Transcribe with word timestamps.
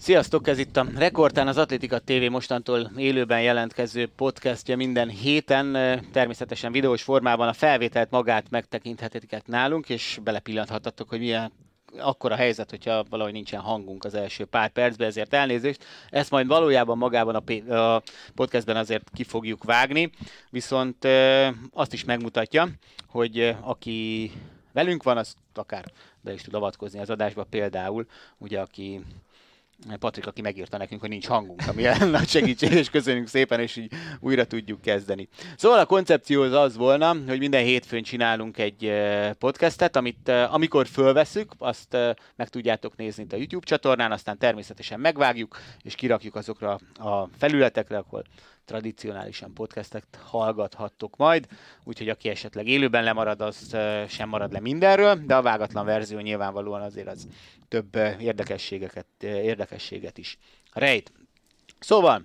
Sziasztok, 0.00 0.48
ez 0.48 0.58
itt 0.58 0.76
a 0.76 0.86
Rekordtán 0.96 1.48
az 1.48 1.56
Atlétika 1.56 1.98
TV 1.98 2.30
mostantól 2.30 2.90
élőben 2.96 3.42
jelentkező 3.42 4.08
podcastja 4.16 4.76
minden 4.76 5.08
héten, 5.08 5.72
természetesen 6.12 6.72
videós 6.72 7.02
formában 7.02 7.48
a 7.48 7.52
felvételt 7.52 8.10
magát 8.10 8.50
megtekinthetitek 8.50 9.46
nálunk, 9.46 9.88
és 9.88 10.18
belepillanthatatok, 10.22 11.08
hogy 11.08 11.18
milyen 11.18 11.52
akkor 11.98 12.32
a 12.32 12.36
helyzet, 12.36 12.70
hogyha 12.70 13.04
valahogy 13.10 13.32
nincsen 13.32 13.60
hangunk 13.60 14.04
az 14.04 14.14
első 14.14 14.44
pár 14.44 14.70
percben, 14.70 15.08
ezért 15.08 15.34
elnézést. 15.34 15.84
Ezt 16.10 16.30
majd 16.30 16.46
valójában 16.46 16.98
magában 16.98 17.34
a, 17.34 17.74
a 17.74 18.02
podcastben 18.34 18.76
azért 18.76 19.10
ki 19.14 19.24
fogjuk 19.24 19.64
vágni, 19.64 20.10
viszont 20.50 21.06
azt 21.72 21.92
is 21.92 22.04
megmutatja, 22.04 22.68
hogy 23.06 23.56
aki 23.60 24.32
velünk 24.72 25.02
van, 25.02 25.16
az 25.16 25.34
akár 25.54 25.84
be 26.20 26.32
is 26.32 26.42
tud 26.42 26.54
avatkozni 26.54 26.98
az 27.00 27.10
adásba, 27.10 27.44
például 27.44 28.06
ugye 28.38 28.60
aki 28.60 29.00
Patrik, 29.98 30.26
aki 30.26 30.40
megírta 30.40 30.76
nekünk, 30.76 31.00
hogy 31.00 31.10
nincs 31.10 31.26
hangunk, 31.26 31.62
ami 31.68 31.82
nagy 32.10 32.28
segítség, 32.28 32.72
és 32.72 32.90
köszönjük 32.90 33.26
szépen, 33.26 33.60
és 33.60 33.76
így 33.76 33.92
újra 34.20 34.44
tudjuk 34.44 34.80
kezdeni. 34.80 35.28
Szóval 35.56 35.78
a 35.78 35.86
koncepció 35.86 36.42
az 36.42 36.52
az 36.52 36.76
volna, 36.76 37.16
hogy 37.26 37.38
minden 37.38 37.64
hétfőn 37.64 38.02
csinálunk 38.02 38.58
egy 38.58 38.92
podcastet, 39.38 39.96
amit 39.96 40.28
amikor 40.28 40.86
fölveszük, 40.86 41.52
azt 41.58 41.96
meg 42.36 42.48
tudjátok 42.48 42.96
nézni 42.96 43.22
itt 43.22 43.32
a 43.32 43.36
YouTube 43.36 43.66
csatornán, 43.66 44.12
aztán 44.12 44.38
természetesen 44.38 45.00
megvágjuk, 45.00 45.58
és 45.82 45.94
kirakjuk 45.94 46.34
azokra 46.34 46.78
a 46.94 47.28
felületekre, 47.38 47.96
akkor 47.96 48.22
tradicionálisan 48.70 49.54
podcastet 49.54 50.18
hallgathattok 50.22 51.16
majd, 51.16 51.46
úgyhogy 51.84 52.08
aki 52.08 52.28
esetleg 52.28 52.66
élőben 52.66 53.04
lemarad, 53.04 53.40
az 53.40 53.76
sem 54.08 54.28
marad 54.28 54.52
le 54.52 54.60
mindenről, 54.60 55.14
de 55.14 55.36
a 55.36 55.42
vágatlan 55.42 55.84
verzió 55.84 56.18
nyilvánvalóan 56.18 56.82
azért 56.82 57.08
az 57.08 57.28
több 57.68 57.96
érdekességeket, 58.20 59.06
érdekességet 59.22 60.18
is 60.18 60.38
rejt. 60.72 61.12
Szóval, 61.80 62.22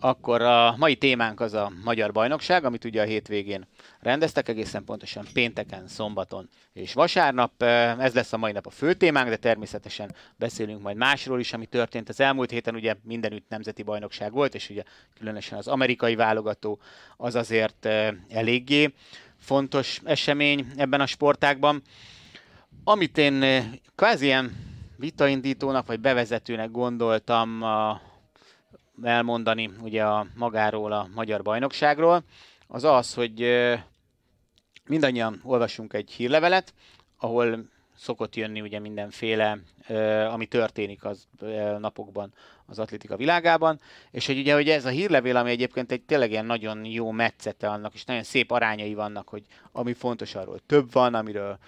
akkor 0.00 0.42
a 0.42 0.76
mai 0.76 0.96
témánk 0.96 1.40
az 1.40 1.54
a 1.54 1.72
Magyar 1.84 2.12
Bajnokság, 2.12 2.64
amit 2.64 2.84
ugye 2.84 3.02
a 3.02 3.04
hétvégén 3.04 3.66
rendeztek, 4.00 4.48
egészen 4.48 4.84
pontosan 4.84 5.26
pénteken, 5.32 5.88
szombaton 5.88 6.48
és 6.72 6.92
vasárnap. 6.92 7.62
Ez 7.98 8.14
lesz 8.14 8.32
a 8.32 8.36
mai 8.36 8.52
nap 8.52 8.66
a 8.66 8.70
fő 8.70 8.94
témánk, 8.94 9.28
de 9.28 9.36
természetesen 9.36 10.14
beszélünk 10.36 10.82
majd 10.82 10.96
másról 10.96 11.40
is, 11.40 11.52
ami 11.52 11.66
történt 11.66 12.08
az 12.08 12.20
elmúlt 12.20 12.50
héten. 12.50 12.74
Ugye 12.74 12.94
mindenütt 13.02 13.48
nemzeti 13.48 13.82
bajnokság 13.82 14.32
volt, 14.32 14.54
és 14.54 14.70
ugye 14.70 14.82
különösen 15.18 15.58
az 15.58 15.68
amerikai 15.68 16.14
válogató 16.14 16.78
az 17.16 17.34
azért 17.34 17.88
eléggé 18.28 18.94
fontos 19.38 20.00
esemény 20.04 20.66
ebben 20.76 21.00
a 21.00 21.06
sportágban. 21.06 21.82
Amit 22.84 23.18
én 23.18 23.44
kvázi 23.94 24.24
ilyen 24.24 24.56
vitaindítónak 24.96 25.86
vagy 25.86 26.00
bevezetőnek 26.00 26.70
gondoltam 26.70 27.62
a 27.62 28.00
elmondani 29.02 29.70
ugye 29.80 30.04
a 30.04 30.26
magáról 30.34 30.92
a 30.92 31.08
magyar 31.14 31.42
bajnokságról, 31.42 32.22
az 32.66 32.84
az, 32.84 33.14
hogy 33.14 33.46
mindannyian 34.86 35.40
olvasunk 35.42 35.92
egy 35.92 36.10
hírlevelet, 36.10 36.74
ahol 37.18 37.72
szokott 37.96 38.36
jönni 38.36 38.60
ugye 38.60 38.78
mindenféle, 38.78 39.58
ami 40.30 40.46
történik 40.46 41.04
az 41.04 41.26
napokban 41.78 42.32
az 42.66 42.78
atlétika 42.78 43.16
világában, 43.16 43.80
és 44.10 44.26
hogy 44.26 44.38
ugye 44.38 44.54
hogy 44.54 44.68
ez 44.68 44.84
a 44.84 44.88
hírlevél, 44.88 45.36
ami 45.36 45.50
egyébként 45.50 45.92
egy 45.92 46.02
tényleg 46.02 46.30
ilyen 46.30 46.46
nagyon 46.46 46.84
jó 46.84 47.10
metszete 47.10 47.68
annak, 47.68 47.94
és 47.94 48.04
nagyon 48.04 48.22
szép 48.22 48.50
arányai 48.50 48.94
vannak, 48.94 49.28
hogy 49.28 49.42
ami 49.72 49.92
fontos 49.92 50.34
arról 50.34 50.58
több 50.66 50.92
van, 50.92 51.14
amiről 51.14 51.58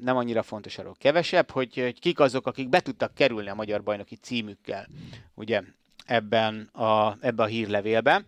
nem 0.00 0.16
annyira 0.16 0.42
fontos 0.42 0.78
arról 0.78 0.96
kevesebb, 0.98 1.50
hogy, 1.50 1.74
hogy 1.74 2.00
kik 2.00 2.20
azok, 2.20 2.46
akik 2.46 2.68
be 2.68 2.80
tudtak 2.80 3.14
kerülni 3.14 3.48
a 3.48 3.54
magyar 3.54 3.82
bajnoki 3.82 4.16
címükkel. 4.16 4.86
Ugye 5.34 5.62
ebben 6.08 6.68
a, 6.72 7.16
ebbe 7.20 7.42
a 7.42 7.46
hírlevélbe. 7.46 8.24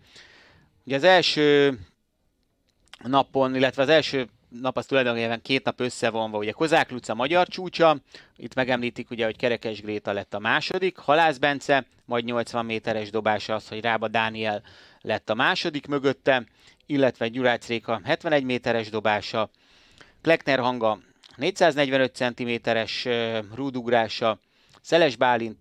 Ugye 0.84 0.96
az 0.96 1.04
első 1.04 1.78
napon, 3.02 3.54
illetve 3.54 3.82
az 3.82 3.88
első 3.88 4.28
nap 4.48 4.76
az 4.76 4.86
tulajdonképpen 4.86 5.42
két 5.42 5.64
nap 5.64 5.80
összevonva, 5.80 6.38
ugye 6.38 6.50
Kozák 6.50 6.90
Luca 6.90 7.14
magyar 7.14 7.48
csúcsa, 7.48 7.96
itt 8.36 8.54
megemlítik 8.54 9.10
ugye, 9.10 9.24
hogy 9.24 9.36
Kerekes 9.36 9.80
Gréta 9.80 10.12
lett 10.12 10.34
a 10.34 10.38
második, 10.38 10.96
Halász 10.96 11.38
Bence, 11.38 11.86
majd 12.04 12.24
80 12.24 12.64
méteres 12.64 13.10
dobása 13.10 13.54
az, 13.54 13.68
hogy 13.68 13.80
Rába 13.80 14.08
Dániel 14.08 14.62
lett 15.00 15.30
a 15.30 15.34
második 15.34 15.86
mögötte, 15.86 16.44
illetve 16.86 17.28
Gyurács 17.28 17.66
Réka 17.66 18.00
71 18.04 18.44
méteres 18.44 18.90
dobása, 18.90 19.50
Klekner 20.22 20.58
Hanga 20.58 20.98
445 21.36 22.14
cm-es 22.14 23.08
rúdugrása, 23.54 24.38
Szeles 24.80 25.16
Bálint 25.16 25.58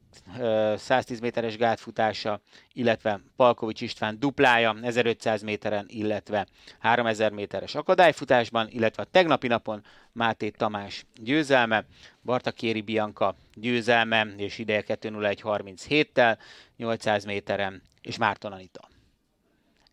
110 0.77 1.19
méteres 1.19 1.57
gátfutása, 1.57 2.41
illetve 2.73 3.19
Palkovics 3.35 3.81
István 3.81 4.19
duplája 4.19 4.75
1500 4.81 5.41
méteren, 5.41 5.85
illetve 5.87 6.47
3000 6.79 7.31
méteres 7.31 7.75
akadályfutásban, 7.75 8.67
illetve 8.69 9.03
a 9.03 9.07
tegnapi 9.11 9.47
napon 9.47 9.83
Máté 10.11 10.49
Tamás 10.49 11.05
győzelme, 11.15 11.85
Bartakéri 12.21 12.81
Bianca 12.81 13.35
győzelme, 13.53 14.27
és 14.37 14.57
ideje 14.57 14.83
2.01.37-tel, 14.87 16.37
800 16.77 17.25
méteren, 17.25 17.81
és 18.01 18.17
Márton 18.17 18.51
Anita. 18.51 18.87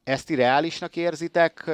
Ezt 0.04 0.30
reálisnak 0.30 0.96
érzitek? 0.96 1.64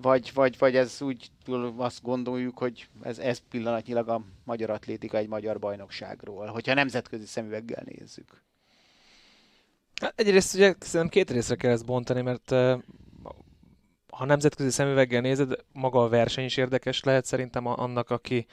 Vagy, 0.00 0.30
vagy, 0.34 0.58
vagy 0.58 0.76
ez 0.76 1.02
úgy 1.02 1.30
azt 1.76 2.02
gondoljuk, 2.02 2.58
hogy 2.58 2.88
ez, 3.02 3.18
ez 3.18 3.42
pillanatnyilag 3.50 4.08
a 4.08 4.22
magyar 4.44 4.70
atlétika 4.70 5.16
egy 5.16 5.28
magyar 5.28 5.58
bajnokságról, 5.58 6.46
hogyha 6.46 6.74
nemzetközi 6.74 7.26
szemüveggel 7.26 7.82
nézzük. 7.86 8.42
Hát 10.00 10.20
egyrészt 10.20 10.54
ugye 10.54 10.74
szerintem 10.78 11.08
két 11.08 11.30
részre 11.30 11.54
kell 11.56 11.70
ezt 11.70 11.84
bontani, 11.84 12.20
mert 12.22 12.50
ha 14.12 14.24
nemzetközi 14.24 14.70
szemüveggel 14.70 15.20
nézed, 15.20 15.52
maga 15.72 16.02
a 16.02 16.08
verseny 16.08 16.44
is 16.44 16.56
érdekes 16.56 17.02
lehet 17.02 17.24
szerintem 17.24 17.66
annak, 17.66 18.10
aki, 18.10 18.46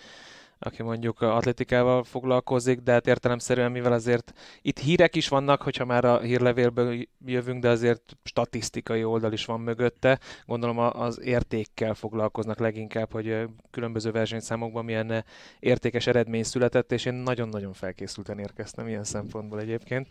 aki 0.59 0.83
mondjuk 0.83 1.21
atletikával 1.21 2.03
foglalkozik, 2.03 2.79
de 2.79 2.91
hát 2.91 3.07
értelemszerűen, 3.07 3.71
mivel 3.71 3.93
azért 3.93 4.33
itt 4.61 4.79
hírek 4.79 5.16
is 5.16 5.27
vannak, 5.27 5.61
hogyha 5.61 5.85
már 5.85 6.05
a 6.05 6.19
hírlevélből 6.19 7.07
jövünk, 7.25 7.61
de 7.61 7.69
azért 7.69 8.17
statisztikai 8.23 9.03
oldal 9.03 9.33
is 9.33 9.45
van 9.45 9.59
mögötte. 9.59 10.19
Gondolom 10.45 10.77
az 10.77 11.21
értékkel 11.21 11.93
foglalkoznak 11.93 12.59
leginkább, 12.59 13.11
hogy 13.11 13.45
különböző 13.71 14.11
versenyszámokban 14.11 14.85
milyen 14.85 15.25
értékes 15.59 16.07
eredmény 16.07 16.43
született, 16.43 16.91
és 16.91 17.05
én 17.05 17.13
nagyon-nagyon 17.13 17.73
felkészülten 17.73 18.39
érkeztem 18.39 18.87
ilyen 18.87 19.03
szempontból 19.03 19.59
egyébként, 19.59 20.07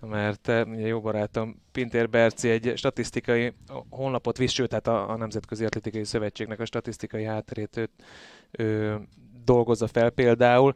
mert 0.00 0.48
ugye 0.48 0.86
jó 0.86 1.00
barátom 1.00 1.60
Pintér 1.72 2.08
Berci 2.08 2.48
egy 2.48 2.72
statisztikai 2.76 3.52
honlapot 3.90 4.38
visz, 4.38 4.52
sőt, 4.52 4.68
tehát 4.68 4.86
a, 4.86 5.10
a 5.10 5.16
Nemzetközi 5.16 5.64
Atletikai 5.64 6.04
Szövetségnek 6.04 6.60
a 6.60 6.64
statisztikai 6.64 7.24
hátterét 7.24 7.76
őt, 7.76 7.90
ő, 8.50 9.00
dolgozza 9.44 9.86
fel 9.86 10.10
például, 10.10 10.72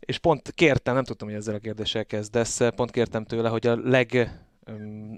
és 0.00 0.18
pont 0.18 0.52
kértem, 0.52 0.94
nem 0.94 1.04
tudtam, 1.04 1.28
hogy 1.28 1.36
ezzel 1.36 1.54
a 1.54 1.58
kérdéssel 1.58 2.06
kezdesz, 2.06 2.60
pont 2.76 2.90
kértem 2.90 3.24
tőle, 3.24 3.48
hogy 3.48 3.66
a 3.66 3.76
leg 3.76 4.38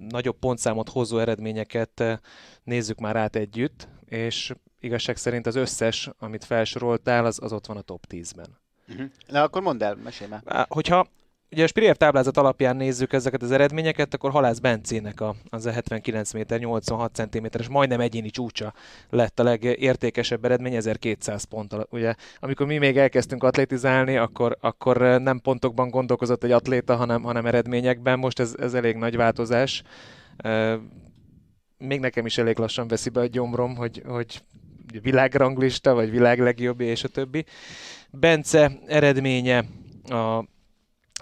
nagyobb 0.08 0.38
pontszámot 0.38 0.88
hozó 0.88 1.18
eredményeket 1.18 2.20
nézzük 2.64 2.98
már 2.98 3.16
át 3.16 3.36
együtt, 3.36 3.88
és 4.08 4.54
igazság 4.80 5.16
szerint 5.16 5.46
az 5.46 5.54
összes, 5.54 6.10
amit 6.18 6.44
felsoroltál, 6.44 7.24
az, 7.24 7.38
az 7.42 7.52
ott 7.52 7.66
van 7.66 7.76
a 7.76 7.80
top 7.80 8.04
10-ben. 8.08 8.58
Uh-huh. 8.88 9.10
Na 9.26 9.42
akkor 9.42 9.62
mondd 9.62 9.82
el, 9.82 9.94
mesélj 9.94 10.30
már. 10.30 10.66
Hogyha 10.68 11.06
ugye 11.52 11.64
a 11.64 11.66
Spirier 11.66 11.96
táblázat 11.96 12.36
alapján 12.36 12.76
nézzük 12.76 13.12
ezeket 13.12 13.42
az 13.42 13.50
eredményeket, 13.50 14.14
akkor 14.14 14.30
Halász 14.30 14.58
Bencének 14.58 15.20
a, 15.20 15.34
az 15.48 15.66
a 15.66 15.70
79 15.70 16.32
méter 16.32 16.58
86 16.58 17.14
cm-es 17.14 17.68
majdnem 17.68 18.00
egyéni 18.00 18.30
csúcsa 18.30 18.74
lett 19.08 19.40
a 19.40 19.42
legértékesebb 19.42 20.44
eredmény, 20.44 20.74
1200 20.74 21.44
pont. 21.44 21.76
Ugye, 21.90 22.14
amikor 22.40 22.66
mi 22.66 22.78
még 22.78 22.96
elkezdtünk 22.96 23.42
atlétizálni, 23.42 24.16
akkor, 24.16 24.56
akkor 24.60 25.20
nem 25.20 25.40
pontokban 25.40 25.90
gondolkozott 25.90 26.44
egy 26.44 26.52
atléta, 26.52 26.96
hanem, 26.96 27.22
hanem 27.22 27.46
eredményekben. 27.46 28.18
Most 28.18 28.40
ez, 28.40 28.54
ez 28.58 28.74
elég 28.74 28.96
nagy 28.96 29.16
változás. 29.16 29.82
Még 31.78 32.00
nekem 32.00 32.26
is 32.26 32.38
elég 32.38 32.58
lassan 32.58 32.88
veszi 32.88 33.08
be 33.08 33.20
a 33.20 33.26
gyomrom, 33.26 33.76
hogy, 33.76 34.02
hogy 34.06 34.42
világranglista, 35.02 35.94
vagy 35.94 36.10
világ 36.10 36.74
és 36.78 37.04
a 37.04 37.08
többi. 37.08 37.44
Bence 38.10 38.72
eredménye 38.86 39.64
a 40.08 40.44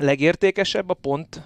legértékesebb 0.00 0.89
a 0.89 0.95
pont 0.95 1.43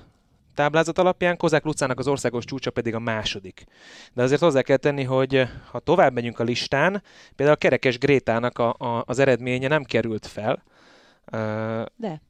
táblázat 0.54 0.98
alapján, 0.98 1.36
Kozák 1.36 1.64
Lucának 1.64 1.98
az 1.98 2.08
országos 2.08 2.44
csúcsa 2.44 2.70
pedig 2.70 2.94
a 2.94 2.98
második. 2.98 3.64
De 4.12 4.22
azért 4.22 4.40
hozzá 4.40 4.62
kell 4.62 4.76
tenni, 4.76 5.02
hogy 5.02 5.48
ha 5.70 5.78
tovább 5.78 6.12
megyünk 6.12 6.38
a 6.38 6.44
listán, 6.44 7.02
például 7.36 7.56
a 7.56 7.60
Kerekes 7.60 7.98
Grétának 7.98 8.58
a, 8.58 8.74
a, 8.78 9.02
az 9.06 9.18
eredménye 9.18 9.68
nem 9.68 9.84
került 9.84 10.26
fel. 10.26 10.62
De. 11.96 12.20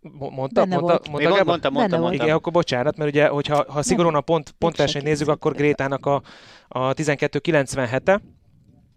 Mondta, 0.00 0.30
mondta, 0.30 0.66
mondta, 0.66 0.66
mondta, 0.66 1.10
mondta, 1.10 1.44
mondta, 1.44 1.70
mondta, 1.70 1.98
mondta. 1.98 2.24
Igen, 2.24 2.36
akkor 2.36 2.52
bocsánat, 2.52 2.96
mert 2.96 3.10
ugye, 3.10 3.28
hogyha 3.28 3.72
ha 3.72 3.82
szigorúan 3.82 4.14
a 4.14 4.20
pont, 4.20 4.54
pontversenyt 4.58 5.04
nézzük, 5.04 5.28
akkor 5.28 5.54
Grétának 5.54 6.06
a, 6.06 6.22
a 6.68 6.94
12.97-e, 6.94 8.20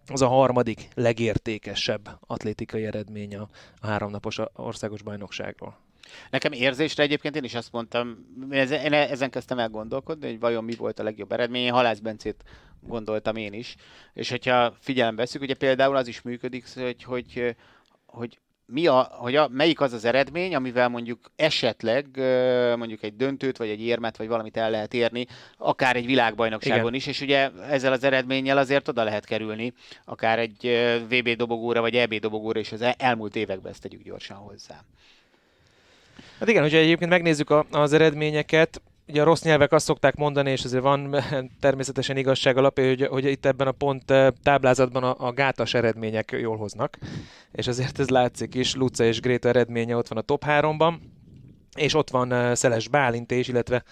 az 0.08 0.22
a 0.22 0.28
harmadik 0.28 0.88
legértékesebb 0.96 2.10
atlétikai 2.28 2.86
eredmény 2.86 3.36
a, 3.36 3.48
a 3.80 3.88
háromnapos 3.88 4.40
országos 4.54 5.02
bajnokságról. 5.02 5.78
Nekem 6.30 6.52
érzésre 6.52 7.04
egyébként 7.04 7.36
én 7.36 7.44
is 7.44 7.56
azt 7.56 7.72
mondtam, 7.72 8.26
én 8.52 8.94
ezen 8.94 9.30
kezdtem 9.30 9.60
el 9.60 9.70
gondolkodni, 9.70 10.28
hogy 10.28 10.40
vajon 10.40 10.64
mi 10.64 10.76
volt 10.76 11.00
a 11.00 11.04
legjobb 11.04 11.32
eredmény. 11.32 11.64
Én 11.64 11.72
Halász 11.72 12.00
Bencét 12.00 12.44
gondoltam 12.80 13.36
én 13.36 13.54
is. 13.54 13.76
És 14.14 14.30
hogyha 14.30 14.76
figyelembe 14.80 15.22
veszük, 15.22 15.42
ugye 15.42 15.54
például 15.54 15.96
az 15.96 16.08
is 16.08 16.22
működik, 16.22 16.66
hogy, 16.76 17.04
hogy, 17.04 17.56
hogy 18.06 18.40
mi 18.72 18.88
a, 18.88 19.08
hogy 19.12 19.36
a, 19.36 19.48
melyik 19.48 19.82
az 19.82 19.94
az 19.94 20.06
eredmény, 20.06 20.56
amivel 20.56 20.90
mondjuk 20.90 21.32
esetleg 21.36 22.06
mondjuk 22.78 23.04
egy 23.04 23.16
döntőt, 23.16 23.58
vagy 23.58 23.70
egy 23.70 23.82
érmet, 23.82 24.18
vagy 24.18 24.28
valamit 24.28 24.58
el 24.58 24.70
lehet 24.70 24.94
érni, 24.94 25.26
akár 25.58 25.96
egy 25.96 26.06
világbajnokságon 26.06 26.80
Igen. 26.80 26.94
is, 26.94 27.08
és 27.08 27.22
ugye 27.22 27.52
ezzel 27.52 27.92
az 27.92 28.04
eredménnyel 28.04 28.58
azért 28.58 28.88
oda 28.88 29.04
lehet 29.04 29.26
kerülni, 29.26 29.74
akár 30.06 30.40
egy 30.40 30.80
VB 31.10 31.30
dobogóra, 31.30 31.82
vagy 31.82 31.96
EB 31.96 32.14
dobogóra, 32.14 32.60
és 32.60 32.72
az 32.72 32.86
elmúlt 32.98 33.36
években 33.36 33.72
ezt 33.72 33.82
tegyük 33.82 34.04
gyorsan 34.04 34.38
hozzá. 34.38 34.84
Hát 36.42 36.50
igen, 36.50 36.62
hogyha 36.62 36.78
egyébként 36.78 37.10
megnézzük 37.10 37.50
a, 37.50 37.66
az 37.72 37.94
eredményeket, 37.94 38.82
ugye 39.08 39.22
a 39.22 39.24
rossz 39.24 39.42
nyelvek 39.42 39.72
azt 39.72 39.86
szokták 39.86 40.16
mondani, 40.16 40.52
és 40.52 40.64
azért 40.64 40.84
van 40.84 41.16
természetesen 41.60 42.18
igazság 42.18 42.58
alapja, 42.58 42.88
hogy, 42.88 43.08
hogy 43.08 43.26
itt 43.26 43.46
ebben 43.46 43.68
a 43.68 43.72
pont 43.72 44.12
eh, 44.12 44.28
táblázatban 44.44 45.04
a, 45.04 45.16
a 45.18 45.32
gátas 45.32 45.74
eredmények 45.74 46.36
jól 46.40 46.58
hoznak, 46.58 46.98
és 47.52 47.68
azért 47.68 48.00
ez 48.00 48.10
látszik 48.10 48.56
is, 48.56 48.76
Luca 48.76 49.04
és 49.04 49.20
Gréta 49.20 49.50
eredménye 49.50 49.96
ott 49.96 50.08
van 50.08 50.18
a 50.18 50.22
top 50.22 50.44
3-ban, 50.48 50.94
és 51.76 51.94
ott 51.94 52.10
van 52.10 52.34
eh, 52.34 52.56
Szeles 52.56 52.88
Bálint 52.88 53.32
is, 53.32 53.48
illetve 53.48 53.84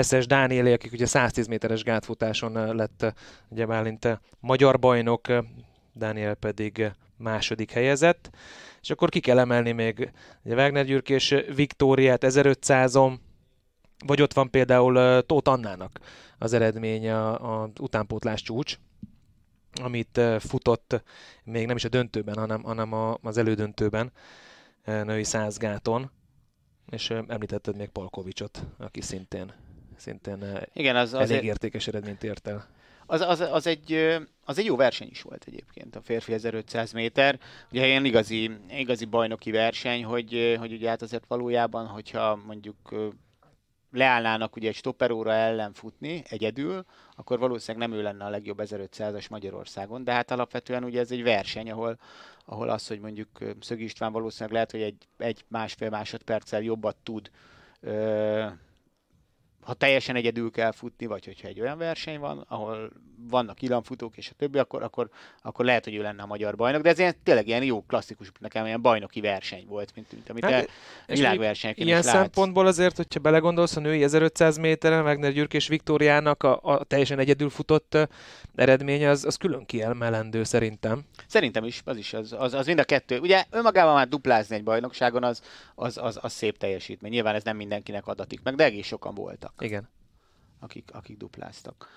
SS 0.00 0.26
Dánielé, 0.26 0.72
akik 0.72 0.92
ugye 0.92 1.06
110 1.06 1.46
méteres 1.46 1.82
gátfutáson 1.82 2.58
eh, 2.58 2.72
lett 2.72 3.14
ugye 3.48 3.66
Bálint 3.66 4.20
magyar 4.40 4.78
bajnok, 4.78 5.26
Dániel 5.92 6.34
pedig 6.34 6.92
második 7.16 7.70
helyezett. 7.70 8.30
És 8.80 8.90
akkor 8.90 9.08
ki 9.08 9.20
kell 9.20 9.38
emelni 9.38 9.72
még 9.72 10.10
ugye 10.42 10.54
Wagner 10.54 10.84
Gyürk 10.84 11.08
és 11.08 11.44
Viktóriát 11.54 12.24
1500-on, 12.26 13.18
vagy 14.06 14.22
ott 14.22 14.32
van 14.32 14.50
például 14.50 15.22
Tóth 15.22 15.50
Annának 15.50 15.98
az 16.38 16.52
eredménye 16.52 17.26
a, 17.26 17.62
a 17.62 17.70
utánpótlás 17.80 18.42
csúcs, 18.42 18.78
amit 19.82 20.20
futott 20.38 21.02
még 21.44 21.66
nem 21.66 21.76
is 21.76 21.84
a 21.84 21.88
döntőben, 21.88 22.36
hanem, 22.36 22.62
hanem 22.62 22.92
a, 22.92 23.18
az 23.22 23.36
elődöntőben 23.36 24.12
női 24.84 25.24
százgáton, 25.24 26.10
és 26.90 27.10
említetted 27.10 27.76
még 27.76 27.88
Palkovicsot, 27.88 28.66
aki 28.78 29.00
szintén, 29.00 29.52
szintén 29.96 30.44
Igen, 30.72 30.96
az, 30.96 31.14
elég 31.14 31.24
azért... 31.24 31.42
értékes 31.42 31.86
eredményt 31.86 32.24
ért 32.24 32.46
el. 32.46 32.66
Az, 33.10 33.20
az, 33.20 33.40
az, 33.40 33.66
egy, 33.66 34.18
az 34.44 34.58
egy 34.58 34.64
jó 34.64 34.76
verseny 34.76 35.08
is 35.10 35.22
volt 35.22 35.44
egyébként, 35.46 35.96
a 35.96 36.00
férfi 36.00 36.32
1500 36.32 36.92
méter. 36.92 37.38
Ugye 37.72 37.86
ilyen 37.86 38.04
igazi, 38.04 38.50
igazi 38.70 39.04
bajnoki 39.04 39.50
verseny, 39.50 40.04
hogy, 40.04 40.56
hogy 40.58 40.72
ugye 40.72 40.88
hát 40.88 41.02
azért 41.02 41.24
valójában, 41.28 41.86
hogyha 41.86 42.36
mondjuk 42.36 42.94
leállnának 43.92 44.56
ugye 44.56 44.68
egy 44.68 44.74
stopperóra 44.74 45.32
ellen 45.32 45.72
futni 45.72 46.22
egyedül, 46.28 46.84
akkor 47.16 47.38
valószínűleg 47.38 47.88
nem 47.88 47.98
ő 47.98 48.02
lenne 48.02 48.24
a 48.24 48.30
legjobb 48.30 48.60
1500-as 48.64 49.30
Magyarországon, 49.30 50.04
de 50.04 50.12
hát 50.12 50.30
alapvetően 50.30 50.84
ugye 50.84 51.00
ez 51.00 51.10
egy 51.10 51.22
verseny, 51.22 51.70
ahol, 51.70 51.98
ahol 52.44 52.68
az, 52.68 52.86
hogy 52.86 53.00
mondjuk 53.00 53.28
Szögi 53.60 53.84
István 53.84 54.12
valószínűleg 54.12 54.52
lehet, 54.52 54.70
hogy 54.70 54.82
egy, 54.82 55.08
egy 55.18 55.44
másfél 55.48 55.90
másodperccel 55.90 56.62
jobbat 56.62 56.96
tud 57.02 57.30
ha 59.68 59.74
teljesen 59.74 60.16
egyedül 60.16 60.50
kell 60.50 60.72
futni, 60.72 61.06
vagy 61.06 61.24
hogyha 61.24 61.48
egy 61.48 61.60
olyan 61.60 61.78
verseny 61.78 62.18
van, 62.18 62.44
ahol 62.48 62.90
vannak 63.28 63.62
ilamfutók 63.62 64.16
és 64.16 64.30
a 64.30 64.34
többi, 64.34 64.58
akkor, 64.58 64.82
akkor, 64.82 65.10
akkor 65.42 65.64
lehet, 65.64 65.84
hogy 65.84 65.94
ő 65.94 66.02
lenne 66.02 66.22
a 66.22 66.26
magyar 66.26 66.56
bajnok, 66.56 66.82
de 66.82 66.88
ez 66.88 66.98
ilyen, 66.98 67.14
tényleg 67.22 67.46
ilyen 67.46 67.62
jó 67.62 67.82
klasszikus, 67.82 68.32
nekem 68.40 68.66
ilyen 68.66 68.82
bajnoki 68.82 69.20
verseny 69.20 69.66
volt, 69.66 69.94
mint, 69.94 70.12
mint 70.12 70.30
amit 70.30 70.44
hát, 70.44 70.70
világversenyeken 71.06 71.86
Ilyen 71.86 72.02
szempontból 72.02 72.66
azért, 72.66 72.96
hogyha 72.96 73.20
belegondolsz, 73.20 73.76
a 73.76 73.80
női 73.80 74.02
1500 74.02 74.56
méteren 74.56 75.04
Wagner 75.04 75.32
Gyürk 75.32 75.54
és 75.54 75.68
Viktóriának 75.68 76.42
a, 76.42 76.60
a 76.62 76.84
teljesen 76.84 77.18
egyedül 77.18 77.50
futott 77.50 77.98
eredménye, 78.54 79.10
az, 79.10 79.24
az 79.24 79.36
külön 79.36 79.66
kiemelendő 79.66 80.44
szerintem. 80.44 81.00
Szerintem 81.26 81.64
is, 81.64 81.82
az 81.84 81.96
is, 81.96 82.12
az, 82.12 82.34
az, 82.38 82.54
az 82.54 82.66
mind 82.66 82.78
a 82.78 82.84
kettő. 82.84 83.18
Ugye 83.18 83.44
önmagában 83.50 83.94
már 83.94 84.08
duplázni 84.08 84.56
egy 84.56 84.64
bajnokságon, 84.64 85.24
az, 85.24 85.42
az, 85.74 85.98
az, 85.98 86.18
az 86.20 86.32
szép 86.32 86.58
teljesítmény. 86.58 87.10
Nyilván 87.10 87.34
ez 87.34 87.42
nem 87.42 87.56
mindenkinek 87.56 88.06
adatik 88.06 88.40
meg, 88.42 88.54
de 88.54 88.64
egész 88.64 88.86
sokan 88.86 89.14
voltak. 89.14 89.56
Igen. 89.58 89.88
Akik, 90.60 90.90
akik 90.92 91.16
dupláztak. 91.16 91.88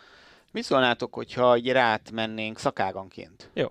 Mi 0.51 0.61
szólnátok, 0.61 1.13
hogyha 1.13 1.53
egy 1.53 1.71
rát 1.71 2.11
mennénk 2.11 2.59
szakáganként? 2.59 3.49
Jó. 3.53 3.67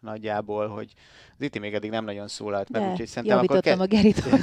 Nagyjából, 0.00 0.68
hogy 0.68 0.92
az 1.38 1.44
itt 1.44 1.58
még 1.58 1.74
eddig 1.74 1.90
nem 1.90 2.04
nagyon 2.04 2.28
szólalt 2.28 2.68
meg, 2.68 2.90
úgyhogy 2.90 3.06
szerintem 3.06 3.38
akkor... 3.38 3.60
Ke- 3.60 3.80
a 3.80 3.86
Gerit, 3.86 4.18
hogy 4.24 4.40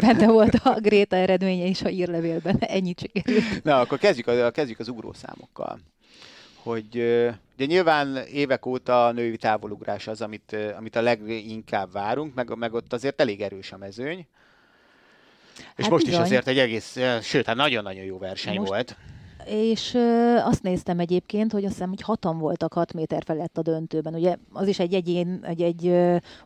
benne 0.00 0.26
volt 0.26 0.54
a 0.54 0.80
Gréta 0.80 1.16
eredménye 1.16 1.64
is 1.64 1.82
a 1.82 1.88
írlevélben. 1.88 2.56
Ennyit 2.58 2.98
sikerült. 2.98 3.62
Na, 3.64 3.80
akkor 3.80 3.98
kezdjük, 3.98 4.26
a, 4.26 4.50
kezdjük 4.50 4.78
az 4.78 4.88
ugrószámokkal. 4.88 5.80
Hogy 6.62 6.96
ugye 7.54 7.66
nyilván 7.66 8.16
évek 8.16 8.66
óta 8.66 9.06
a 9.06 9.12
női 9.12 9.36
távolugrás 9.36 10.06
az, 10.06 10.20
amit, 10.20 10.56
amit 10.76 10.96
a 10.96 11.02
leginkább 11.02 11.92
várunk, 11.92 12.34
meg, 12.34 12.56
meg 12.56 12.74
ott 12.74 12.92
azért 12.92 13.20
elég 13.20 13.40
erős 13.40 13.72
a 13.72 13.76
mezőny. 13.76 14.26
És 15.76 15.82
hát 15.82 15.90
most 15.90 16.04
bizony. 16.04 16.20
is 16.20 16.26
azért 16.26 16.48
egy 16.48 16.58
egész, 16.58 16.98
sőt, 17.22 17.46
hát 17.46 17.56
nagyon-nagyon 17.56 18.04
jó 18.04 18.18
verseny 18.18 18.56
most, 18.56 18.68
volt 18.68 18.96
és 19.46 19.98
azt 20.44 20.62
néztem 20.62 20.98
egyébként, 20.98 21.52
hogy 21.52 21.64
azt 21.64 21.72
hiszem, 21.72 21.88
hogy 21.88 22.00
hatan 22.00 22.38
voltak 22.38 22.72
6 22.72 22.92
méter 22.92 23.22
felett 23.24 23.58
a 23.58 23.62
döntőben. 23.62 24.14
Ugye 24.14 24.36
az 24.52 24.66
is 24.66 24.78
egy 24.78 24.94
egyén, 24.94 25.38
egy, 25.42 25.62
egy 25.62 25.94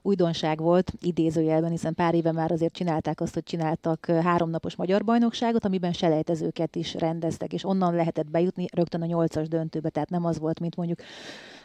újdonság 0.02 0.60
volt, 0.60 0.92
idézőjelben, 1.00 1.70
hiszen 1.70 1.94
pár 1.94 2.14
éve 2.14 2.32
már 2.32 2.52
azért 2.52 2.74
csinálták 2.74 3.20
azt, 3.20 3.34
hogy 3.34 3.42
csináltak 3.42 4.06
háromnapos 4.06 4.76
magyar 4.76 5.04
bajnokságot, 5.04 5.64
amiben 5.64 5.92
selejtezőket 5.92 6.76
is 6.76 6.94
rendeztek, 6.94 7.52
és 7.52 7.64
onnan 7.64 7.94
lehetett 7.94 8.30
bejutni 8.30 8.66
rögtön 8.72 9.02
a 9.02 9.06
nyolcas 9.06 9.48
döntőbe, 9.48 9.88
tehát 9.88 10.10
nem 10.10 10.24
az 10.24 10.38
volt, 10.38 10.60
mint 10.60 10.76
mondjuk 10.76 10.98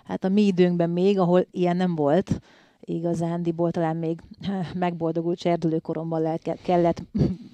hát 0.03 0.23
a 0.23 0.29
mi 0.29 0.41
időnkben 0.41 0.89
még, 0.89 1.19
ahol 1.19 1.45
ilyen 1.51 1.75
nem 1.77 1.95
volt, 1.95 2.39
igazándiból 2.85 3.71
talán 3.71 3.95
még 3.95 4.19
megboldogult 4.73 5.39
serdülőkoromban 5.39 6.21
lehet, 6.21 6.59
kellett 6.63 7.03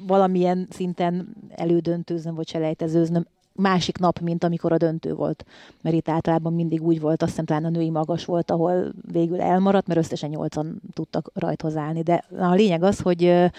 valamilyen 0.08 0.68
szinten 0.70 1.36
elődöntőznöm, 1.50 2.36
vagy 2.36 2.48
selejtezőznöm 2.48 3.26
másik 3.60 3.98
nap, 3.98 4.20
mint 4.20 4.44
amikor 4.44 4.72
a 4.72 4.78
döntő 4.78 5.14
volt. 5.14 5.46
Mert 5.82 5.96
itt 5.96 6.10
általában 6.10 6.54
mindig 6.54 6.82
úgy 6.82 7.00
volt, 7.00 7.22
azt 7.22 7.32
hiszem 7.32 7.46
talán 7.46 7.66
a 7.66 7.70
női 7.70 7.90
magas 7.90 8.26
volt, 8.26 8.52
ahol 8.52 8.94
végül 9.12 9.42
elmaradt, 9.42 9.88
mert 9.88 10.00
összesen 10.00 10.30
nyolcan 10.30 10.82
tudtak 10.94 11.32
rajthoz 11.34 11.76
állni. 11.76 12.02
De 12.02 12.24
a 12.40 12.54
lényeg 12.54 12.84
az, 12.84 13.00
hogy 13.00 13.50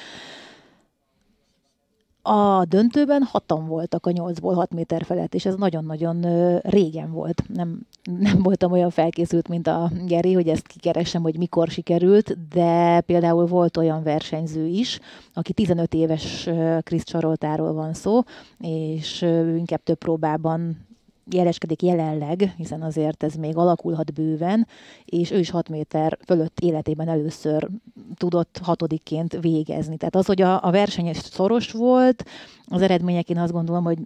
a 2.30 2.64
döntőben 2.64 3.22
hatan 3.22 3.66
voltak 3.66 4.06
a 4.06 4.10
nyolcból 4.10 4.54
hat 4.54 4.74
méter 4.74 5.04
felett, 5.04 5.34
és 5.34 5.44
ez 5.44 5.54
nagyon-nagyon 5.54 6.24
régen 6.62 7.12
volt. 7.12 7.42
Nem, 7.54 7.80
nem 8.18 8.42
voltam 8.42 8.72
olyan 8.72 8.90
felkészült, 8.90 9.48
mint 9.48 9.66
a 9.66 9.90
Geri, 10.06 10.32
hogy 10.32 10.48
ezt 10.48 10.66
kikeresem, 10.66 11.22
hogy 11.22 11.38
mikor 11.38 11.68
sikerült, 11.68 12.48
de 12.48 13.00
például 13.00 13.46
volt 13.46 13.76
olyan 13.76 14.02
versenyző 14.02 14.66
is, 14.66 15.00
aki 15.34 15.52
15 15.52 15.94
éves 15.94 16.48
Krisz 16.82 17.04
Csaroltáról 17.04 17.72
van 17.72 17.94
szó, 17.94 18.20
és 18.58 19.22
inkább 19.56 19.82
több 19.82 19.98
próbában 19.98 20.88
jeleskedik 21.34 21.82
jelenleg, 21.82 22.54
hiszen 22.56 22.82
azért 22.82 23.22
ez 23.22 23.34
még 23.34 23.56
alakulhat 23.56 24.12
bőven, 24.12 24.66
és 25.04 25.30
ő 25.30 25.38
is 25.38 25.50
6 25.50 25.68
méter 25.68 26.18
fölött 26.26 26.60
életében 26.60 27.08
először 27.08 27.68
tudott 28.14 28.60
hatodikként 28.62 29.38
végezni. 29.40 29.96
Tehát 29.96 30.16
az, 30.16 30.26
hogy 30.26 30.42
a, 30.42 30.64
a 30.64 30.70
verseny 30.70 31.12
szoros 31.12 31.72
volt, 31.72 32.24
az 32.66 32.82
eredmények 32.82 33.30
én 33.30 33.38
azt 33.38 33.52
gondolom, 33.52 33.84
hogy 33.84 33.98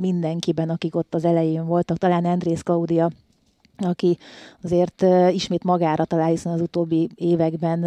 mindenkiben, 0.00 0.70
akik 0.70 0.96
ott 0.96 1.14
az 1.14 1.24
elején 1.24 1.66
voltak, 1.66 1.96
talán 1.96 2.24
Andrész 2.24 2.62
Claudia 2.62 3.10
aki 3.76 4.18
azért 4.62 5.04
ismét 5.30 5.64
magára 5.64 6.04
talál, 6.04 6.28
hiszen 6.28 6.52
az 6.52 6.60
utóbbi 6.60 7.08
években 7.14 7.80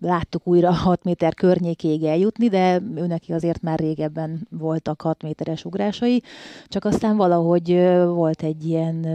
láttuk 0.00 0.46
újra 0.46 0.72
6 0.72 1.04
méter 1.04 1.34
környékéig 1.34 2.02
eljutni, 2.02 2.48
de 2.48 2.80
őneki 2.94 3.32
azért 3.32 3.62
már 3.62 3.78
régebben 3.78 4.46
voltak 4.50 5.00
6 5.00 5.22
méteres 5.22 5.64
ugrásai, 5.64 6.22
csak 6.66 6.84
aztán 6.84 7.16
valahogy 7.16 7.68
volt 8.04 8.42
egy 8.42 8.66
ilyen 8.66 9.06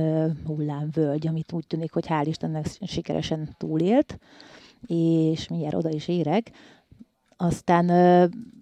hullámvölgy, 0.45 1.27
amit 1.27 1.51
úgy 1.53 1.67
tűnik, 1.67 1.91
hogy 1.91 2.05
hál' 2.07 2.25
Istennek 2.25 2.65
sikeresen 2.81 3.55
túlélt, 3.57 4.19
és 4.87 5.47
mindjárt 5.47 5.75
oda 5.75 5.89
is 5.89 6.07
érek. 6.07 6.51
Aztán 7.37 7.87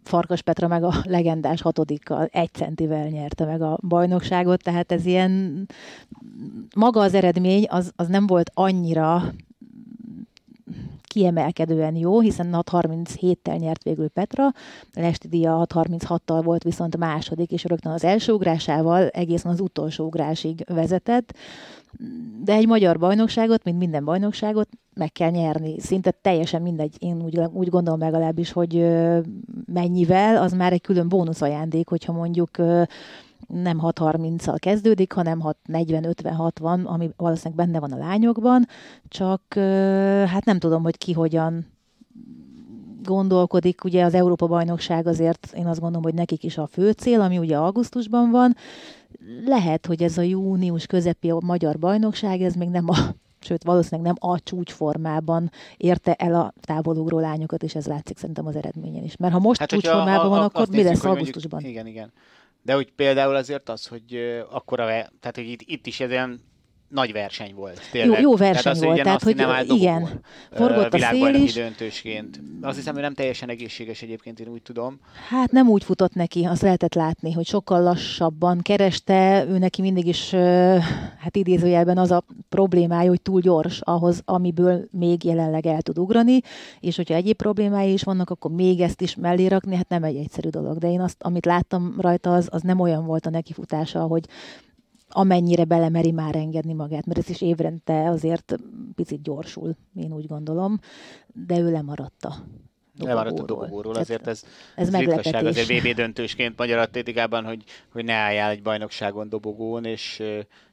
Farkas 0.04 0.42
Petra 0.42 0.68
meg 0.68 0.84
a 0.84 0.94
legendás 1.04 1.62
hatodikkal 1.62 2.26
egy 2.32 2.54
centivel 2.54 3.08
nyerte 3.08 3.46
meg 3.46 3.62
a 3.62 3.78
bajnokságot, 3.88 4.64
tehát 4.64 4.92
ez 4.92 5.06
ilyen 5.06 5.66
maga 6.76 7.02
az 7.02 7.14
eredmény 7.14 7.66
az, 7.70 7.92
az 7.96 8.08
nem 8.08 8.28
volt 8.28 8.52
annyira 8.54 9.34
kiemelkedően 11.10 11.96
jó, 11.96 12.20
hiszen 12.20 12.50
6.37-tel 12.52 13.58
nyert 13.58 13.84
végül 13.84 14.08
Petra, 14.10 14.48
Lesti 14.94 15.28
Dia 15.28 15.68
6.36-tal 15.70 16.42
volt 16.44 16.64
viszont 16.64 16.96
a 16.96 16.98
második, 16.98 17.52
és 17.52 17.64
rögtön 17.64 17.92
az 17.92 18.04
első 18.04 18.32
ugrásával 18.32 19.08
egészen 19.08 19.52
az 19.52 19.60
utolsó 19.60 20.06
ugrásig 20.06 20.64
vezetett. 20.68 21.36
De 22.44 22.54
egy 22.54 22.68
magyar 22.68 23.00
bajnokságot, 23.00 23.64
mint 23.64 23.78
minden 23.78 24.06
bajnokságot 24.06 24.70
meg 24.94 25.12
kell 25.12 25.30
nyerni. 25.30 25.80
Szinte 25.80 26.12
teljesen 26.12 26.62
mindegy, 26.62 26.96
én 27.00 27.22
úgy, 27.24 27.40
úgy 27.54 27.70
gondolom 27.70 28.00
legalábbis, 28.00 28.52
hogy 28.52 28.86
mennyivel, 29.66 30.38
az 30.38 30.54
már 30.54 30.74
egy 30.74 30.82
külön 30.82 31.10
bónusz 31.10 31.42
ajándék, 31.42 31.90
hogyha 31.90 32.12
mondjuk 32.12 32.50
nem 33.48 33.80
6-30-al 33.82 34.56
kezdődik, 34.60 35.12
hanem 35.12 35.42
6-40-50-60, 35.68 36.86
ami 36.86 37.10
valószínűleg 37.18 37.66
benne 37.66 37.80
van 37.80 37.92
a 37.92 37.98
lányokban, 37.98 38.68
csak 39.08 39.42
hát 40.30 40.46
nem 40.46 40.60
tudom, 40.60 40.84
hogy 40.84 40.98
ki 40.98 41.14
hogyan 41.14 41.68
gondolkodik, 43.04 43.84
ugye 43.84 44.04
az 44.04 44.14
Európa-bajnokság 44.14 45.08
azért 45.08 45.54
én 45.58 45.68
azt 45.68 45.80
gondolom, 45.80 46.04
hogy 46.04 46.14
nekik 46.14 46.44
is 46.44 46.58
a 46.58 46.68
fő 46.68 46.92
cél, 46.92 47.22
ami 47.22 47.38
ugye 47.38 47.58
augusztusban 47.58 48.32
van. 48.32 48.56
Lehet, 49.46 49.86
hogy 49.86 50.04
ez 50.04 50.18
a 50.18 50.22
június 50.22 50.86
közepi 50.86 51.30
a 51.30 51.38
magyar 51.46 51.80
bajnokság, 51.80 52.42
ez 52.42 52.54
még 52.54 52.70
nem 52.70 52.90
a 52.90 52.96
sőt 53.40 53.64
valószínűleg 53.64 54.06
nem 54.06 54.32
a 54.32 54.40
csúcsformában 54.40 55.52
érte 55.78 56.14
el 56.14 56.36
a 56.36 56.54
távolugró 56.62 57.20
lányokat, 57.20 57.64
és 57.64 57.76
ez 57.76 57.86
látszik 57.86 58.18
szerintem 58.18 58.46
az 58.46 58.56
eredményen 58.56 59.04
is. 59.04 59.16
Mert 59.16 59.34
ha 59.34 59.40
most 59.40 59.60
hát, 59.60 59.70
csúcsformában 59.70 60.26
a, 60.26 60.26
a, 60.26 60.30
van, 60.30 60.44
akkor 60.44 60.68
mi 60.70 60.84
lesz 60.84 61.06
augusztusban? 61.06 61.62
Mondjuk, 61.62 61.74
igen, 61.74 61.88
igen. 61.88 62.12
De 62.70 62.76
hogy 62.76 62.92
például 62.92 63.36
azért 63.36 63.70
az, 63.70 63.88
hogy 63.88 64.16
akkora, 64.50 64.86
tehát 65.20 65.36
hogy 65.36 65.50
itt, 65.50 65.62
itt 65.62 65.86
is 65.86 66.00
ez 66.00 66.10
ilyen 66.10 66.42
nagy 66.90 67.12
verseny 67.12 67.54
volt. 67.56 67.82
Tényleg. 67.92 68.22
Jó, 68.22 68.30
jó 68.30 68.36
verseny 68.36 68.62
tehát 68.62 68.78
az, 68.78 68.84
volt, 68.84 69.02
tehát 69.02 69.24
hogy 69.24 69.36
nem 69.36 69.66
igen, 69.68 70.22
forgott 70.52 70.94
a 70.94 71.00
szél 71.00 71.34
is. 71.34 71.54
döntősként. 71.54 72.42
Azt 72.62 72.78
hiszem, 72.78 72.94
hogy 72.94 73.02
nem 73.02 73.14
teljesen 73.14 73.50
egészséges 73.50 74.02
egyébként, 74.02 74.40
én 74.40 74.48
úgy 74.48 74.62
tudom. 74.62 75.00
Hát 75.30 75.52
nem 75.52 75.70
úgy 75.70 75.84
futott 75.84 76.14
neki, 76.14 76.46
azt 76.46 76.62
lehetett 76.62 76.94
látni, 76.94 77.32
hogy 77.32 77.46
sokkal 77.46 77.82
lassabban 77.82 78.60
kereste, 78.62 79.46
ő 79.48 79.58
neki 79.58 79.82
mindig 79.82 80.08
is, 80.08 80.30
hát 81.20 81.36
idézőjelben 81.36 81.98
az 81.98 82.12
a 82.12 82.24
problémája, 82.50 83.10
hogy 83.10 83.22
túl 83.22 83.42
gyors 83.42 83.82
ahhoz, 83.82 84.22
amiből 84.26 84.88
még 84.92 85.24
jelenleg 85.24 85.66
el 85.66 85.82
tud 85.82 85.98
ugrani, 85.98 86.42
és 86.80 86.96
hogyha 86.96 87.14
egyéb 87.14 87.36
problémái 87.36 87.94
is 87.94 88.04
vannak, 88.04 88.30
akkor 88.30 88.52
még 88.52 88.80
ezt 88.80 89.02
is 89.02 89.16
mellé 89.16 89.48
rakni, 89.48 89.76
hát 89.76 89.90
nem 89.90 90.04
egy 90.04 90.16
egyszerű 90.16 90.50
dolog. 90.50 90.78
De 90.78 90.92
én 90.92 91.02
azt, 91.02 91.18
amit 91.20 91.46
láttam 91.46 91.96
rajta, 91.98 92.34
az, 92.34 92.48
az 92.52 92.62
nem 92.62 92.80
olyan 92.80 93.06
volt 93.06 93.26
a 93.26 93.30
nekifutása, 93.30 94.02
hogy 94.02 94.24
amennyire 95.10 95.64
belemeri 95.64 96.12
már 96.12 96.36
engedni 96.36 96.74
magát, 96.74 97.06
mert 97.06 97.20
ez 97.20 97.30
is 97.30 97.42
évrente 97.42 98.10
azért 98.10 98.56
picit 98.96 99.22
gyorsul, 99.22 99.76
én 99.96 100.14
úgy 100.14 100.28
gondolom, 100.28 100.80
de 101.34 101.60
ő 101.60 101.72
lemaradta. 101.72 102.34
Lemaradt 103.08 103.40
a 103.40 103.44
dobogóról, 103.44 103.96
azért 103.96 104.28
ez, 104.28 104.44
ez, 104.76 104.94
ez 104.94 105.00
ritkaság 105.00 105.46
azért 105.46 105.68
VB 105.68 105.96
döntősként 105.96 106.58
magyar 106.58 106.78
atlétikában, 106.78 107.46
hogy, 107.46 107.64
hogy 107.92 108.06
ne 108.06 108.14
álljál 108.14 108.50
egy 108.50 108.62
bajnokságon 108.62 109.30
dobogón, 109.30 109.86
és, 109.86 110.24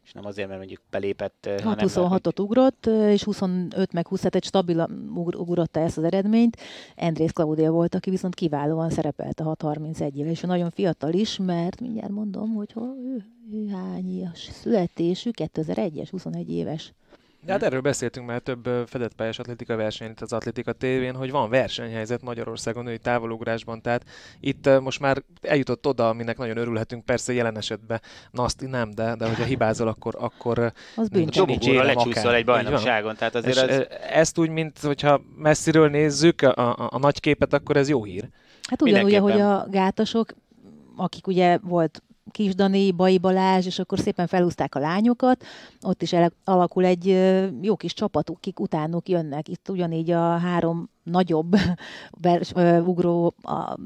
és 0.04 0.12
nem 0.12 0.24
azért, 0.24 0.46
mert 0.46 0.58
mondjuk 0.58 0.82
belépett. 0.90 1.48
6-26-ot 1.50 2.40
ugrott, 2.40 2.86
és 2.86 3.24
25 3.24 3.92
meg 3.92 4.06
20 4.06 4.24
egy 4.24 4.44
stabil 4.44 4.88
ugrotta 5.14 5.80
ezt 5.80 5.98
az 5.98 6.04
eredményt. 6.04 6.56
Andrész 6.96 7.30
Claudia 7.30 7.70
volt, 7.70 7.94
aki 7.94 8.10
viszont 8.10 8.34
kiválóan 8.34 8.90
szerepelt 8.90 9.40
a 9.40 9.56
6-31 9.56 10.14
éve, 10.14 10.30
és 10.30 10.44
fiatal 10.74 11.12
is, 11.12 11.36
ismert, 11.38 11.80
mindjárt 11.80 12.10
mondom, 12.10 12.54
hogy 12.54 12.72
hol, 12.72 12.96
ő, 13.04 13.24
ő 13.52 13.68
hány 13.68 14.30
születésű, 14.34 15.30
2001-es, 15.32 16.08
21 16.10 16.50
éves. 16.50 16.92
De 17.46 17.52
hát 17.52 17.62
erről 17.62 17.80
beszéltünk 17.80 18.26
már 18.26 18.40
több 18.40 18.68
fedett 18.86 19.14
pályás 19.14 19.38
atlétika 19.38 19.76
versenyen 19.76 20.12
itt 20.12 20.20
az 20.20 20.32
Atlétika 20.32 20.72
tévén, 20.72 21.14
hogy 21.14 21.30
van 21.30 21.50
versenyhelyzet 21.50 22.22
Magyarországon 22.22 22.84
női 22.84 22.98
távolugrásban, 22.98 23.82
tehát 23.82 24.04
itt 24.40 24.80
most 24.80 25.00
már 25.00 25.22
eljutott 25.42 25.86
oda, 25.86 26.08
aminek 26.08 26.38
nagyon 26.38 26.56
örülhetünk, 26.56 27.04
persze 27.04 27.32
jelen 27.32 27.56
esetben. 27.56 28.00
Naszti 28.30 28.66
nem, 28.66 28.90
de, 28.90 29.14
de 29.14 29.26
hogyha 29.26 29.44
hibázol, 29.44 29.88
akkor, 29.88 30.14
akkor 30.18 30.72
az 30.96 31.08
nincs, 31.08 31.44
nincs 31.44 31.66
érem 31.66 31.86
lecsúszol 31.86 32.34
egy 32.34 32.44
bajnokságon. 32.44 33.16
Tehát 33.16 33.34
azért 33.34 33.56
ez... 33.58 33.86
Ezt 34.10 34.38
úgy, 34.38 34.50
mint 34.50 34.78
hogyha 34.78 35.20
messziről 35.36 35.88
nézzük 35.88 36.42
a, 36.42 36.70
a, 36.70 36.88
a 36.90 36.98
nagy 36.98 37.20
képet, 37.20 37.52
akkor 37.52 37.76
ez 37.76 37.88
jó 37.88 38.04
hír. 38.04 38.28
Hát 38.68 38.82
ugyanúgy, 38.82 39.16
hogy 39.16 39.40
a 39.40 39.66
gátasok, 39.70 40.34
akik 40.96 41.26
ugye 41.26 41.58
volt 41.62 42.02
Kisdani, 42.30 42.92
Bai 42.92 43.18
Balázs, 43.18 43.66
és 43.66 43.78
akkor 43.78 43.98
szépen 43.98 44.26
felhúzták 44.26 44.74
a 44.74 44.78
lányokat, 44.78 45.44
ott 45.82 46.02
is 46.02 46.14
alakul 46.44 46.84
egy 46.84 47.06
jó 47.60 47.76
kis 47.76 47.94
csapatuk, 47.94 48.40
kik 48.40 48.60
utánuk 48.60 49.08
jönnek. 49.08 49.48
Itt 49.48 49.68
ugyanígy 49.68 50.10
a 50.10 50.36
három 50.36 50.88
nagyobb 51.02 51.56
ugró, 52.86 53.34
a 53.42 53.76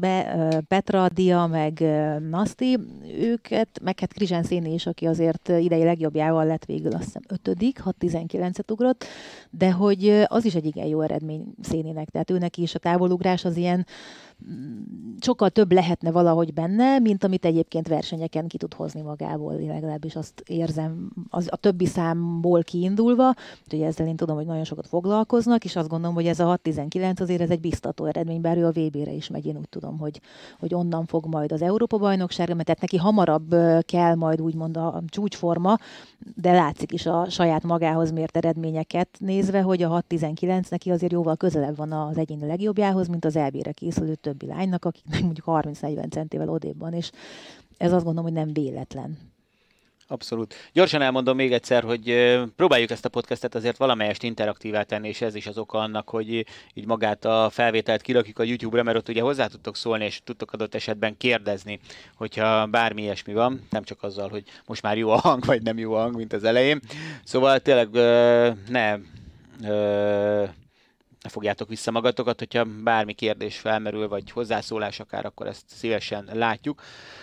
Be, 0.00 0.62
Petra, 0.68 1.08
Dia, 1.08 1.46
meg 1.46 1.84
Nasti, 2.30 2.78
őket, 3.18 3.68
meg 3.82 4.00
hát 4.00 4.12
Krizsán 4.12 4.42
Széni 4.42 4.72
is, 4.72 4.86
aki 4.86 5.06
azért 5.06 5.48
idei 5.48 5.84
legjobbjával 5.84 6.46
lett 6.46 6.64
végül 6.64 6.92
azt 6.92 7.04
hiszem 7.04 7.22
ötödik, 7.28 7.80
6-19-et 7.84 8.70
ugrott, 8.70 9.04
de 9.50 9.72
hogy 9.72 10.24
az 10.26 10.44
is 10.44 10.54
egy 10.54 10.64
igen 10.64 10.86
jó 10.86 11.00
eredmény 11.00 11.44
Szénének, 11.62 12.08
tehát 12.08 12.30
őnek 12.30 12.56
is 12.56 12.74
a 12.74 12.78
távolugrás 12.78 13.44
az 13.44 13.56
ilyen 13.56 13.86
sokkal 15.20 15.50
több 15.50 15.72
lehetne 15.72 16.10
valahogy 16.10 16.52
benne, 16.52 16.98
mint 16.98 17.24
amit 17.24 17.44
egyébként 17.44 17.88
versenyeken 17.88 18.46
ki 18.46 18.56
tud 18.56 18.74
hozni 18.74 19.00
magából, 19.00 19.54
legalábbis 19.54 20.16
azt 20.16 20.42
érzem 20.46 21.10
az, 21.30 21.48
a 21.50 21.56
többi 21.56 21.86
számból 21.86 22.62
kiindulva, 22.62 23.34
úgyhogy 23.64 23.80
ezzel 23.80 24.06
én 24.06 24.16
tudom, 24.16 24.36
hogy 24.36 24.46
nagyon 24.46 24.64
sokat 24.64 24.86
foglalkoznak, 24.86 25.64
és 25.64 25.76
azt 25.76 25.88
gondolom, 25.88 26.14
hogy 26.14 26.26
ez 26.26 26.40
a 26.40 26.58
6-19 26.64 27.20
azért 27.20 27.40
ez 27.40 27.50
egy 27.50 27.60
biztató 27.60 28.04
eredmény, 28.04 28.40
bár 28.40 28.56
ő 28.56 28.66
a 28.66 28.70
VB-re 28.70 29.12
is 29.12 29.28
megy, 29.28 29.46
én 29.46 29.56
úgy 29.56 29.68
tudom, 29.68 29.98
hogy, 29.98 30.20
hogy 30.58 30.74
onnan 30.74 31.06
fog 31.06 31.26
majd 31.26 31.52
az 31.52 31.62
Európa-bajnokságra, 31.62 32.54
mert 32.54 32.66
tehát 32.66 32.80
neki 32.80 32.96
hamarabb 32.96 33.54
kell 33.80 34.14
majd 34.14 34.40
úgymond 34.40 34.76
a 34.76 35.02
csúcsforma, 35.06 35.78
de 36.36 36.52
látszik 36.52 36.92
is 36.92 37.06
a 37.06 37.26
saját 37.30 37.62
magához 37.62 38.10
mért 38.10 38.36
eredményeket 38.36 39.08
nézve, 39.18 39.60
hogy 39.60 39.82
a 39.82 40.04
6-19 40.08 40.70
neki 40.70 40.90
azért 40.90 41.12
jóval 41.12 41.36
közelebb 41.36 41.76
van 41.76 41.92
az 41.92 42.18
egyéni 42.18 42.46
legjobbjához, 42.46 43.08
mint 43.08 43.24
az 43.24 43.36
EB-re 43.36 43.72
készülő 43.72 44.14
többi 44.36 44.52
lánynak, 44.52 44.84
akiknek 44.84 45.20
mondjuk 45.20 45.46
30-40 45.48 46.10
centével 46.10 46.48
odébb 46.48 46.78
van, 46.78 46.92
és 46.92 47.10
ez 47.76 47.92
azt 47.92 48.04
gondolom, 48.04 48.32
hogy 48.32 48.44
nem 48.44 48.52
véletlen. 48.52 49.18
Abszolút. 50.06 50.54
Gyorsan 50.72 51.02
elmondom 51.02 51.36
még 51.36 51.52
egyszer, 51.52 51.82
hogy 51.82 52.14
próbáljuk 52.56 52.90
ezt 52.90 53.04
a 53.04 53.08
podcastet 53.08 53.54
azért 53.54 53.76
valamelyest 53.76 54.22
interaktívá 54.22 54.82
tenni, 54.82 55.08
és 55.08 55.20
ez 55.20 55.34
is 55.34 55.46
az 55.46 55.58
oka 55.58 55.78
annak, 55.78 56.08
hogy 56.08 56.46
így 56.74 56.86
magát 56.86 57.24
a 57.24 57.48
felvételt 57.50 58.02
kirakjuk 58.02 58.38
a 58.38 58.42
YouTube-ra, 58.42 58.82
mert 58.82 58.96
ott 58.96 59.08
ugye 59.08 59.22
hozzá 59.22 59.46
tudtok 59.46 59.76
szólni, 59.76 60.04
és 60.04 60.20
tudtok 60.24 60.52
adott 60.52 60.74
esetben 60.74 61.16
kérdezni, 61.16 61.80
hogyha 62.16 62.66
bármi 62.66 63.02
ilyesmi 63.02 63.32
van, 63.32 63.60
nem 63.70 63.82
csak 63.82 64.02
azzal, 64.02 64.28
hogy 64.28 64.44
most 64.66 64.82
már 64.82 64.98
jó 64.98 65.10
a 65.10 65.18
hang, 65.18 65.44
vagy 65.44 65.62
nem 65.62 65.78
jó 65.78 65.94
a 65.94 66.00
hang, 66.00 66.16
mint 66.16 66.32
az 66.32 66.44
elején. 66.44 66.80
Szóval 67.24 67.60
tényleg 67.60 67.88
ne 68.68 68.98
ne 71.24 71.30
fogjátok 71.30 71.68
vissza 71.68 71.90
magatokat, 71.90 72.38
hogyha 72.38 72.64
bármi 72.64 73.12
kérdés 73.12 73.58
felmerül, 73.58 74.08
vagy 74.08 74.30
hozzászólás 74.30 75.00
akár, 75.00 75.24
akkor 75.24 75.46
ezt 75.46 75.64
szívesen 75.66 76.28
látjuk. 76.32 76.82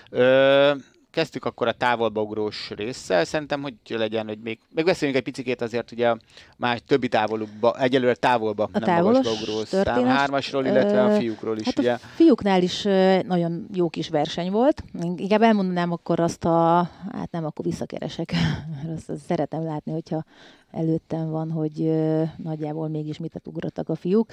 Ö, 0.10 0.72
kezdtük 1.12 1.46
akkor 1.46 1.68
a 1.68 1.72
távolbaugrós 1.72 2.70
résszel, 2.70 3.26
szerintem, 3.26 3.62
hogy 3.62 3.74
legyen, 3.88 4.28
hogy 4.28 4.40
még, 4.44 4.60
beszéljünk 4.74 5.26
egy 5.26 5.34
picit 5.34 5.62
azért 5.62 5.92
ugye 5.92 6.16
más 6.58 6.80
többi 6.88 7.08
távolukba, 7.08 7.80
egyelőre 7.80 8.16
távolba, 8.16 8.70
a 8.72 8.80
nem 8.80 9.04
magasbaugrós 9.04 9.70
hármasról, 10.08 10.66
illetve 10.66 11.04
a 11.04 11.16
fiúkról 11.16 11.58
is. 11.58 11.66
Hát 11.66 11.80
ugye. 11.80 11.92
a 11.92 11.98
fiúknál 11.98 12.62
is 12.62 12.84
nagyon 13.28 13.68
jó 13.74 13.90
kis 13.90 14.10
verseny 14.10 14.52
volt. 14.52 14.84
Inkább 15.16 15.42
elmondanám 15.42 15.92
akkor 15.92 16.20
azt 16.20 16.46
a, 16.46 16.90
hát 17.12 17.32
nem, 17.32 17.46
akkor 17.46 17.66
visszakeresek, 17.66 18.34
azt, 18.96 19.10
azt 19.10 19.26
szeretem 19.26 19.64
látni, 19.64 19.92
hogyha 19.92 20.24
előttem 20.72 21.30
van, 21.30 21.52
hogy 21.52 21.92
nagyjából 22.38 22.88
mégis 22.88 23.18
mit 23.18 23.42
ugrottak 23.44 23.90
a 23.90 23.96
fiúk. 23.96 24.32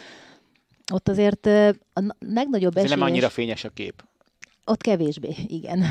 Ott 0.92 1.08
azért 1.08 1.46
a 1.92 2.14
legnagyobb 2.18 2.76
esélyes... 2.76 2.98
nem 2.98 3.08
annyira 3.08 3.28
fényes 3.28 3.64
a 3.64 3.68
kép. 3.68 4.02
Ott 4.64 4.80
kevésbé, 4.80 5.34
igen. 5.46 5.84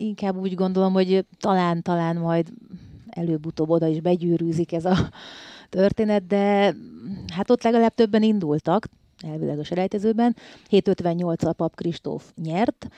Inkább 0.00 0.36
úgy 0.36 0.54
gondolom, 0.54 0.92
hogy 0.92 1.26
talán, 1.38 1.82
talán 1.82 2.16
majd 2.16 2.52
előbb-utóbb 3.08 3.70
oda 3.70 3.86
is 3.86 4.00
begyűrűzik 4.00 4.72
ez 4.72 4.84
a 4.84 4.96
történet, 5.68 6.26
de 6.26 6.74
hát 7.32 7.50
ott 7.50 7.62
legalább 7.62 7.94
többen 7.94 8.22
indultak, 8.22 8.86
elvileg 9.26 9.58
a 9.58 9.64
selejtezőben. 9.64 10.36
7.58 10.70 11.46
a 11.46 11.52
Pap 11.52 11.74
Kristóf 11.74 12.32
nyert, 12.42 12.88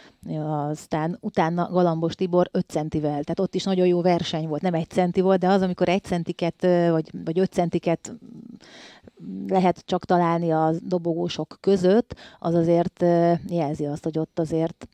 aztán 0.70 1.18
utána 1.20 1.68
Galambos 1.70 2.14
Tibor 2.14 2.48
5 2.52 2.68
centivel, 2.68 3.10
tehát 3.10 3.40
ott 3.40 3.54
is 3.54 3.64
nagyon 3.64 3.86
jó 3.86 4.00
verseny 4.00 4.48
volt, 4.48 4.62
nem 4.62 4.74
egy 4.74 4.88
centi 4.88 5.20
volt, 5.20 5.38
de 5.38 5.48
az, 5.48 5.62
amikor 5.62 5.88
egy 5.88 6.04
centiket, 6.04 6.62
vagy, 6.90 7.10
vagy 7.24 7.38
5 7.38 7.52
centiket 7.52 8.14
lehet 9.48 9.82
csak 9.86 10.04
találni 10.04 10.50
a 10.50 10.72
dobogósok 10.82 11.58
között, 11.60 12.14
az 12.38 12.54
azért 12.54 13.04
jelzi 13.48 13.86
azt, 13.86 14.04
hogy 14.04 14.18
ott 14.18 14.38
azért 14.38 14.88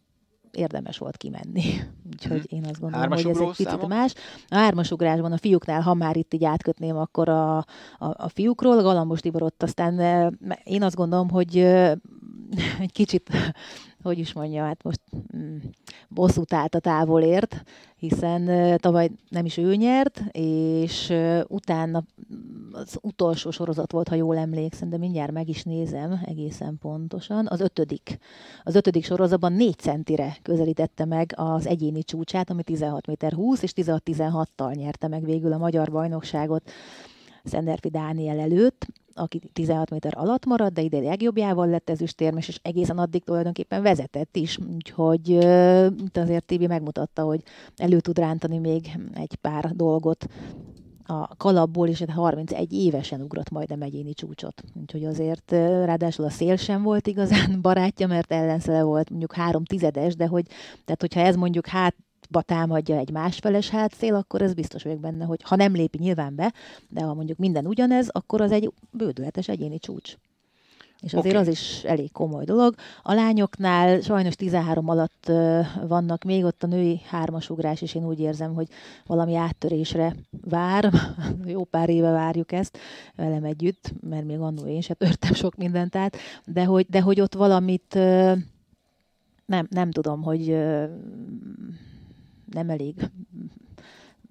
érdemes 0.52 0.98
volt 0.98 1.16
kimenni. 1.16 1.62
Úgyhogy 2.12 2.52
én 2.52 2.64
azt 2.64 2.80
gondolom, 2.80 3.00
Hármasugró 3.00 3.32
hogy 3.32 3.42
ez 3.42 3.48
egy 3.48 3.56
picit 3.56 3.72
számok? 3.72 3.88
más. 3.88 4.14
A 4.48 4.54
hármasugrásban 4.54 5.32
a 5.32 5.36
fiúknál, 5.36 5.80
ha 5.80 5.94
már 5.94 6.16
itt 6.16 6.34
így 6.34 6.44
átkötném, 6.44 6.96
akkor 6.96 7.28
a, 7.28 7.56
a, 7.56 7.64
a 7.98 8.28
fiúkról, 8.28 8.82
Galambos 8.82 9.20
Tibor 9.20 9.42
ott 9.42 9.62
aztán 9.62 9.98
eh, 9.98 10.28
én 10.64 10.82
azt 10.82 10.96
gondolom, 10.96 11.30
hogy 11.30 11.58
eh, 11.58 11.92
egy 12.80 12.92
kicsit, 12.92 13.30
hogy 14.02 14.18
is 14.18 14.32
mondja, 14.32 14.64
hát 14.64 14.82
most 14.82 15.00
mm, 15.36 15.56
bosszút 16.08 16.52
állt 16.52 16.74
a 16.74 16.80
távolért, 16.80 17.62
hiszen 17.96 18.76
tavaly 18.80 19.10
nem 19.28 19.44
is 19.44 19.56
ő 19.56 19.74
nyert, 19.74 20.24
és 20.32 21.14
utána 21.46 22.02
az 22.72 22.98
utolsó 23.02 23.50
sorozat 23.50 23.92
volt, 23.92 24.08
ha 24.08 24.14
jól 24.14 24.36
emlékszem, 24.36 24.88
de 24.88 24.96
mindjárt 24.96 25.32
meg 25.32 25.48
is 25.48 25.62
nézem 25.62 26.20
egészen 26.24 26.78
pontosan. 26.78 27.46
Az 27.46 27.60
ötödik. 27.60 28.18
Az 28.64 28.74
ötödik 28.74 29.04
sorozatban 29.04 29.52
4 29.52 29.74
centire 29.74 30.36
közelítette 30.42 31.04
meg 31.04 31.32
az 31.36 31.66
egyéni 31.66 32.02
csúcsát, 32.02 32.50
ami 32.50 32.62
16 32.62 33.06
méter 33.06 33.32
20, 33.32 33.62
és 33.62 33.72
16-16-tal 33.76 34.74
nyerte 34.74 35.08
meg 35.08 35.24
végül 35.24 35.52
a 35.52 35.58
magyar 35.58 35.90
bajnokságot 35.90 36.70
Szenderfi 37.44 37.88
Dániel 37.88 38.38
előtt, 38.38 38.86
aki 39.18 39.40
16 39.52 39.90
méter 39.90 40.12
alatt 40.16 40.44
maradt, 40.44 40.74
de 40.74 40.80
idén 40.80 41.02
legjobbjával 41.02 41.68
lett 41.68 41.90
ezüstérmes, 41.90 42.48
és 42.48 42.58
egészen 42.62 42.98
addig 42.98 43.24
tulajdonképpen 43.24 43.82
vezetett 43.82 44.36
is, 44.36 44.58
úgyhogy 44.74 45.28
itt 46.04 46.16
azért 46.16 46.44
Tibi 46.44 46.66
megmutatta, 46.66 47.22
hogy 47.22 47.42
elő 47.76 48.00
tud 48.00 48.18
rántani 48.18 48.58
még 48.58 48.90
egy 49.14 49.34
pár 49.34 49.70
dolgot 49.74 50.26
a 51.10 51.36
kalapból, 51.36 51.88
és 51.88 52.04
31 52.14 52.72
évesen 52.72 53.20
ugrott 53.20 53.50
majdnem 53.50 53.82
egyéni 53.82 54.14
csúcsot. 54.14 54.62
Úgyhogy 54.80 55.04
azért 55.04 55.50
ráadásul 55.84 56.24
a 56.24 56.30
szél 56.30 56.56
sem 56.56 56.82
volt 56.82 57.06
igazán 57.06 57.60
barátja, 57.62 58.06
mert 58.06 58.32
ellenszele 58.32 58.82
volt 58.82 59.10
mondjuk 59.10 59.34
három 59.34 59.64
tizedes, 59.64 60.16
de 60.16 60.26
hogy, 60.26 60.46
tehát 60.84 61.00
hogyha 61.00 61.20
ez 61.20 61.36
mondjuk 61.36 61.66
hát 61.66 61.94
ba 62.28 62.42
támadja 62.42 62.96
egy 62.96 63.10
másfeles 63.10 63.68
hátszél, 63.68 64.14
akkor 64.14 64.42
ez 64.42 64.54
biztos 64.54 64.82
vagyok 64.82 65.00
benne, 65.00 65.24
hogy 65.24 65.40
ha 65.42 65.56
nem 65.56 65.72
lépi 65.72 65.98
nyilván 65.98 66.34
be, 66.34 66.52
de 66.88 67.00
ha 67.00 67.14
mondjuk 67.14 67.38
minden 67.38 67.66
ugyanez, 67.66 68.08
akkor 68.08 68.40
az 68.40 68.52
egy 68.52 68.72
bődületes 68.90 69.48
egyéni 69.48 69.78
csúcs. 69.78 70.16
És 71.00 71.14
azért 71.14 71.34
Oké. 71.34 71.44
az 71.44 71.52
is 71.52 71.84
elég 71.84 72.12
komoly 72.12 72.44
dolog. 72.44 72.74
A 73.02 73.12
lányoknál 73.12 74.00
sajnos 74.00 74.34
13 74.34 74.88
alatt 74.88 75.32
vannak 75.86 76.24
még 76.24 76.44
ott 76.44 76.62
a 76.62 76.66
női 76.66 77.00
hármasugrás, 77.06 77.82
és 77.82 77.94
én 77.94 78.06
úgy 78.06 78.20
érzem, 78.20 78.54
hogy 78.54 78.68
valami 79.06 79.34
áttörésre 79.34 80.14
vár. 80.30 80.90
Jó 81.44 81.64
pár 81.64 81.88
éve 81.88 82.10
várjuk 82.10 82.52
ezt 82.52 82.78
velem 83.16 83.44
együtt, 83.44 83.92
mert 84.00 84.24
még 84.24 84.38
annó 84.38 84.66
én 84.66 84.80
se 84.80 84.94
törtem 84.94 85.32
sok 85.32 85.56
mindent 85.56 85.96
át, 85.96 86.16
de 86.44 86.64
hogy, 86.64 86.86
de 86.88 87.00
hogy 87.00 87.20
ott 87.20 87.34
valamit 87.34 87.94
nem, 89.46 89.66
nem 89.70 89.90
tudom, 89.90 90.22
hogy 90.22 90.56
nem 92.50 92.70
elég 92.70 92.94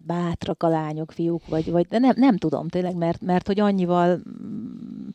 bátrak 0.07 0.63
a 0.63 0.67
lányok, 0.67 1.11
fiúk, 1.11 1.47
vagy, 1.47 1.71
vagy 1.71 1.87
de 1.87 1.99
nem, 1.99 2.13
nem 2.15 2.37
tudom 2.37 2.67
tényleg, 2.67 2.95
mert, 2.95 3.21
mert 3.21 3.47
hogy 3.47 3.59
annyival 3.59 4.15
mm, 4.15 5.07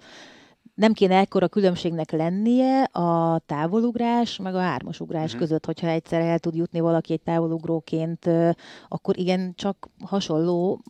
nem 0.75 0.93
kéne 0.93 1.17
ekkora 1.19 1.49
különbségnek 1.49 2.11
lennie 2.11 2.83
a 2.83 3.39
távolugrás, 3.47 4.39
meg 4.39 4.55
a 4.55 4.61
hármasugrás 4.61 5.23
Mhm. 5.23 5.33
uh-huh. 5.33 5.41
között, 5.41 5.67
hogyha 5.67 5.87
egyszer 5.89 6.21
el 6.21 6.39
tud 6.39 6.55
jutni 6.55 6.81
valaki 6.81 7.13
egy 7.13 7.23
távolugróként, 7.23 8.29
akkor 8.89 9.19
igen, 9.19 9.53
csak 9.57 9.89
hasonló 10.05 10.83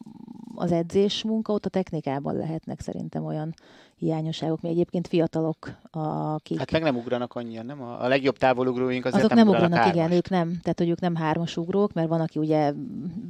az 0.54 0.72
edzés 0.72 1.22
munka, 1.24 1.52
ott 1.52 1.66
a 1.66 1.68
technikában 1.68 2.36
lehetnek 2.36 2.80
szerintem 2.80 3.24
olyan 3.24 3.54
hiányosságok, 3.96 4.60
mi 4.60 4.68
egyébként 4.68 5.08
fiatalok, 5.08 5.76
akik... 5.90 6.58
Hát 6.58 6.70
meg 6.70 6.82
nem 6.82 6.96
ugranak 6.96 7.34
annyian, 7.34 7.66
nem? 7.66 7.82
A 7.82 8.08
legjobb 8.08 8.36
távolugróink 8.36 9.04
azért 9.04 9.24
Azok 9.24 9.36
nem, 9.36 9.46
nem 9.46 9.54
ugranak, 9.54 9.86
igen, 9.86 10.00
hármast. 10.00 10.12
ők 10.16 10.28
nem. 10.28 10.58
Tehát, 10.62 10.78
hogy 10.78 10.88
ők 10.88 11.00
nem 11.00 11.14
hármas 11.14 11.56
ugrók, 11.56 11.92
mert 11.92 12.08
van, 12.08 12.20
aki 12.20 12.38
ugye 12.38 12.72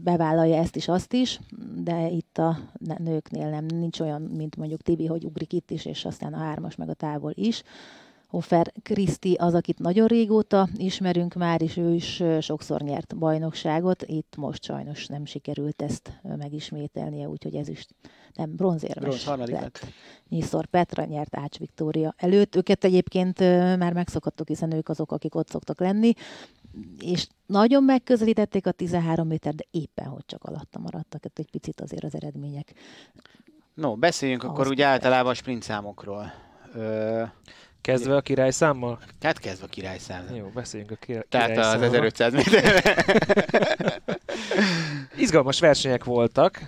bevállalja 0.02 0.57
ezt 0.57 0.76
is, 0.76 0.88
azt 0.88 1.12
is, 1.12 1.41
de 1.76 2.09
itt 2.09 2.38
a 2.38 2.59
nőknél 2.99 3.49
nem, 3.49 3.64
nincs 3.64 4.00
olyan, 4.00 4.23
mint 4.23 4.57
mondjuk 4.57 4.81
Tibi, 4.81 5.07
hogy 5.07 5.25
ugrik 5.25 5.52
itt 5.52 5.71
is, 5.71 5.85
és 5.85 6.05
aztán 6.05 6.33
a 6.33 6.38
hármas, 6.38 6.76
meg 6.76 6.88
a 6.88 6.95
távol 6.95 7.33
is. 7.35 7.62
Hoffer 8.33 8.73
Kriszti 8.83 9.35
az, 9.35 9.55
akit 9.55 9.79
nagyon 9.79 10.07
régóta 10.07 10.69
ismerünk 10.77 11.35
már, 11.35 11.62
és 11.62 11.77
ő 11.77 11.95
is 11.95 12.23
sokszor 12.41 12.81
nyert 12.81 13.17
bajnokságot. 13.17 14.03
Itt 14.07 14.37
most 14.37 14.65
sajnos 14.65 15.07
nem 15.07 15.25
sikerült 15.25 15.83
ezt 15.83 16.21
megismételnie, 16.23 17.29
úgyhogy 17.29 17.55
ez 17.55 17.69
is 17.69 17.87
nem 18.35 18.57
bronzérmes 18.57 19.05
Bronz 19.05 19.25
harmadik 19.25 19.55
lett. 19.55 19.62
lett. 19.62 19.93
Nyiszor 20.29 20.67
Petra 20.67 21.05
nyert 21.05 21.37
Ács 21.37 21.59
Viktória 21.59 22.15
előtt. 22.17 22.57
Őket 22.57 22.85
egyébként 22.85 23.39
már 23.79 23.93
megszokhattuk, 23.93 24.49
hiszen 24.49 24.73
ők 24.73 24.89
azok, 24.89 25.12
akik 25.12 25.35
ott 25.35 25.49
szoktak 25.49 25.81
lenni, 25.81 26.12
és 26.99 27.27
nagyon 27.47 27.85
megközelítették 27.85 28.66
a 28.66 28.71
13 28.73 29.27
méter, 29.27 29.55
de 29.55 29.64
éppen 29.71 30.07
hogy 30.07 30.25
csak 30.27 30.45
alatta 30.45 30.79
maradtak. 30.79 31.23
Hát 31.23 31.38
egy 31.38 31.51
picit 31.51 31.81
azért 31.81 32.05
az 32.05 32.14
eredmények. 32.14 32.73
No, 33.75 33.97
beszéljünk 33.97 34.42
Ahhoz 34.42 34.55
akkor 34.55 34.71
úgy 34.71 34.83
általában 34.83 35.31
a 35.31 35.35
sprint 35.35 35.62
számokról. 35.62 36.33
Ö, 36.75 37.23
Kezdve 37.83 38.16
a 38.16 38.21
királyszámmal? 38.21 38.99
tehát 39.18 39.38
kezdve 39.38 39.66
a 39.66 39.68
királyszám. 39.68 40.35
Jó, 40.35 40.51
beszéljünk 40.55 40.90
a 40.90 40.95
király, 40.95 41.23
Tehát 41.29 41.51
az 41.51 41.55
királyszámmal. 41.55 41.87
1500 41.87 42.33
méter. 42.33 42.95
Izgalmas 45.16 45.61
versenyek 45.61 46.05
voltak. 46.05 46.61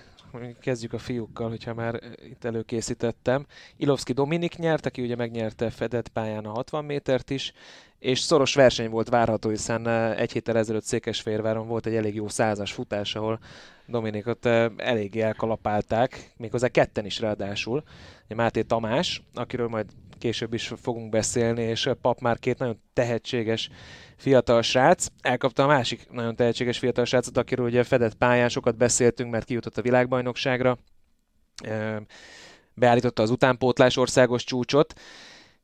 Kezdjük 0.61 0.92
a 0.92 0.98
fiúkkal, 0.98 1.48
hogyha 1.48 1.74
már 1.74 2.00
itt 2.29 2.44
előkészítettem. 2.44 3.46
Ilovski 3.77 4.12
Dominik 4.12 4.57
nyert, 4.57 4.87
aki 4.87 5.03
ugye 5.03 5.16
megnyerte 5.16 5.70
fedett 5.70 6.09
pályán 6.09 6.44
a 6.44 6.50
60 6.50 6.85
métert 6.85 7.31
is, 7.31 7.53
és 7.98 8.18
szoros 8.18 8.55
verseny 8.55 8.90
volt 8.90 9.09
várható, 9.09 9.48
hiszen 9.48 9.88
eh, 9.88 10.18
egy 10.18 10.33
héttel 10.33 10.59
ezelőtt 10.59 10.85
Székesfehérváron 10.85 11.66
volt 11.66 11.87
egy 11.87 11.94
elég 11.94 12.14
jó 12.14 12.29
százas 12.29 12.72
futás, 12.72 13.14
ahol 13.14 13.38
Dominikot 13.87 14.46
eh, 14.46 14.70
eléggé 14.77 15.20
elkalapálták, 15.20 16.33
méghozzá 16.37 16.68
ketten 16.68 17.05
is 17.05 17.20
ráadásul. 17.20 17.83
Máté 18.29 18.62
Tamás, 18.62 19.22
akiről 19.35 19.68
majd 19.68 19.87
később 20.24 20.54
is 20.54 20.72
fogunk 20.76 21.08
beszélni, 21.08 21.62
és 21.62 21.90
Pap 22.00 22.20
már 22.20 22.38
két 22.38 22.58
nagyon 22.58 22.80
tehetséges 22.92 23.70
fiatal 24.16 24.62
srác. 24.62 25.06
Elkapta 25.20 25.62
a 25.62 25.66
másik 25.66 26.10
nagyon 26.10 26.37
tehetséges 26.37 26.78
fiatal 26.78 27.04
srácot, 27.04 27.37
akiről 27.37 27.66
ugye 27.66 27.82
fedett 27.82 28.14
pályán 28.14 28.48
sokat 28.48 28.76
beszéltünk, 28.76 29.30
mert 29.30 29.44
kijutott 29.44 29.78
a 29.78 29.82
világbajnokságra. 29.82 30.78
Beállította 32.74 33.22
az 33.22 33.30
utánpótlás 33.30 33.96
országos 33.96 34.44
csúcsot, 34.44 34.94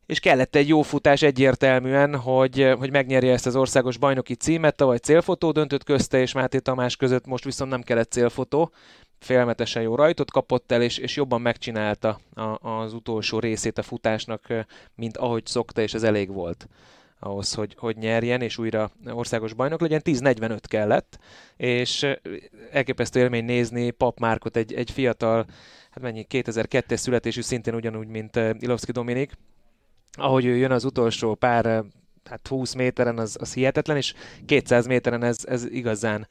és 0.06 0.20
kellett 0.20 0.54
egy 0.54 0.68
jó 0.68 0.82
futás 0.82 1.22
egyértelműen, 1.22 2.16
hogy, 2.16 2.72
hogy 2.78 2.90
megnyerje 2.90 3.32
ezt 3.32 3.46
az 3.46 3.56
országos 3.56 3.96
bajnoki 3.96 4.34
címet. 4.34 4.76
Tavaly 4.76 4.98
célfotó 4.98 5.50
döntött 5.50 5.84
közte 5.84 6.20
és 6.20 6.32
Máté 6.32 6.58
Tamás 6.58 6.96
között, 6.96 7.26
most 7.26 7.44
viszont 7.44 7.70
nem 7.70 7.82
kellett 7.82 8.10
célfotó. 8.10 8.72
Félmetesen 9.20 9.82
jó 9.82 9.94
rajtot 9.94 10.30
kapott 10.30 10.72
el, 10.72 10.82
és, 10.82 10.98
és 10.98 11.16
jobban 11.16 11.40
megcsinálta 11.40 12.20
a, 12.34 12.68
az 12.68 12.92
utolsó 12.92 13.38
részét 13.38 13.78
a 13.78 13.82
futásnak, 13.82 14.46
mint 14.94 15.16
ahogy 15.16 15.46
szokta, 15.46 15.80
és 15.80 15.94
ez 15.94 16.02
elég 16.02 16.32
volt 16.32 16.68
ahhoz, 17.20 17.54
hogy, 17.54 17.74
hogy 17.78 17.96
nyerjen, 17.96 18.40
és 18.40 18.58
újra 18.58 18.90
országos 19.06 19.52
bajnok 19.52 19.80
legyen. 19.80 20.00
10-45 20.04 20.58
kellett, 20.62 21.18
és 21.56 22.06
elképesztő 22.70 23.20
élmény 23.20 23.44
nézni 23.44 23.90
Pap 23.90 24.18
Márkot, 24.18 24.56
egy, 24.56 24.72
egy 24.72 24.90
fiatal, 24.90 25.46
hát 25.90 26.02
mennyi, 26.02 26.26
2002-es 26.30 26.96
születésű, 26.96 27.40
szintén 27.40 27.74
ugyanúgy, 27.74 28.08
mint 28.08 28.40
Ilovszki 28.58 28.92
Dominik. 28.92 29.32
Ahogy 30.12 30.44
ő 30.44 30.56
jön 30.56 30.70
az 30.70 30.84
utolsó 30.84 31.34
pár, 31.34 31.84
hát 32.24 32.48
20 32.48 32.74
méteren, 32.74 33.18
az, 33.18 33.36
az 33.40 33.54
hihetetlen, 33.54 33.96
és 33.96 34.14
200 34.46 34.86
méteren 34.86 35.22
ez, 35.22 35.44
ez 35.44 35.64
igazán 35.64 36.28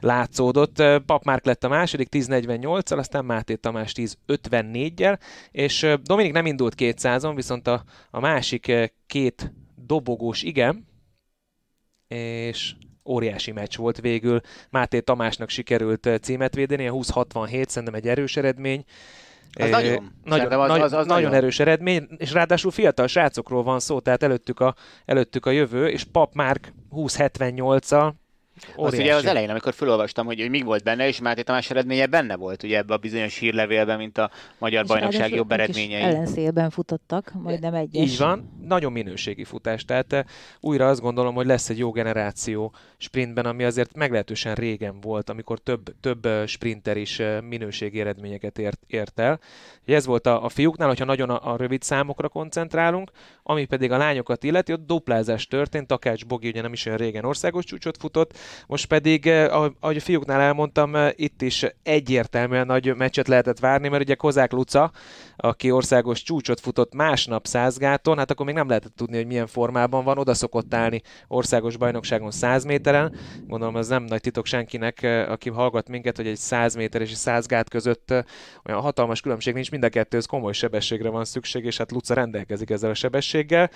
látszódott. 0.00 0.82
Pap 1.06 1.24
Márk 1.24 1.44
lett 1.44 1.64
a 1.64 1.68
második 1.68 2.08
10.48-al, 2.10 2.98
aztán 2.98 3.24
Máté 3.24 3.54
Tamás 3.54 3.92
10.54-jel, 3.96 5.18
és 5.50 5.86
Dominik 6.02 6.32
nem 6.32 6.46
indult 6.46 6.74
200-on, 6.76 7.32
viszont 7.34 7.66
a, 7.66 7.84
a 8.10 8.20
másik 8.20 8.72
két 9.06 9.52
dobogós 9.74 10.42
igen, 10.42 10.88
és 12.08 12.74
óriási 13.04 13.52
meccs 13.52 13.76
volt 13.76 14.00
végül. 14.00 14.40
Máté 14.70 15.00
Tamásnak 15.00 15.48
sikerült 15.48 16.08
címet 16.22 16.54
védeni, 16.54 16.86
a 16.88 16.92
20-67 16.92 17.66
szerintem 17.68 17.94
egy 17.94 18.08
erős 18.08 18.36
eredmény. 18.36 18.84
Az 19.52 19.64
Eh, 19.64 19.70
nagyon. 19.70 20.12
nagyon, 20.24 20.52
az- 20.52 20.68
nagy, 20.68 20.80
az- 20.80 20.92
az 20.92 21.06
nagyon 21.06 21.22
nagyon. 21.22 21.38
erős 21.38 21.58
eredmény, 21.58 22.06
és 22.16 22.32
ráadásul 22.32 22.70
fiatal 22.70 23.06
srácokról 23.06 23.62
van 23.62 23.80
szó, 23.80 24.00
tehát 24.00 24.22
előttük 24.22 24.60
a, 24.60 24.74
előttük 25.04 25.46
a 25.46 25.50
jövő, 25.50 25.88
és 25.88 26.04
Pap 26.04 26.34
Márk 26.34 26.72
20-78-al 26.90 28.12
Az 28.76 28.94
ugye 28.94 29.14
az 29.14 29.24
elején, 29.24 29.50
amikor 29.50 29.74
felolvastam, 29.74 30.26
hogy, 30.26 30.40
hogy 30.40 30.50
mi 30.50 30.62
volt 30.62 30.82
benne, 30.82 31.06
és 31.06 31.20
Máté 31.20 31.42
Tamás 31.42 31.70
eredménye 31.70 32.06
benne 32.06 32.36
volt 32.36 32.62
ugye 32.62 32.76
ebbe 32.76 32.94
a 32.94 32.96
bizonyos 32.96 33.38
hírlevélben, 33.38 33.98
mint 33.98 34.18
a 34.18 34.30
magyar 34.58 34.82
és 34.82 34.88
bajnokság 34.88 35.34
jobb 35.34 35.52
eredményei. 35.52 36.02
ellenszélben 36.02 36.70
futottak, 36.70 37.32
majdnem 37.42 37.74
egyes. 37.74 38.10
Így 38.10 38.18
van, 38.18 38.58
nagyon 38.66 38.92
minőségi 38.92 39.44
futás. 39.44 39.84
Tehát 39.84 40.12
uh, 40.12 40.20
újra 40.60 40.88
azt 40.88 41.00
gondolom, 41.00 41.34
hogy 41.34 41.46
lesz 41.46 41.68
egy 41.68 41.78
jó 41.78 41.90
generáció 41.90 42.74
sprintben, 42.96 43.46
ami 43.46 43.64
azért 43.64 43.94
meglehetősen 43.94 44.54
régen 44.54 45.00
volt, 45.00 45.30
amikor 45.30 45.58
több, 45.58 45.94
több 46.00 46.28
sprinter 46.46 46.96
is 46.96 47.18
uh, 47.18 47.40
minőségi 47.40 48.00
eredményeket 48.00 48.58
ért, 48.58 48.80
ért 48.86 49.20
el. 49.20 49.40
Ez 49.84 50.06
volt 50.06 50.26
a, 50.26 50.44
a 50.44 50.48
fiúknál, 50.48 50.88
hogyha 50.88 51.04
nagyon 51.04 51.30
a, 51.30 51.52
a 51.52 51.56
rövid 51.56 51.82
számokra 51.82 52.28
koncentrálunk, 52.28 53.10
ami 53.42 53.64
pedig 53.64 53.90
a 53.90 53.96
lányokat 53.96 54.44
illeti, 54.44 54.72
ott 54.72 54.86
duplázás 54.86 55.46
történt, 55.46 55.86
Takács 55.86 56.26
Bogi 56.26 56.48
ugye 56.48 56.62
nem 56.62 56.72
is 56.72 56.86
olyan 56.86 56.98
régen 56.98 57.24
országos 57.24 57.64
csúcsot 57.64 57.96
futott, 57.96 58.38
most 58.66 58.86
pedig, 58.86 59.26
eh, 59.26 59.54
ahogy 59.80 59.96
a 59.96 60.00
fiúknál 60.00 60.40
elmondtam, 60.40 60.96
eh, 60.96 61.10
itt 61.16 61.42
is 61.42 61.66
egyértelműen 61.82 62.66
nagy 62.66 62.96
meccset 62.96 63.28
lehetett 63.28 63.58
várni, 63.58 63.88
mert 63.88 64.02
ugye 64.02 64.14
Kozák 64.14 64.52
Luca, 64.52 64.90
aki 65.36 65.70
országos 65.70 66.22
csúcsot 66.22 66.60
futott 66.60 66.94
másnap 66.94 67.46
százgáton, 67.46 68.18
hát 68.18 68.30
akkor 68.30 68.46
még 68.46 68.54
nem 68.54 68.68
lehetett 68.68 68.96
tudni, 68.96 69.16
hogy 69.16 69.26
milyen 69.26 69.46
formában 69.46 70.04
van, 70.04 70.18
oda 70.18 70.34
szokott 70.34 70.74
állni 70.74 71.02
országos 71.28 71.76
bajnokságon 71.76 72.30
100 72.30 72.64
méteren. 72.64 73.14
Gondolom 73.46 73.76
ez 73.76 73.88
nem 73.88 74.02
nagy 74.02 74.20
titok 74.20 74.46
senkinek, 74.46 75.02
eh, 75.02 75.30
aki 75.30 75.50
hallgat 75.50 75.88
minket, 75.88 76.16
hogy 76.16 76.26
egy 76.26 76.36
100 76.36 76.74
méter 76.74 77.00
és 77.00 77.10
egy 77.10 77.16
100 77.16 77.46
gát 77.46 77.68
között 77.68 78.10
olyan 78.66 78.80
hatalmas 78.80 79.20
különbség 79.20 79.54
nincs, 79.54 79.70
mind 79.70 79.84
a 79.84 79.88
kettőhöz 79.88 80.26
komoly 80.26 80.52
sebességre 80.52 81.08
van 81.08 81.24
szükség, 81.24 81.64
és 81.64 81.76
hát 81.76 81.90
Luca 81.90 82.14
rendelkezik 82.14 82.70
ezzel 82.70 82.90
a 82.90 82.94
sebességgel. 82.94 83.70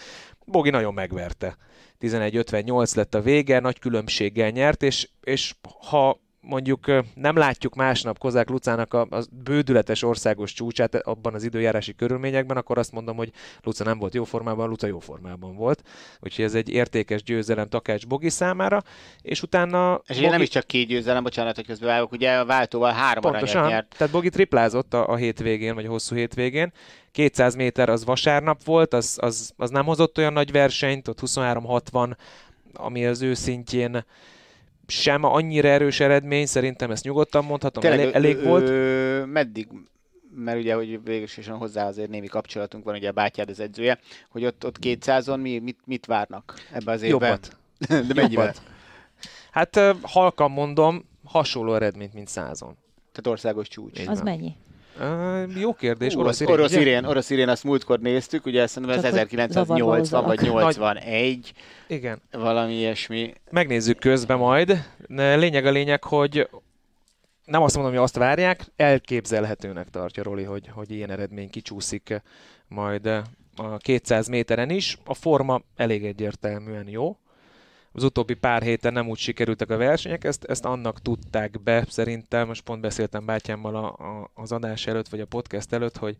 Bogi 0.44 0.70
nagyon 0.70 0.94
megverte. 0.94 1.56
11.58 2.00 2.96
lett 2.96 3.14
a 3.14 3.20
vége, 3.20 3.60
nagy 3.60 3.78
különbséggel 3.78 4.50
nyert, 4.50 4.82
és, 4.82 5.08
és 5.20 5.54
ha 5.88 6.20
mondjuk 6.46 6.86
nem 7.14 7.36
látjuk 7.36 7.74
másnap 7.74 8.18
Kozák 8.18 8.48
Lucának 8.48 8.94
a, 8.94 9.00
a 9.00 9.22
bődületes 9.44 10.02
országos 10.02 10.52
csúcsát 10.52 10.94
abban 10.94 11.34
az 11.34 11.42
időjárási 11.44 11.94
körülményekben, 11.94 12.56
akkor 12.56 12.78
azt 12.78 12.92
mondom, 12.92 13.16
hogy 13.16 13.32
Luca 13.62 13.84
nem 13.84 13.98
volt 13.98 14.14
jó 14.14 14.24
formában, 14.24 14.68
Luca 14.68 14.86
jó 14.86 14.98
formában 14.98 15.56
volt. 15.56 15.82
Úgyhogy 16.20 16.44
ez 16.44 16.54
egy 16.54 16.68
értékes 16.68 17.22
győzelem 17.22 17.68
Takács 17.68 18.06
Bogi 18.06 18.28
számára, 18.28 18.82
és 19.22 19.42
utána... 19.42 20.00
És 20.06 20.16
Bogi... 20.16 20.28
nem 20.28 20.40
is 20.40 20.48
csak 20.48 20.66
két 20.66 20.86
győzelem, 20.86 21.22
bocsánat, 21.22 21.54
hogy 21.54 21.66
közben 21.66 21.88
válok, 21.88 22.12
ugye 22.12 22.36
a 22.36 22.44
váltóval 22.44 22.92
három 22.92 23.22
Pontosan, 23.22 23.68
nyert. 23.68 23.94
tehát 23.96 24.12
Bogi 24.12 24.28
triplázott 24.28 24.94
a, 24.94 25.08
a 25.08 25.16
hétvégén, 25.16 25.74
vagy 25.74 25.86
a 25.86 25.90
hosszú 25.90 26.14
hétvégén, 26.14 26.72
200 27.12 27.54
méter 27.54 27.88
az 27.88 28.04
vasárnap 28.04 28.64
volt, 28.64 28.94
az, 28.94 29.18
az, 29.20 29.52
az 29.56 29.70
nem 29.70 29.84
hozott 29.84 30.18
olyan 30.18 30.32
nagy 30.32 30.52
versenyt, 30.52 31.08
ott 31.08 31.18
23-60, 31.26 32.16
ami 32.72 33.06
az 33.06 33.22
ő 33.22 33.34
szintjén 33.34 34.04
sem 34.86 35.24
annyira 35.24 35.68
erős 35.68 36.00
eredmény, 36.00 36.46
szerintem 36.46 36.90
ezt 36.90 37.04
nyugodtan 37.04 37.44
mondhatom, 37.44 37.82
Tényleg, 37.82 38.00
elég, 38.00 38.14
elég 38.14 38.36
ö, 38.36 38.42
volt. 38.42 38.68
Ö, 38.68 39.24
meddig 39.24 39.68
mert 40.36 40.58
ugye, 40.58 40.74
hogy 40.74 41.04
végülisésen 41.04 41.56
hozzá 41.56 41.86
azért 41.86 42.10
némi 42.10 42.26
kapcsolatunk 42.26 42.84
van, 42.84 42.94
ugye 42.94 43.08
a 43.08 43.12
bátyád 43.12 43.48
az 43.48 43.60
edzője, 43.60 43.98
hogy 44.28 44.44
ott, 44.44 44.66
ott 44.66 44.76
200-on 44.80 45.40
mi, 45.40 45.58
mit, 45.58 45.78
mit 45.84 46.06
várnak 46.06 46.54
ebbe 46.72 46.92
az 46.92 47.02
évben? 47.02 47.28
Jobbat. 47.30 47.56
De 48.08 48.14
mennyivel? 48.14 48.44
Jobbat. 48.44 48.62
Hát 49.50 49.80
halkan 50.02 50.50
mondom, 50.50 51.08
hasonló 51.24 51.74
eredményt, 51.74 52.14
mint 52.14 52.28
százon. 52.28 52.76
Tehát 53.12 53.26
országos 53.26 53.68
csúcs. 53.68 54.00
Így 54.00 54.08
az 54.08 54.16
van. 54.20 54.24
mennyi? 54.24 54.56
Uh, 55.00 55.60
jó 55.60 55.74
kérdés. 55.74 56.16
orosz, 56.16 56.40
irén, 56.40 56.54
orosz, 56.54 56.72
irén, 56.72 57.04
orosz 57.04 57.30
irén, 57.30 57.48
azt 57.48 57.64
múltkor 57.64 58.00
néztük, 58.00 58.46
ugye 58.46 58.62
ezt 58.62 58.78
mondom, 58.78 58.96
ez 58.96 59.04
1980 59.04 60.24
vagy 60.24 60.40
81. 60.40 61.52
Igen. 61.86 62.22
Valami 62.30 62.74
ilyesmi. 62.74 63.32
Megnézzük 63.50 63.98
közben 63.98 64.38
majd. 64.38 64.84
Lényeg 65.16 65.66
a 65.66 65.70
lényeg, 65.70 66.04
hogy 66.04 66.48
nem 67.44 67.62
azt 67.62 67.74
mondom, 67.74 67.92
hogy 67.92 68.02
azt 68.02 68.16
várják, 68.16 68.64
elképzelhetőnek 68.76 69.88
tartja 69.88 70.22
Roli, 70.22 70.42
hogy, 70.42 70.68
hogy 70.72 70.90
ilyen 70.90 71.10
eredmény 71.10 71.50
kicsúszik 71.50 72.22
majd 72.68 73.06
a 73.56 73.76
200 73.78 74.28
méteren 74.28 74.70
is. 74.70 74.98
A 75.04 75.14
forma 75.14 75.60
elég 75.76 76.04
egyértelműen 76.04 76.88
jó 76.88 77.16
az 77.96 78.04
utóbbi 78.04 78.34
pár 78.34 78.62
héten 78.62 78.92
nem 78.92 79.08
úgy 79.08 79.18
sikerültek 79.18 79.70
a 79.70 79.76
versenyek, 79.76 80.24
ezt, 80.24 80.44
ezt 80.44 80.64
annak 80.64 81.02
tudták 81.02 81.62
be, 81.62 81.84
szerintem, 81.88 82.46
most 82.46 82.62
pont 82.62 82.80
beszéltem 82.80 83.24
bátyámmal 83.24 83.76
a, 83.76 83.86
a, 83.86 84.30
az 84.34 84.52
adás 84.52 84.86
előtt, 84.86 85.08
vagy 85.08 85.20
a 85.20 85.26
podcast 85.26 85.72
előtt, 85.72 85.96
hogy 85.96 86.16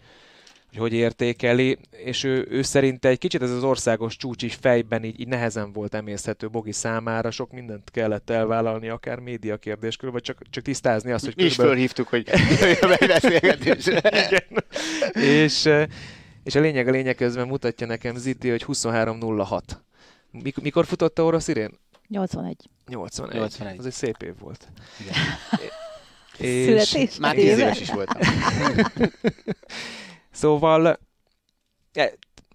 hogy, 0.74 0.90
hogy 0.90 0.98
értékeli, 0.98 1.78
és 1.90 2.24
ő, 2.24 2.46
ő 2.50 2.62
szerinte 2.62 3.08
egy 3.08 3.18
kicsit 3.18 3.42
ez 3.42 3.50
az 3.50 3.62
országos 3.62 4.16
csúcs 4.16 4.42
is 4.42 4.54
fejben 4.54 5.04
így, 5.04 5.20
így 5.20 5.28
nehezen 5.28 5.72
volt 5.72 5.94
emészhető 5.94 6.48
Bogi 6.48 6.72
számára, 6.72 7.30
sok 7.30 7.52
mindent 7.52 7.90
kellett 7.90 8.30
elvállalni, 8.30 8.88
akár 8.88 9.18
média 9.18 9.56
kérdéskör, 9.56 10.10
vagy 10.10 10.22
csak, 10.22 10.42
csak 10.50 10.64
tisztázni 10.64 11.12
azt, 11.12 11.24
hogy... 11.24 11.34
Mi 11.36 11.42
is 11.42 11.54
fölhívtuk, 11.54 12.08
hogy 12.08 12.28
jöjjön 12.60 12.96
a 13.00 13.06
beszélgetésre. 13.06 14.00
és, 15.42 15.68
és 16.44 16.54
a 16.54 16.60
lényeg 16.60 16.88
a 16.88 16.90
lényeg 16.90 17.14
közben 17.14 17.46
mutatja 17.46 17.86
nekem 17.86 18.16
Ziti, 18.16 18.48
hogy 18.48 18.64
23.06 18.68 19.60
Mik- 20.42 20.60
mikor 20.60 20.86
futott 20.86 21.18
a 21.18 21.22
orosz 21.22 21.48
irén? 21.48 21.78
81. 22.08 22.68
81. 22.86 23.34
81. 23.34 23.78
Az 23.78 23.86
egy 23.86 23.92
szép 23.92 24.22
év 24.22 24.38
volt. 24.38 24.68
Igen. 25.00 25.14
és 26.48 26.64
Születés 26.64 27.18
már 27.18 27.34
10 27.34 27.58
éves 27.58 27.80
is 27.80 27.90
voltam. 27.90 28.20
szóval, 30.30 30.98
e, 31.92 32.12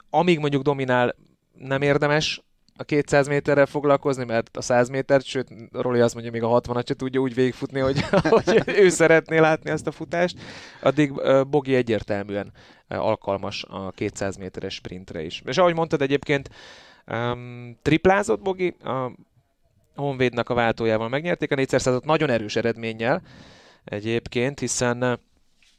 amíg 0.09 0.39
mondjuk 0.39 0.61
dominál, 0.61 1.15
nem 1.53 1.81
érdemes 1.81 2.41
a 2.79 2.83
200 2.83 3.27
méterrel 3.27 3.65
foglalkozni, 3.65 4.25
mert 4.25 4.57
a 4.57 4.61
100 4.61 4.89
métert, 4.89 5.25
sőt, 5.25 5.47
Roli 5.71 5.99
azt 5.99 6.13
mondja, 6.13 6.31
még 6.31 6.43
a 6.43 6.61
60-at 6.61 6.87
se 6.87 6.93
tudja 6.93 7.19
úgy 7.19 7.33
végigfutni, 7.33 7.79
hogy, 7.79 8.01
hogy 8.29 8.63
ő 8.65 8.89
szeretné 8.89 9.37
látni 9.37 9.69
ezt 9.69 9.87
a 9.87 9.91
futást, 9.91 10.39
addig 10.81 11.13
Bogi 11.49 11.75
egyértelműen 11.75 12.51
alkalmas 12.87 13.65
a 13.67 13.91
200 13.91 14.35
méteres 14.35 14.73
sprintre 14.73 15.21
is. 15.21 15.41
És 15.45 15.57
ahogy 15.57 15.75
mondtad 15.75 16.01
egyébként, 16.01 16.49
Um, 17.11 17.77
triplázott 17.81 18.41
Bogi, 18.41 18.75
a 18.83 19.11
Honvédnak 19.95 20.49
a 20.49 20.53
váltójával 20.53 21.09
megnyerték 21.09 21.51
a 21.51 21.55
400 21.55 21.99
nagyon 22.03 22.29
erős 22.29 22.55
eredménnyel 22.55 23.21
egyébként, 23.83 24.59
hiszen 24.59 25.19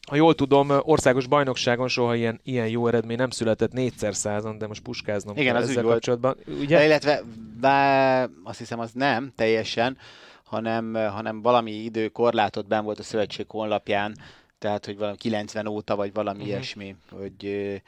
ha 0.08 0.16
jól 0.16 0.34
tudom, 0.34 0.70
országos 0.70 1.26
bajnokságon 1.26 1.88
soha 1.88 2.14
ilyen, 2.14 2.40
ilyen 2.42 2.68
jó 2.68 2.86
eredmény 2.86 3.16
nem 3.16 3.30
született 3.30 3.72
négyszer 3.72 4.14
százon, 4.14 4.58
de 4.58 4.66
most 4.66 4.82
puskáznom 4.82 5.36
Igen, 5.36 5.52
kell 5.52 5.62
az 5.62 5.68
ezzel 5.68 5.82
kapcsolatban. 5.82 6.36
Ugye? 6.60 6.76
De 6.76 6.84
illetve 6.84 7.22
bár, 7.60 8.28
azt 8.44 8.58
hiszem 8.58 8.78
az 8.78 8.90
nem 8.92 9.32
teljesen, 9.36 9.96
hanem, 10.44 10.94
hanem 10.94 11.42
valami 11.42 11.70
időkorlátot 11.70 12.66
ben 12.66 12.84
volt 12.84 12.98
a 12.98 13.02
szövetség 13.02 13.46
honlapján, 13.48 14.16
tehát 14.60 14.84
hogy 14.86 14.96
valami 14.96 15.16
90 15.16 15.66
óta, 15.66 15.96
vagy 15.96 16.12
valami 16.12 16.38
uh-huh. 16.38 16.52
ilyesmi, 16.52 16.96
hogy 17.10 17.80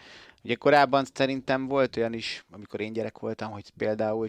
Ugye 0.45 0.55
korábban 0.55 1.05
szerintem 1.13 1.67
volt 1.67 1.97
olyan 1.97 2.13
is, 2.13 2.45
amikor 2.51 2.81
én 2.81 2.93
gyerek 2.93 3.19
voltam, 3.19 3.51
hogy 3.51 3.71
például 3.77 4.29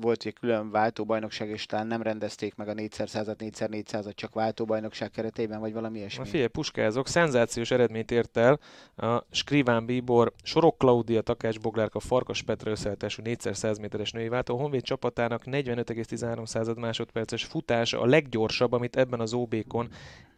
volt 0.00 0.24
egy 0.24 0.32
külön 0.32 0.70
váltóbajnokság, 0.70 1.48
és 1.48 1.66
talán 1.66 1.86
nem 1.86 2.02
rendezték 2.02 2.54
meg 2.54 2.68
a 2.68 2.74
4x100-at, 2.74 3.34
4x400-at 3.38 4.14
csak 4.14 4.34
váltóbajnokság 4.34 5.10
keretében, 5.10 5.60
vagy 5.60 5.72
valami 5.72 5.98
ilyesmi. 5.98 6.24
Figyelj, 6.24 6.46
puskázok, 6.46 7.08
szenzációs 7.08 7.70
eredményt 7.70 8.10
ért 8.10 8.36
el 8.36 8.58
a 8.96 9.24
Skriván 9.30 9.86
Bíbor, 9.86 10.32
Sorok 10.42 10.78
Klaudia, 10.78 11.20
Takács 11.20 11.60
Boglárka, 11.60 12.00
Farkas 12.00 12.42
Petra 12.42 12.70
összeállítású 12.70 13.22
4x100 13.24 13.80
méteres 13.80 14.12
női 14.12 14.28
váltó. 14.28 14.54
A 14.54 14.60
Honvéd 14.60 14.82
csapatának 14.82 15.42
45,13 15.44 16.76
másodperces 16.76 17.44
futása 17.44 18.00
a 18.00 18.06
leggyorsabb, 18.06 18.72
amit 18.72 18.96
ebben 18.96 19.20
az 19.20 19.32
OB-kon 19.32 19.88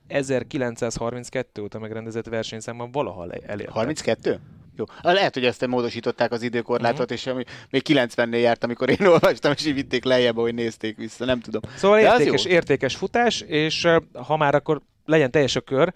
1932 0.07 1.63
óta 1.63 1.79
megrendezett 1.79 2.27
versenyszámban 2.27 2.91
valaha 2.91 3.27
elért. 3.47 3.71
32? 3.71 4.41
Jó. 4.77 4.85
Lehet, 5.03 5.35
hogy 5.35 5.45
ezt 5.45 5.67
módosították 5.67 6.33
az 6.33 6.43
időkorlátot, 6.43 7.01
uh-huh. 7.01 7.17
és 7.17 7.27
ami 7.27 7.45
még 7.71 7.83
90-nél 7.89 8.41
járt, 8.41 8.65
amikor 8.65 8.91
én 8.91 9.07
olvastam, 9.07 9.53
és 9.57 9.67
így 9.67 9.75
vitték 9.75 10.05
lejjebb, 10.05 10.37
hogy 10.37 10.55
nézték 10.55 10.97
vissza, 10.97 11.25
nem 11.25 11.41
tudom. 11.41 11.61
Szóval 11.77 12.01
De 12.01 12.13
értékes, 12.13 12.45
értékes 12.45 12.97
futás, 12.97 13.41
és 13.41 13.89
ha 14.27 14.37
már 14.37 14.55
akkor 14.55 14.81
legyen 15.05 15.31
teljes 15.31 15.57
a 15.57 15.61
kör, 15.61 15.93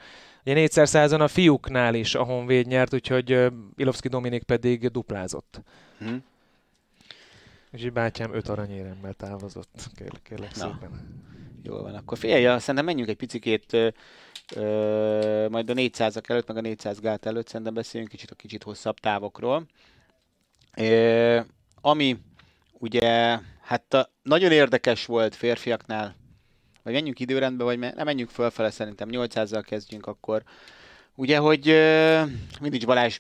Ugye 0.47 0.55
400 0.55 0.91
százon 0.91 1.21
a 1.21 1.29
fiúknál 1.29 1.95
is 1.95 2.15
a 2.15 2.23
Honvéd 2.23 2.67
nyert, 2.67 2.95
úgyhogy 2.95 3.53
Ilovszki 3.77 4.09
Dominik 4.09 4.43
pedig 4.43 4.89
duplázott. 4.89 5.61
Hmm. 5.99 6.25
És 7.71 7.91
bátyám 7.91 8.35
öt 8.35 8.49
aranyéremmel 8.49 9.13
távozott, 9.13 9.91
kérlek, 9.95 10.23
kérlek 10.23 10.57
Na. 10.57 10.63
szépen. 10.73 11.25
Jól 11.67 11.83
van, 11.83 11.95
akkor 11.95 12.19
figyelj, 12.19 12.59
szerintem 12.59 12.85
menjünk 12.85 13.09
egy 13.09 13.17
picikét 13.17 13.77
Ö, 14.55 15.47
majd 15.51 15.71
a 15.71 15.75
400-ak 15.75 16.31
előtt, 16.31 16.47
meg 16.47 16.57
a 16.57 16.61
400 16.61 17.01
gát 17.01 17.27
előtt 17.27 17.49
szerintem 17.49 17.75
beszéljünk 17.75 18.13
kicsit 18.13 18.31
a 18.31 18.35
kicsit 18.35 18.63
hosszabb 18.63 18.99
távokról. 18.99 19.67
Ö, 20.77 21.41
ami 21.81 22.17
ugye, 22.73 23.39
hát 23.61 23.95
a, 23.95 24.11
nagyon 24.23 24.53
érdekes 24.53 25.07
volt 25.07 25.35
férfiaknál, 25.35 26.17
vagy 26.83 26.93
menjünk 26.93 27.21
időrendbe, 27.21 27.65
vagy 27.65 27.79
nem 27.79 28.05
menjünk 28.05 28.31
fölfele, 28.31 28.71
szerintem 28.71 29.09
800-zal 29.13 29.63
kezdjünk 29.67 30.07
akkor. 30.07 30.43
Ugye, 31.15 31.39
hogy 31.39 31.65
mindig 32.61 32.87
Balázs 32.87 33.19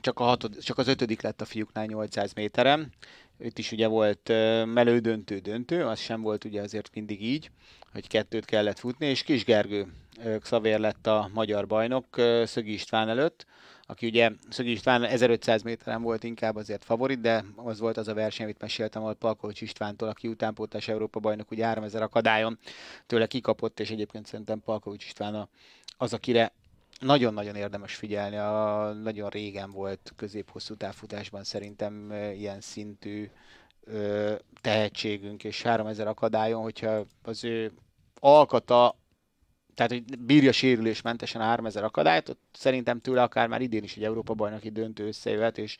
csak, 0.00 0.20
a 0.20 0.24
hatod, 0.24 0.58
csak 0.58 0.78
az 0.78 0.88
ötödik 0.88 1.22
lett 1.22 1.40
a 1.40 1.44
fiúknál 1.44 1.86
800 1.86 2.32
méterem, 2.32 2.90
itt 3.38 3.58
is 3.58 3.72
ugye 3.72 3.86
volt 3.86 4.28
melődöntő 4.64 5.38
döntő, 5.38 5.84
az 5.84 5.98
sem 5.98 6.20
volt 6.20 6.44
ugye 6.44 6.62
azért 6.62 6.90
mindig 6.94 7.22
így, 7.22 7.50
hogy 7.92 8.06
kettőt 8.06 8.44
kellett 8.44 8.78
futni, 8.78 9.06
és 9.06 9.22
Kis 9.22 9.44
Gergő 9.44 9.86
Xavér 10.40 10.78
lett 10.78 11.06
a 11.06 11.30
magyar 11.32 11.66
bajnok 11.66 12.06
Szögi 12.44 12.72
István 12.72 13.08
előtt, 13.08 13.46
aki 13.86 14.06
ugye 14.06 14.30
Szögi 14.48 14.70
István 14.70 15.04
1500 15.04 15.62
méteren 15.62 16.02
volt 16.02 16.24
inkább 16.24 16.56
azért 16.56 16.84
favorit, 16.84 17.20
de 17.20 17.44
az 17.56 17.78
volt 17.78 17.96
az 17.96 18.08
a 18.08 18.14
verseny, 18.14 18.44
amit 18.44 18.60
meséltem, 18.60 19.02
ahol 19.02 19.14
Palkovics 19.14 19.60
Istvántól, 19.60 20.08
aki 20.08 20.28
utánpótlás 20.28 20.88
Európa 20.88 21.20
bajnok, 21.20 21.50
ugye 21.50 21.64
3000 21.66 22.02
akadályon 22.02 22.58
tőle 23.06 23.26
kikapott, 23.26 23.80
és 23.80 23.90
egyébként 23.90 24.26
szerintem 24.26 24.62
Palkovics 24.64 25.04
István 25.04 25.48
az, 25.96 26.12
akire 26.12 26.52
nagyon-nagyon 27.00 27.54
érdemes 27.54 27.94
figyelni, 27.94 28.36
a, 28.36 28.92
nagyon 28.92 29.28
régen 29.30 29.70
volt 29.70 30.12
közép-hosszú 30.16 30.74
távfutásban 30.74 31.44
szerintem 31.44 32.12
ilyen 32.34 32.60
szintű 32.60 33.30
ö, 33.84 34.34
tehetségünk, 34.60 35.44
és 35.44 35.62
3000 35.62 36.06
akadályon, 36.06 36.62
hogyha 36.62 37.04
az 37.22 37.44
ő 37.44 37.72
alkata 38.20 38.96
tehát 39.76 39.92
hogy 39.92 40.18
bírja 40.18 40.52
sérülésmentesen 40.52 41.40
a 41.40 41.44
3000 41.44 41.84
akadályt, 41.84 42.28
ott 42.28 42.40
szerintem 42.52 43.00
tőle 43.00 43.22
akár 43.22 43.48
már 43.48 43.60
idén 43.60 43.82
is 43.82 43.96
egy 43.96 44.04
Európa 44.04 44.34
bajnoki 44.34 44.70
döntő 44.70 45.06
összejöhet, 45.06 45.58
és, 45.58 45.76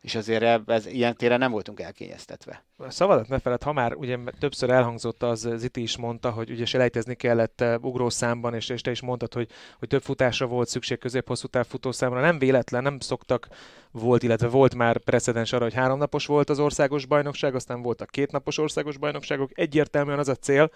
és 0.00 0.14
azért 0.14 0.70
ez, 0.70 0.86
ilyen 0.86 1.16
téren 1.16 1.38
nem 1.38 1.50
voltunk 1.50 1.80
elkényeztetve. 1.80 2.64
A 2.76 2.90
szavadat 2.90 3.28
ne 3.28 3.38
feled, 3.38 3.62
ha 3.62 3.72
már 3.72 3.94
ugye 3.94 4.18
többször 4.38 4.70
elhangzott 4.70 5.22
az, 5.22 5.48
Ziti 5.56 5.82
is 5.82 5.96
mondta, 5.96 6.30
hogy 6.30 6.50
ugye 6.50 6.64
selejtezni 6.64 7.14
kellett 7.14 7.60
eh, 7.60 7.84
ugrószámban, 7.84 8.54
és, 8.54 8.68
és 8.68 8.80
te 8.80 8.90
is 8.90 9.00
mondtad, 9.00 9.34
hogy, 9.34 9.48
hogy 9.78 9.88
több 9.88 10.02
futásra 10.02 10.46
volt 10.46 10.68
szükség 10.68 10.98
közép-hosszú 10.98 11.46
táv 11.46 11.66
futószámra. 11.66 12.20
Nem 12.20 12.38
véletlen, 12.38 12.82
nem 12.82 13.00
szoktak 13.00 13.48
volt, 13.90 14.22
illetve 14.22 14.48
volt 14.48 14.74
már 14.74 14.98
precedens 14.98 15.52
arra, 15.52 15.64
hogy 15.64 15.74
háromnapos 15.74 16.26
volt 16.26 16.50
az 16.50 16.58
országos 16.58 17.06
bajnokság, 17.06 17.54
aztán 17.54 17.82
voltak 17.82 18.10
kétnapos 18.10 18.58
országos 18.58 18.96
bajnokságok. 18.96 19.50
Egyértelműen 19.54 20.18
az 20.18 20.28
a 20.28 20.34
cél, 20.34 20.70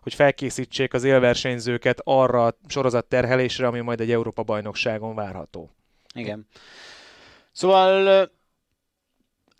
hogy 0.00 0.14
felkészítsék 0.14 0.94
az 0.94 1.04
élversenyzőket 1.04 2.00
arra 2.04 2.46
a 2.46 2.56
sorozat 2.66 3.04
terhelésre, 3.04 3.66
ami 3.66 3.80
majd 3.80 4.00
egy 4.00 4.10
Európa 4.10 4.42
bajnokságon 4.42 5.14
várható. 5.14 5.70
Igen. 6.14 6.46
Szóval 7.52 8.30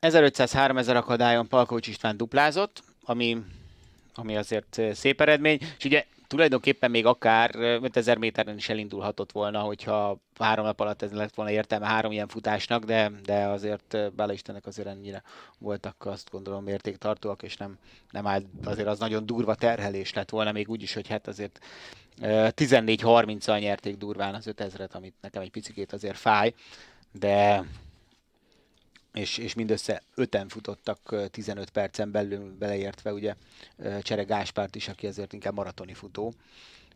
1500-3000 0.00 0.96
akadályon 0.96 1.48
Palkovics 1.48 1.86
István 1.86 2.16
duplázott, 2.16 2.82
ami, 3.04 3.42
ami 4.14 4.36
azért 4.36 4.80
szép 4.92 5.20
eredmény, 5.20 5.58
és 5.78 5.84
ugye 5.84 6.04
tulajdonképpen 6.26 6.90
még 6.90 7.06
akár 7.06 7.54
5000 7.54 8.18
méteren 8.18 8.56
is 8.56 8.68
elindulhatott 8.68 9.32
volna, 9.32 9.60
hogyha 9.60 10.18
három 10.38 10.64
nap 10.64 10.80
alatt 10.80 11.02
ez 11.02 11.12
lett 11.12 11.34
volna 11.34 11.50
értelme 11.50 11.86
három 11.86 12.12
ilyen 12.12 12.28
futásnak, 12.28 12.84
de, 12.84 13.10
de 13.24 13.46
azért 13.46 14.14
bele 14.14 14.32
Istennek 14.32 14.66
azért 14.66 14.88
ennyire 14.88 15.22
voltak 15.58 16.06
azt 16.06 16.30
gondolom 16.30 16.64
mértéktartóak, 16.64 17.42
és 17.42 17.56
nem, 17.56 17.78
nem 18.10 18.26
állt, 18.26 18.44
azért 18.64 18.88
az 18.88 18.98
nagyon 18.98 19.26
durva 19.26 19.54
terhelés 19.54 20.12
lett 20.12 20.30
volna, 20.30 20.52
még 20.52 20.68
úgy 20.68 20.82
is, 20.82 20.94
hogy 20.94 21.08
hát 21.08 21.26
azért 21.26 21.58
14-30-al 22.20 23.60
nyerték 23.60 23.96
durván 23.96 24.34
az 24.34 24.50
5000-et, 24.56 24.90
amit 24.90 25.14
nekem 25.20 25.42
egy 25.42 25.50
picikét 25.50 25.92
azért 25.92 26.18
fáj, 26.18 26.54
de 27.12 27.64
és, 29.12 29.38
és 29.38 29.54
mindössze 29.54 30.02
öten 30.14 30.48
futottak 30.48 31.14
15 31.30 31.70
percen 31.70 32.10
belül 32.10 32.56
beleértve, 32.58 33.12
ugye 33.12 33.34
Csere 34.02 34.22
Gáspárt 34.22 34.76
is, 34.76 34.88
aki 34.88 35.06
azért 35.06 35.32
inkább 35.32 35.54
maratoni 35.54 35.94
futó, 35.94 36.34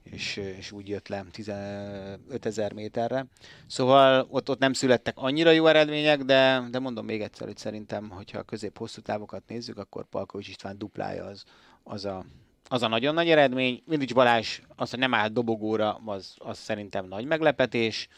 és, 0.02 0.36
és 0.36 0.72
úgy 0.72 0.88
jött 0.88 1.08
le 1.08 1.24
15 1.30 2.46
ezer 2.46 2.72
méterre. 2.72 3.26
Szóval 3.66 4.26
ott, 4.30 4.50
ott 4.50 4.58
nem 4.58 4.72
születtek 4.72 5.16
annyira 5.16 5.50
jó 5.50 5.66
eredmények, 5.66 6.22
de, 6.22 6.62
de 6.70 6.78
mondom 6.78 7.04
még 7.04 7.20
egyszer, 7.20 7.46
hogy 7.46 7.56
szerintem, 7.56 8.10
hogyha 8.10 8.38
a 8.38 8.42
közép-hosszú 8.42 9.00
távokat 9.00 9.42
nézzük, 9.46 9.78
akkor 9.78 10.04
Palkovics 10.04 10.48
István 10.48 10.78
duplája 10.78 11.24
az, 11.24 11.44
az 11.82 12.04
a, 12.04 12.24
az 12.68 12.82
a 12.82 12.88
nagyon 12.88 13.14
nagy 13.14 13.30
eredmény. 13.30 13.82
Mindig 13.86 14.14
Balázs 14.14 14.60
az, 14.76 14.90
hogy 14.90 14.98
nem 14.98 15.14
állt 15.14 15.32
dobogóra, 15.32 15.94
az, 16.04 16.34
az 16.38 16.58
szerintem 16.58 17.06
nagy 17.06 17.24
meglepetés. 17.24 18.08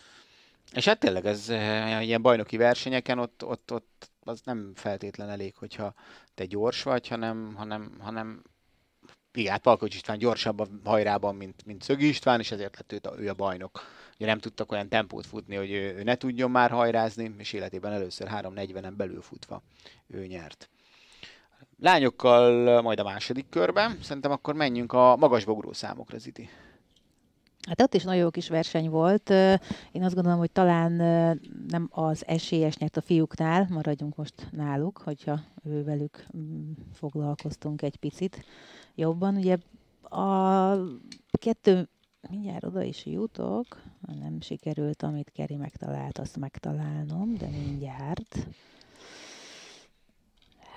És 0.73 0.85
hát 0.85 0.99
tényleg 0.99 1.27
ez 1.27 1.49
eh, 1.49 2.05
ilyen 2.05 2.23
bajnoki 2.23 2.57
versenyeken 2.57 3.19
ott, 3.19 3.45
ott, 3.45 3.73
ott 3.73 4.11
az 4.21 4.41
nem 4.45 4.73
feltétlen 4.75 5.29
elég, 5.29 5.57
hogyha 5.57 5.95
te 6.35 6.45
gyors 6.45 6.83
vagy, 6.83 7.09
hanem, 7.09 7.55
hanem, 7.55 7.97
hanem 8.01 8.43
igen, 9.37 9.53
hát 9.53 9.63
Palkovics 9.63 9.95
István 9.95 10.19
gyorsabb 10.19 10.61
a 10.61 10.67
hajrában, 10.85 11.35
mint, 11.35 11.65
mint 11.65 11.83
Szögi 11.83 12.09
István, 12.09 12.41
és 12.41 12.51
ezért 12.51 12.77
lett 12.77 12.93
őt 12.93 13.07
a, 13.07 13.15
ő 13.19 13.29
a 13.29 13.35
bajnok. 13.35 13.81
Ugye 14.17 14.27
nem 14.27 14.39
tudtak 14.39 14.73
olyan 14.73 14.89
tempót 14.89 15.27
futni, 15.27 15.57
hogy 15.57 15.71
ő, 15.71 15.97
ő 15.97 16.03
ne 16.03 16.17
tudjon 16.17 16.51
már 16.51 16.71
hajrázni, 16.71 17.35
és 17.39 17.53
életében 17.53 17.93
először 17.93 18.29
3.40-en 18.31 18.93
belül 18.97 19.23
futva 19.23 19.63
ő 20.07 20.27
nyert. 20.27 20.69
Lányokkal 21.81 22.83
majd 22.83 23.01
a 23.01 23.05
második 23.05 23.49
körben, 23.49 23.99
szerintem 24.03 24.31
akkor 24.31 24.55
menjünk 24.55 24.93
a 24.93 25.17
magasbogró 25.17 25.73
számokra, 25.73 26.19
Ziti. 26.19 26.49
Hát 27.67 27.83
ott 27.83 27.95
is 27.95 28.03
nagyon 28.03 28.23
jó 28.23 28.31
kis 28.31 28.49
verseny 28.49 28.91
volt. 28.91 29.31
Én 29.93 30.03
azt 30.03 30.15
gondolom, 30.15 30.39
hogy 30.39 30.51
talán 30.51 30.93
nem 31.69 31.89
az 31.91 32.27
esélyes 32.27 32.77
nyert 32.77 32.97
a 32.97 33.01
fiúknál, 33.01 33.67
maradjunk 33.71 34.17
most 34.17 34.49
náluk, 34.51 34.99
hogyha 34.99 35.41
velük 35.63 36.27
mm, 36.37 36.71
foglalkoztunk 36.93 37.83
egy 37.83 37.97
picit 37.97 38.45
jobban. 38.95 39.37
Ugye 39.37 39.57
a 40.03 40.77
kettő, 41.31 41.89
mindjárt 42.31 42.65
oda 42.65 42.83
is 42.83 43.07
jutok, 43.07 43.83
nem 44.21 44.41
sikerült, 44.41 45.03
amit 45.03 45.31
Keri 45.31 45.57
megtalált, 45.57 46.19
azt 46.19 46.37
megtalálnom, 46.37 47.35
de 47.35 47.47
mindjárt. 47.47 48.47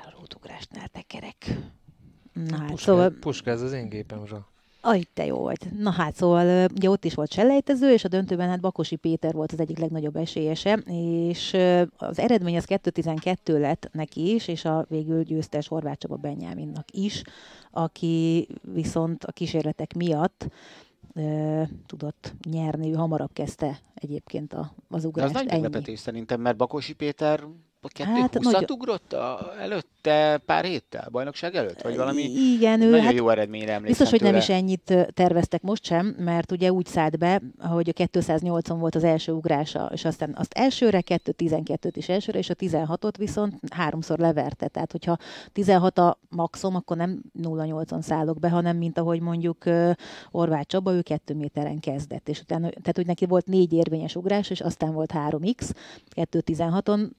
Elrótugrásnál 0.05 0.87
tekerek. 0.87 1.57
Na 2.33 2.57
hát, 2.57 2.69
puska, 2.69 2.91
szóval... 2.91 3.09
Puska, 3.09 3.51
ez 3.51 3.61
az 3.61 3.73
én 3.73 3.89
gépemről. 3.89 4.45
Aj, 4.81 5.07
te 5.13 5.25
jó 5.25 5.37
vagy. 5.37 5.71
Na 5.77 5.91
hát, 5.91 6.15
szóval 6.15 6.67
ugye 6.75 6.89
ott 6.89 7.05
is 7.05 7.13
volt 7.13 7.31
selejtező, 7.31 7.91
és 7.91 8.03
a 8.03 8.07
döntőben 8.07 8.49
hát 8.49 8.59
Bakosi 8.59 8.95
Péter 8.95 9.33
volt 9.33 9.51
az 9.51 9.59
egyik 9.59 9.77
legnagyobb 9.77 10.15
esélyese, 10.15 10.73
és 10.85 11.57
az 11.97 12.19
eredmény 12.19 12.57
az 12.57 12.65
2.12 12.67 13.59
lett 13.59 13.89
neki 13.91 14.33
is, 14.33 14.47
és 14.47 14.65
a 14.65 14.85
végül 14.89 15.23
győztes 15.23 15.67
Horváth 15.67 15.97
Csaba 15.97 16.15
Benyáminnak 16.15 16.85
is, 16.91 17.21
aki 17.71 18.47
viszont 18.73 19.23
a 19.23 19.31
kísérletek 19.31 19.93
miatt 19.93 20.47
tudott 21.85 22.33
nyerni, 22.49 22.91
ő 22.91 22.93
hamarabb 22.93 23.33
kezdte 23.33 23.79
egyébként 23.93 24.53
a, 24.53 24.73
az 24.89 25.05
ugrást. 25.05 25.33
De 25.33 25.39
az 25.39 25.45
nagy 25.45 25.53
meglepetés 25.53 25.99
szerintem, 25.99 26.41
mert 26.41 26.57
Bakosi 26.57 26.93
Péter 26.93 27.43
kettő 27.87 28.09
hát, 28.09 28.39
nagy... 28.39 28.71
ugrott 28.71 29.13
a, 29.13 29.53
előtte 29.59 30.41
pár 30.45 30.65
héttel, 30.65 31.07
bajnokság 31.11 31.55
előtt? 31.55 31.81
Vagy 31.81 31.95
valami 31.95 32.21
Igen, 32.21 32.81
ő, 32.81 32.89
nagyon 32.89 33.05
hát 33.05 33.13
jó 33.13 33.29
eredményre 33.29 33.73
emlékszem 33.73 33.87
Biztos, 33.87 34.09
hogy 34.09 34.19
tőle. 34.19 34.31
nem 34.31 34.39
is 34.39 34.49
ennyit 34.49 35.07
terveztek 35.13 35.61
most 35.61 35.83
sem, 35.83 36.15
mert 36.17 36.51
ugye 36.51 36.71
úgy 36.71 36.85
szállt 36.85 37.17
be, 37.17 37.41
hogy 37.59 37.89
a 37.89 38.05
280 38.07 38.79
volt 38.79 38.95
az 38.95 39.03
első 39.03 39.31
ugrása, 39.31 39.89
és 39.93 40.05
aztán 40.05 40.35
azt 40.37 40.53
elsőre, 40.53 41.03
212-t 41.05 41.91
is 41.93 42.09
elsőre, 42.09 42.37
és 42.37 42.49
a 42.49 42.55
16-ot 42.55 43.13
viszont 43.17 43.53
háromszor 43.69 44.17
leverte. 44.17 44.67
Tehát, 44.67 44.91
hogyha 44.91 45.17
16 45.53 45.97
a 45.97 46.19
maximum, 46.29 46.75
akkor 46.75 46.97
nem 46.97 47.21
0-8-on 47.41 48.01
szállok 48.01 48.39
be, 48.39 48.49
hanem 48.49 48.77
mint 48.77 48.97
ahogy 48.97 49.21
mondjuk 49.21 49.63
Orvács 50.31 50.67
Csaba, 50.67 50.93
ő 50.93 51.01
2 51.01 51.35
méteren 51.35 51.79
kezdett. 51.79 52.29
És 52.29 52.39
utána, 52.39 52.69
tehát, 52.69 52.95
hogy 52.95 53.05
neki 53.05 53.25
volt 53.25 53.45
négy 53.45 53.73
érvényes 53.73 54.15
ugrás, 54.15 54.49
és 54.49 54.61
aztán 54.61 54.93
volt 54.93 55.11
3x, 55.13 55.69
2-16-on 56.15 57.09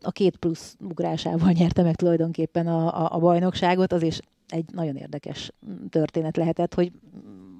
a 0.00 0.10
két 0.10 0.36
plusz 0.36 0.76
ugrásával 0.80 1.50
nyerte 1.50 1.82
meg 1.82 1.96
tulajdonképpen 1.96 2.66
a, 2.66 3.04
a, 3.04 3.14
a 3.14 3.18
bajnokságot, 3.18 3.92
az 3.92 4.02
is 4.02 4.20
egy 4.48 4.64
nagyon 4.72 4.96
érdekes 4.96 5.52
történet 5.90 6.36
lehetett, 6.36 6.74
hogy 6.74 6.92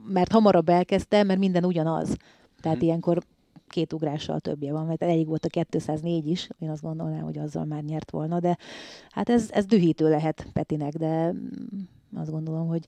mert 0.08 0.32
hamarabb 0.32 0.68
elkezdte, 0.68 1.22
mert 1.22 1.38
minden 1.38 1.64
ugyanaz. 1.64 2.16
Tehát 2.60 2.78
hmm. 2.78 2.86
ilyenkor 2.86 3.22
két 3.66 3.92
ugrással 3.92 4.40
többje 4.40 4.72
van, 4.72 4.86
mert 4.86 5.02
elég 5.02 5.26
volt 5.26 5.44
a 5.44 5.64
204 5.64 6.26
is, 6.26 6.48
én 6.58 6.70
azt 6.70 6.82
gondolnám, 6.82 7.22
hogy 7.22 7.38
azzal 7.38 7.64
már 7.64 7.82
nyert 7.82 8.10
volna, 8.10 8.40
de 8.40 8.56
hát 9.10 9.28
ez, 9.28 9.48
ez 9.52 9.66
dühítő 9.66 10.08
lehet 10.08 10.46
Petinek, 10.52 10.92
de 10.92 11.34
azt 12.14 12.30
gondolom, 12.30 12.68
hogy 12.68 12.86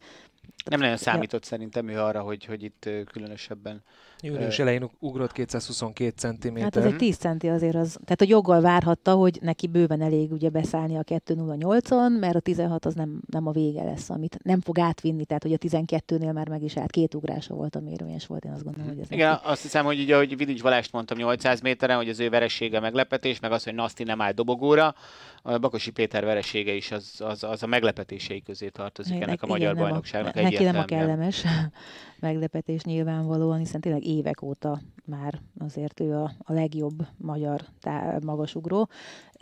nem 0.70 0.80
nagyon 0.80 0.96
számított 0.96 1.42
ja. 1.42 1.48
szerintem 1.48 1.88
ő 1.88 1.98
arra, 2.00 2.20
hogy, 2.20 2.44
hogy 2.44 2.62
itt 2.62 2.88
különösebben 3.12 3.82
Június 4.22 4.54
uh, 4.54 4.60
elején 4.60 4.90
ugrott 4.98 5.32
222 5.32 6.12
cm. 6.16 6.56
Hát 6.56 6.76
az 6.76 6.84
egy 6.84 6.96
10 6.96 7.16
centi 7.16 7.48
azért 7.48 7.74
az, 7.74 7.98
tehát 8.04 8.20
a 8.20 8.24
joggal 8.24 8.60
várhatta, 8.60 9.14
hogy 9.14 9.38
neki 9.42 9.66
bőven 9.66 10.00
elég 10.00 10.32
ugye 10.32 10.48
beszállni 10.48 10.96
a 10.96 11.02
208-on, 11.02 12.18
mert 12.20 12.34
a 12.34 12.40
16 12.40 12.84
az 12.84 12.94
nem, 12.94 13.20
nem 13.26 13.46
a 13.46 13.50
vége 13.50 13.82
lesz, 13.82 14.10
amit 14.10 14.38
nem 14.42 14.60
fog 14.60 14.78
átvinni, 14.78 15.24
tehát 15.24 15.42
hogy 15.42 15.52
a 15.52 15.58
12-nél 15.58 16.32
már 16.32 16.48
meg 16.48 16.62
is 16.62 16.76
állt, 16.76 16.90
két 16.90 17.14
ugrása 17.14 17.54
volt, 17.54 17.76
ami 17.76 17.90
érvényes 17.90 18.26
volt, 18.26 18.44
én 18.44 18.52
azt 18.52 18.64
gondolom, 18.64 18.88
hogy 18.88 18.98
ez 18.98 19.10
Igen, 19.10 19.30
neki... 19.30 19.42
azt 19.44 19.62
hiszem, 19.62 19.84
hogy 19.84 20.00
ugye, 20.00 20.14
ahogy 20.14 20.36
Vidics 20.36 20.62
Balást 20.62 20.92
mondtam 20.92 21.18
800 21.18 21.60
méteren, 21.60 21.96
hogy 21.96 22.08
az 22.08 22.20
ő 22.20 22.28
veressége 22.28 22.80
meglepetés, 22.80 23.40
meg 23.40 23.52
az, 23.52 23.64
hogy 23.64 23.74
Nasti 23.74 24.02
nem 24.04 24.20
áll 24.20 24.32
dobogóra, 24.32 24.94
a 25.42 25.58
Bakosi 25.58 25.90
Péter 25.90 26.24
veresége 26.24 26.72
is 26.72 26.90
az, 26.90 27.14
az, 27.18 27.42
az 27.44 27.62
a 27.62 27.66
meglepetései 27.66 28.42
közé 28.42 28.68
tartozik 28.68 29.14
igen, 29.14 29.28
ennek 29.28 29.42
a 29.42 29.46
magyar 29.46 29.72
igen, 29.72 29.84
bajnokságnak. 29.84 30.36
A, 30.36 30.42
neki 30.42 30.64
nem 30.64 30.76
a 30.76 30.84
kellemes 30.84 31.44
meglepetés 32.20 32.82
nyilvánvalóan, 32.82 33.58
hiszen 33.58 33.80
tényleg 33.80 34.04
évek 34.04 34.42
óta 34.42 34.80
már 35.04 35.40
azért 35.58 36.00
ő 36.00 36.14
a, 36.14 36.32
a 36.38 36.52
legjobb 36.52 37.06
magyar 37.16 37.60
tá- 37.80 38.24
magasugró. 38.24 38.88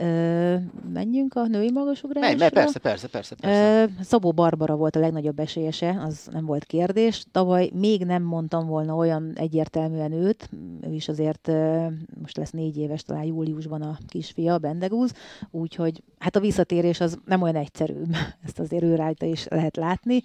Ö, 0.01 0.57
menjünk 0.93 1.35
a 1.35 1.47
női 1.47 1.71
magasugrásra? 1.71 2.37
Menj, 2.37 2.51
persze, 2.51 2.79
persze, 2.79 3.09
persze. 3.09 3.35
persze. 3.35 3.83
Ö, 3.83 4.03
Szabó 4.03 4.33
Barbara 4.33 4.77
volt 4.77 4.97
a 4.97 5.01
legnagyobb 5.01 5.39
esélyese, 5.39 6.03
az 6.07 6.29
nem 6.33 6.45
volt 6.45 6.65
kérdés. 6.65 7.25
Tavaly 7.33 7.71
még 7.75 8.05
nem 8.05 8.23
mondtam 8.23 8.67
volna 8.67 8.95
olyan 8.95 9.33
egyértelműen 9.35 10.13
őt, 10.13 10.49
ő 10.81 10.93
is 10.93 11.09
azért 11.09 11.49
ö, 11.49 11.87
most 12.21 12.37
lesz 12.37 12.51
négy 12.51 12.77
éves, 12.77 13.03
talán 13.03 13.25
júliusban 13.25 13.83
a 13.83 13.99
kisfia, 14.09 14.59
Bendegúz, 14.59 15.13
úgyhogy 15.51 16.03
hát 16.19 16.37
a 16.37 16.41
visszatérés 16.41 17.01
az 17.01 17.19
nem 17.25 17.43
olyan 17.43 17.57
egyszerű, 17.57 18.03
ezt 18.47 18.59
azért 18.59 18.83
ő 18.83 18.95
rajta 18.95 19.27
is 19.27 19.47
lehet 19.49 19.77
látni, 19.77 20.23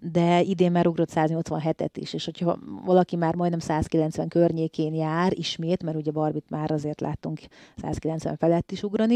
de 0.00 0.40
idén 0.40 0.72
már 0.72 0.86
ugrott 0.86 1.10
187-et 1.14 1.90
is, 1.94 2.12
és 2.12 2.24
hogyha 2.24 2.58
valaki 2.84 3.16
már 3.16 3.34
majdnem 3.34 3.60
190 3.60 4.28
környékén 4.28 4.94
jár 4.94 5.32
ismét, 5.38 5.82
mert 5.82 5.96
ugye 5.96 6.10
Barbit 6.10 6.50
már 6.50 6.70
azért 6.70 7.00
láttunk 7.00 7.40
190 7.76 8.36
felett 8.36 8.72
is 8.72 8.82
ugrani, 8.82 9.15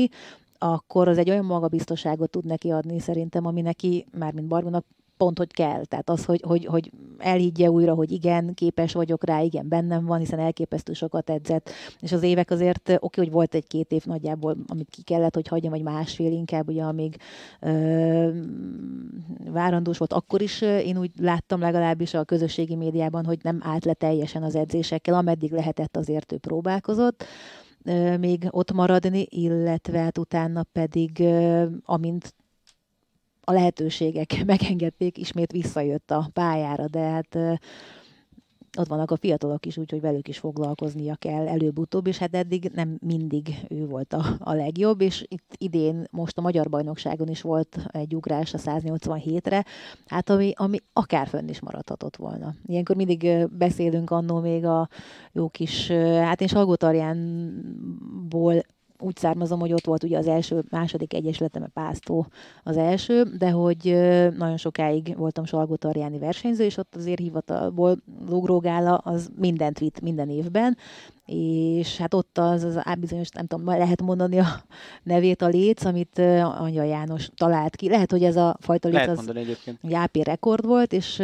akkor 0.59 1.09
az 1.09 1.19
egy 1.19 1.31
olyan 1.31 1.45
magabiztosságot 1.45 2.31
tud 2.31 2.45
neki 2.45 2.71
adni 2.71 2.99
szerintem, 2.99 3.47
ami 3.47 3.61
neki, 3.61 4.07
már 4.19 4.33
mint 4.33 4.47
Barbinak, 4.47 4.85
pont, 5.21 5.39
hogy 5.39 5.53
kell. 5.53 5.85
Tehát 5.85 6.11
az, 6.11 6.25
hogy, 6.25 6.43
hogy, 6.47 6.65
hogy 6.65 6.91
elhiggye 7.19 7.71
újra, 7.71 7.95
hogy 7.95 8.11
igen, 8.11 8.55
képes 8.55 8.93
vagyok 8.93 9.25
rá, 9.25 9.41
igen, 9.41 9.69
bennem 9.69 10.05
van, 10.05 10.19
hiszen 10.19 10.39
elképesztő 10.39 10.93
sokat 10.93 11.31
edzett. 11.31 11.71
És 12.01 12.13
az 12.13 12.23
évek 12.23 12.51
azért, 12.51 12.97
oké, 13.01 13.21
hogy 13.21 13.31
volt 13.31 13.55
egy-két 13.55 13.93
év 13.93 14.05
nagyjából, 14.05 14.57
amit 14.67 14.89
ki 14.91 15.03
kellett, 15.03 15.35
hogy 15.35 15.49
hagyjam, 15.49 15.73
vagy 15.73 15.83
másfél 15.83 16.33
inkább, 16.33 16.69
ugye, 16.69 16.83
amíg 16.83 17.17
ö, 17.61 18.31
várandós 19.51 19.99
volt, 19.99 20.13
akkor 20.13 20.43
is 20.43 20.61
én 20.61 20.99
úgy 20.99 21.11
láttam 21.19 21.61
legalábbis 21.61 22.15
a 22.15 22.25
közösségi 22.25 22.75
médiában, 22.75 23.25
hogy 23.25 23.39
nem 23.43 23.61
állt 23.63 23.85
le 23.85 23.95
teljesen 23.95 24.43
az 24.43 24.55
edzésekkel, 24.55 25.15
ameddig 25.15 25.53
lehetett 25.53 25.97
azért 25.97 26.33
ő 26.33 26.37
próbálkozott 26.37 27.25
még 28.19 28.47
ott 28.51 28.73
maradni, 28.73 29.27
illetve 29.31 29.99
hát 29.99 30.19
utána 30.19 30.62
pedig, 30.73 31.25
amint 31.85 32.35
a 33.40 33.53
lehetőségek 33.53 34.43
megengedték, 34.47 35.19
ismét 35.19 35.53
visszajött 35.53 36.11
a 36.11 36.31
pályára, 36.33 36.88
de 36.88 37.01
hát 37.01 37.38
ott 38.81 38.88
vannak 38.88 39.11
a 39.11 39.16
fiatalok 39.16 39.66
is, 39.66 39.77
úgyhogy 39.77 40.01
velük 40.01 40.29
is 40.29 40.38
foglalkoznia 40.38 41.14
kell 41.14 41.49
előbb-utóbb, 41.49 42.07
és 42.07 42.19
hát 42.19 42.35
eddig 42.35 42.71
nem 42.75 42.99
mindig 43.01 43.55
ő 43.69 43.87
volt 43.87 44.12
a, 44.12 44.25
a 44.38 44.53
legjobb, 44.53 45.01
és 45.01 45.25
itt 45.29 45.55
idén 45.59 46.07
most 46.11 46.38
a 46.38 46.40
Magyar 46.40 46.69
Bajnokságon 46.69 47.29
is 47.29 47.43
volt 47.43 47.79
egy 47.90 48.14
ugrás 48.14 48.55
a 48.55 48.59
187-re, 48.59 49.64
hát 50.07 50.31
ami, 50.31 50.53
ami 50.57 50.79
akár 50.93 51.27
fönn 51.27 51.49
is 51.49 51.61
maradhatott 51.61 52.16
volna. 52.16 52.55
Ilyenkor 52.66 52.97
mindig 52.97 53.49
beszélünk 53.59 54.11
annó 54.11 54.40
még 54.40 54.64
a 54.64 54.88
jó 55.33 55.49
kis, 55.49 55.90
hát 55.90 56.40
én 56.40 56.49
Salgótarjánból 56.49 58.64
úgy 59.01 59.17
származom, 59.17 59.61
hogy 59.61 59.73
ott 59.73 59.85
volt 59.85 60.03
ugye 60.03 60.19
az 60.19 60.27
első, 60.27 60.65
második 60.71 61.15
egyesületem, 61.15 61.63
a 61.63 61.67
Pásztó 61.73 62.27
az 62.63 62.77
első, 62.77 63.23
de 63.39 63.51
hogy 63.51 63.83
nagyon 64.37 64.57
sokáig 64.57 65.17
voltam 65.17 65.45
Salgótarjáni 65.45 66.19
versenyző, 66.19 66.65
és 66.65 66.77
ott 66.77 66.97
azért 66.97 67.21
hivatalból 67.21 67.97
lógrógála 68.29 68.97
az 68.97 69.31
mindent 69.39 69.79
vitt 69.79 70.01
minden 70.01 70.29
évben, 70.29 70.77
és 71.27 71.97
hát 71.97 72.15
ott 72.15 72.39
az, 72.39 72.65
az 72.65 72.83
bizonyos, 72.99 73.29
nem 73.29 73.47
tudom, 73.47 73.67
lehet 73.67 74.03
mondani 74.03 74.39
a 74.39 74.47
nevét, 75.03 75.43
a 75.43 75.47
léc, 75.47 75.85
amit 75.85 76.19
Anya 76.59 76.83
János 76.83 77.31
talált 77.37 77.77
ki. 77.77 77.89
Lehet, 77.89 78.11
hogy 78.11 78.23
ez 78.23 78.37
a 78.37 78.57
fajta 78.61 78.89
léc 78.89 78.97
lehet 78.97 79.19
az 79.19 79.33
AP 79.91 80.17
rekord 80.17 80.67
volt, 80.67 80.93
és 80.93 81.23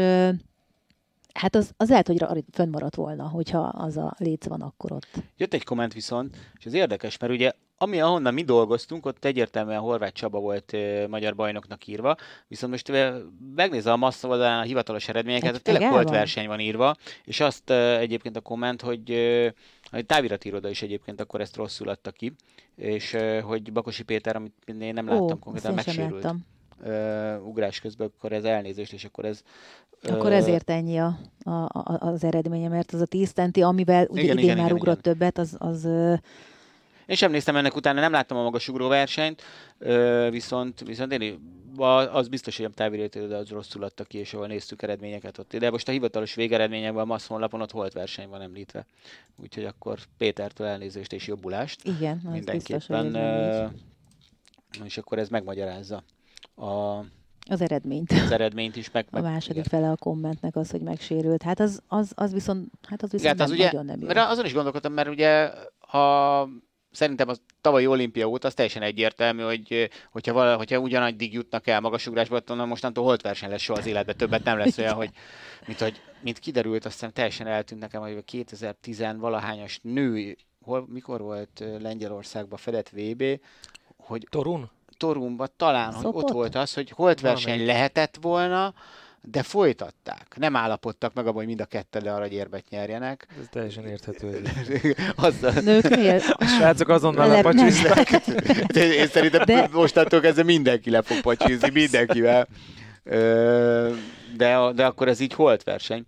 Hát 1.36 1.54
az, 1.54 1.70
az 1.76 1.88
lehet, 1.88 2.06
hogy 2.06 2.44
fönnmaradt 2.52 2.94
volna, 2.94 3.28
hogyha 3.28 3.58
az 3.58 3.96
a 3.96 4.14
léc 4.18 4.46
van 4.46 4.60
akkor 4.60 4.92
ott. 4.92 5.08
Jött 5.36 5.54
egy 5.54 5.64
komment 5.64 5.92
viszont, 5.92 6.36
és 6.58 6.64
ez 6.64 6.72
érdekes, 6.72 7.18
mert 7.18 7.32
ugye 7.32 7.52
ami 7.78 8.00
ahonnan 8.00 8.34
mi 8.34 8.42
dolgoztunk, 8.42 9.06
ott 9.06 9.24
egyértelműen 9.24 9.80
Horváth 9.80 10.12
Csaba 10.12 10.38
volt 10.38 10.72
e, 10.72 11.06
magyar 11.08 11.34
bajnoknak 11.34 11.86
írva, 11.86 12.16
viszont 12.48 12.72
most 12.72 12.88
e, 12.88 13.14
megnézze 13.54 13.92
a 13.92 13.96
massza 13.96 14.28
oldalán 14.28 14.58
a 14.58 14.62
hivatalos 14.62 15.08
eredményeket, 15.08 15.52
hát, 15.52 15.62
tényleg 15.62 15.90
volt 15.90 16.08
verseny 16.08 16.46
van 16.46 16.60
írva, 16.60 16.94
és 17.24 17.40
azt 17.40 17.70
e, 17.70 17.98
egyébként 17.98 18.36
a 18.36 18.40
komment, 18.40 18.82
hogy 18.82 19.10
e, 19.10 19.46
a 19.90 20.02
táviratiroda 20.06 20.68
is 20.68 20.82
egyébként 20.82 21.20
akkor 21.20 21.40
ezt 21.40 21.56
rosszul 21.56 21.88
adta 21.88 22.10
ki, 22.10 22.32
és 22.76 23.14
e, 23.14 23.40
hogy 23.40 23.72
Bakosi 23.72 24.02
Péter, 24.02 24.36
amit 24.36 24.52
én 24.66 24.94
nem 24.94 25.08
láttam 25.08 25.30
Ó, 25.30 25.38
konkrétan, 25.38 25.74
megsérült. 25.74 26.34
Uh, 26.84 27.46
ugrás 27.46 27.80
közben, 27.80 28.10
akkor 28.16 28.32
ez 28.32 28.44
elnézést, 28.44 28.92
és 28.92 29.04
akkor 29.04 29.24
ez 29.24 29.42
akkor 30.02 30.32
ezért 30.32 30.70
ennyi 30.70 30.98
a, 30.98 31.18
a, 31.42 31.50
a, 31.50 31.96
az 32.00 32.24
eredménye, 32.24 32.68
mert 32.68 32.92
az 32.92 33.00
a 33.00 33.06
10 33.06 33.32
tenti, 33.32 33.62
amivel 33.62 34.06
ugye 34.10 34.22
igen, 34.22 34.38
idén 34.38 34.44
igen, 34.44 34.56
már 34.56 34.66
igen, 34.66 34.78
ugrott 34.78 34.98
igen. 34.98 35.12
többet, 35.12 35.38
az, 35.38 35.56
az 35.58 35.84
én 37.06 37.16
sem 37.16 37.30
néztem 37.30 37.56
ennek 37.56 37.76
utána, 37.76 38.00
nem 38.00 38.12
láttam 38.12 38.36
a 38.36 38.42
magasugró 38.42 38.88
versenyt, 38.88 39.42
viszont, 40.30 40.80
viszont 40.80 41.12
én 41.12 41.38
az 42.12 42.28
biztos, 42.28 42.56
hogy 42.56 42.70
távirét, 42.70 43.28
de 43.28 43.36
az 43.36 43.48
rosszul 43.48 43.82
adta 43.82 44.04
ki, 44.04 44.18
és 44.18 44.34
ahol 44.34 44.46
néztük 44.46 44.82
eredményeket 44.82 45.38
ott. 45.38 45.56
De 45.56 45.70
most 45.70 45.88
a 45.88 45.92
hivatalos 45.92 46.34
végeredményekben 46.34 47.02
a 47.02 47.06
MASZ 47.06 47.26
honlapon 47.26 47.60
ott 47.60 47.70
volt 47.70 47.92
verseny 47.92 48.28
van 48.28 48.40
említve. 48.40 48.86
Úgyhogy 49.36 49.64
akkor 49.64 49.98
Pétertől 50.18 50.66
elnézést 50.66 51.12
és 51.12 51.26
jobbulást. 51.26 51.80
Igen, 51.84 52.20
az 52.24 52.32
mindenképpen. 52.32 53.12
Biztos, 53.12 54.84
és 54.84 54.98
akkor 54.98 55.18
ez 55.18 55.28
megmagyarázza 55.28 56.02
a, 56.56 56.98
az 57.48 57.60
eredményt. 57.60 58.12
Az 58.12 58.30
eredményt 58.30 58.76
is 58.76 58.90
meg. 58.90 59.06
meg 59.10 59.24
a 59.24 59.28
második 59.28 59.66
igen. 59.66 59.80
fele 59.80 59.90
a 59.90 59.96
kommentnek 59.96 60.56
az, 60.56 60.70
hogy 60.70 60.80
megsérült. 60.80 61.42
Hát 61.42 61.60
az, 61.60 61.82
az, 61.88 62.12
az 62.14 62.32
viszont, 62.32 62.70
hát 62.88 63.02
az 63.02 63.10
viszont 63.10 63.34
igen, 63.34 63.36
nem, 63.36 63.46
az 63.46 63.52
ugye, 63.52 63.64
nagyon 63.64 63.84
nem 63.84 64.00
jó. 64.00 64.06
Mert 64.06 64.30
azon 64.30 64.44
is 64.44 64.52
gondolkodtam, 64.52 64.92
mert 64.92 65.08
ugye 65.08 65.50
ha 65.78 66.48
szerintem 66.96 67.28
a 67.28 67.34
tavalyi 67.60 67.86
olimpia 67.86 68.26
óta 68.26 68.48
az 68.48 68.54
teljesen 68.54 68.82
egyértelmű, 68.82 69.42
hogy 69.42 69.90
hogyha, 70.10 70.32
vala, 70.32 70.56
hogyha 70.56 70.78
ugyanaddig 70.78 71.32
jutnak 71.32 71.66
el 71.66 71.80
magasugrásba, 71.80 72.36
akkor 72.36 72.66
mostantól 72.66 73.04
holt 73.04 73.22
verseny 73.22 73.50
lesz 73.50 73.60
soha 73.60 73.78
az 73.78 73.86
életben, 73.86 74.16
többet 74.16 74.44
nem 74.44 74.58
lesz 74.58 74.78
olyan, 74.78 74.94
hogy 74.94 75.10
mint, 75.66 75.80
hogy, 75.80 76.00
mint 76.20 76.38
kiderült, 76.38 76.84
azt 76.84 76.94
hiszem 76.94 77.10
teljesen 77.10 77.46
eltűnt 77.46 77.80
nekem, 77.80 78.00
hogy 78.00 78.16
a 78.16 78.22
2010 78.22 79.04
valahányas 79.16 79.80
nő, 79.82 80.36
hol, 80.62 80.86
mikor 80.88 81.20
volt 81.20 81.64
Lengyelországban 81.78 82.58
fedett 82.58 82.88
VB, 82.88 83.40
hogy 83.96 84.26
Torun? 84.30 84.70
Torunban 84.96 85.50
talán, 85.56 85.92
hogy 85.92 86.06
ott 86.12 86.30
volt 86.30 86.54
az, 86.54 86.74
hogy 86.74 86.90
holt 86.90 87.20
verseny 87.20 87.66
lehetett 87.66 88.18
volna, 88.20 88.74
de 89.30 89.42
folytatták. 89.42 90.36
Nem 90.36 90.56
állapodtak 90.56 91.14
meg 91.14 91.24
abban, 91.24 91.36
hogy 91.36 91.46
mind 91.46 91.60
a 91.60 91.64
ketten 91.64 92.06
aranyérmet 92.06 92.64
nyerjenek. 92.70 93.26
Ez 93.40 93.46
teljesen 93.50 93.86
érthető. 93.86 94.42
Azzal... 95.16 95.52
Nőknél? 95.52 96.20
A 96.38 96.44
srácok 96.44 96.88
azonnal 96.88 97.28
lepacsiznak. 97.28 98.10
Én 99.00 99.06
szerintem 99.06 99.44
de... 99.44 99.68
mostantól 99.72 100.20
kezdve 100.20 100.42
mindenki 100.42 100.90
le 100.90 101.02
fog 101.02 101.20
pacsizni, 101.20 101.70
mindenkivel. 101.72 102.48
De, 104.36 104.72
de 104.74 104.86
akkor 104.86 105.08
ez 105.08 105.20
így 105.20 105.34
holt 105.34 105.62
verseny. 105.62 106.06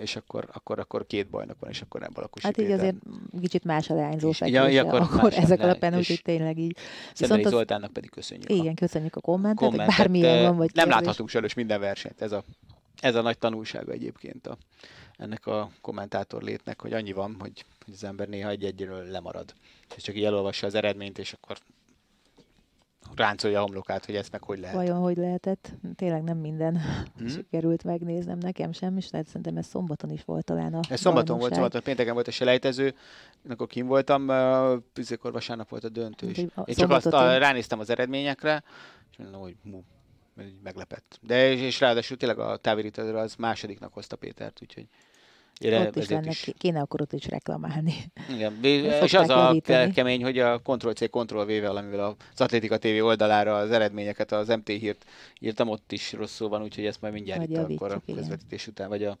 És 0.00 0.16
akkor, 0.16 0.48
akkor, 0.52 0.78
akkor 0.78 1.06
két 1.06 1.30
bajnok 1.30 1.56
van, 1.60 1.70
és 1.70 1.80
akkor 1.80 2.00
nem 2.00 2.10
Balakosi 2.12 2.46
Hát 2.46 2.58
így 2.58 2.70
azért 2.70 2.96
kicsit 3.40 3.64
más 3.64 3.90
a 3.90 3.94
leányzó 3.94 4.32
ja, 4.38 4.68
ja, 4.68 4.84
akkor, 4.84 5.00
akkor 5.00 5.32
ezek 5.32 5.60
alapján, 5.60 5.96
úgyhogy 5.96 6.22
tényleg 6.22 6.58
így. 6.58 6.76
Viszont 7.18 7.44
az... 7.44 7.50
Zoltánnak 7.50 7.92
pedig 7.92 8.10
köszönjük. 8.10 8.50
Igen, 8.50 8.74
köszönjük 8.74 9.16
a 9.16 9.20
kommentet, 9.20 9.68
kommentet 9.68 9.96
bármilyen 9.96 10.42
van, 10.42 10.56
vagy 10.56 10.70
Nem 10.74 10.84
kérdés. 10.84 10.94
láthatunk 10.94 11.28
sajnos 11.28 11.54
minden 11.54 11.80
versenyt, 11.80 12.22
ez 12.22 12.32
a, 12.32 12.44
ez 13.00 13.14
a 13.14 13.22
nagy 13.22 13.38
tanulsága 13.38 13.92
egyébként 13.92 14.46
a, 14.46 14.56
ennek 15.16 15.46
a 15.46 15.70
kommentátor 15.80 16.42
létnek, 16.42 16.80
hogy 16.80 16.92
annyi 16.92 17.12
van, 17.12 17.36
hogy, 17.38 17.64
hogy 17.84 17.94
az 17.94 18.04
ember 18.04 18.28
néha 18.28 18.48
egy-egyről 18.48 19.04
lemarad. 19.04 19.54
És 19.96 20.02
csak 20.02 20.16
így 20.16 20.24
elolvassa 20.24 20.66
az 20.66 20.74
eredményt, 20.74 21.18
és 21.18 21.32
akkor 21.32 21.58
ráncolja 23.18 23.58
a 23.58 23.62
homlokát, 23.62 24.04
hogy 24.04 24.14
ezt 24.14 24.32
meg 24.32 24.42
hogy 24.42 24.58
lehet. 24.58 24.76
Vajon 24.76 24.98
hogy 24.98 25.16
lehetett? 25.16 25.74
Tényleg 25.96 26.22
nem 26.22 26.38
minden 26.38 26.80
hmm. 27.16 27.28
sikerült 27.36 27.84
megnéznem 27.84 28.38
nekem 28.38 28.72
sem, 28.72 28.96
és 28.96 29.10
lehet 29.10 29.26
szerintem 29.26 29.56
ez 29.56 29.66
szombaton 29.66 30.10
is 30.10 30.24
volt 30.24 30.44
talán 30.44 30.74
a 30.74 30.80
Ez 30.88 31.00
szombaton 31.00 31.38
volt, 31.38 31.52
szombaton, 31.52 31.82
pénteken 31.82 32.14
volt 32.14 32.28
a 32.28 32.30
selejtező, 32.30 32.94
akkor 33.48 33.66
kim 33.66 33.86
voltam, 33.86 34.28
uh, 34.28 35.32
vasárnap 35.32 35.68
volt 35.68 35.84
a 35.84 35.88
döntő 35.88 36.30
is. 36.30 36.38
Én 36.38 36.50
csak 36.66 36.90
azt 36.90 37.06
a, 37.06 37.38
ránéztem 37.38 37.78
az 37.78 37.90
eredményekre, 37.90 38.62
és 39.10 39.16
mondom, 39.16 39.40
hogy 39.40 39.56
mu, 39.62 39.80
meglepett. 40.62 41.18
De 41.22 41.52
és, 41.52 41.60
és 41.60 41.80
ráadásul 41.80 42.16
tényleg 42.16 42.38
a 42.38 42.56
távirítőről 42.56 43.18
az 43.18 43.34
másodiknak 43.34 43.92
hozta 43.92 44.16
Pétert, 44.16 44.58
úgyhogy 44.62 44.86
Ére, 45.58 45.80
ott 45.80 45.96
is 45.96 46.08
lenne, 46.08 46.30
is... 46.30 46.50
kéne 46.58 46.80
akkor 46.80 47.00
ott 47.00 47.12
is 47.12 47.28
reklamálni. 47.28 47.94
Igen, 48.30 48.58
és 48.62 49.14
az 49.14 49.28
a 49.28 49.54
kemény, 49.94 50.22
hogy 50.22 50.38
a 50.38 50.60
Ctrl-C, 50.60 51.10
Ctrl-V-vel, 51.10 51.76
amivel 51.76 52.16
az 52.34 52.40
Atlétika 52.40 52.78
TV 52.78 53.04
oldalára 53.04 53.56
az 53.56 53.70
eredményeket, 53.70 54.32
az 54.32 54.48
MT 54.48 54.68
hírt 54.68 55.04
írtam, 55.40 55.68
ott 55.68 55.92
is 55.92 56.12
rosszul 56.12 56.48
van, 56.48 56.62
úgyhogy 56.62 56.86
ezt 56.86 57.00
majd 57.00 57.12
mindjárt 57.12 57.48
majd 57.48 57.70
itt 57.70 57.76
akkor 57.76 57.92
a 57.92 58.02
közvetítés 58.14 58.66
után, 58.66 58.88
vagy 58.88 59.04
a 59.04 59.18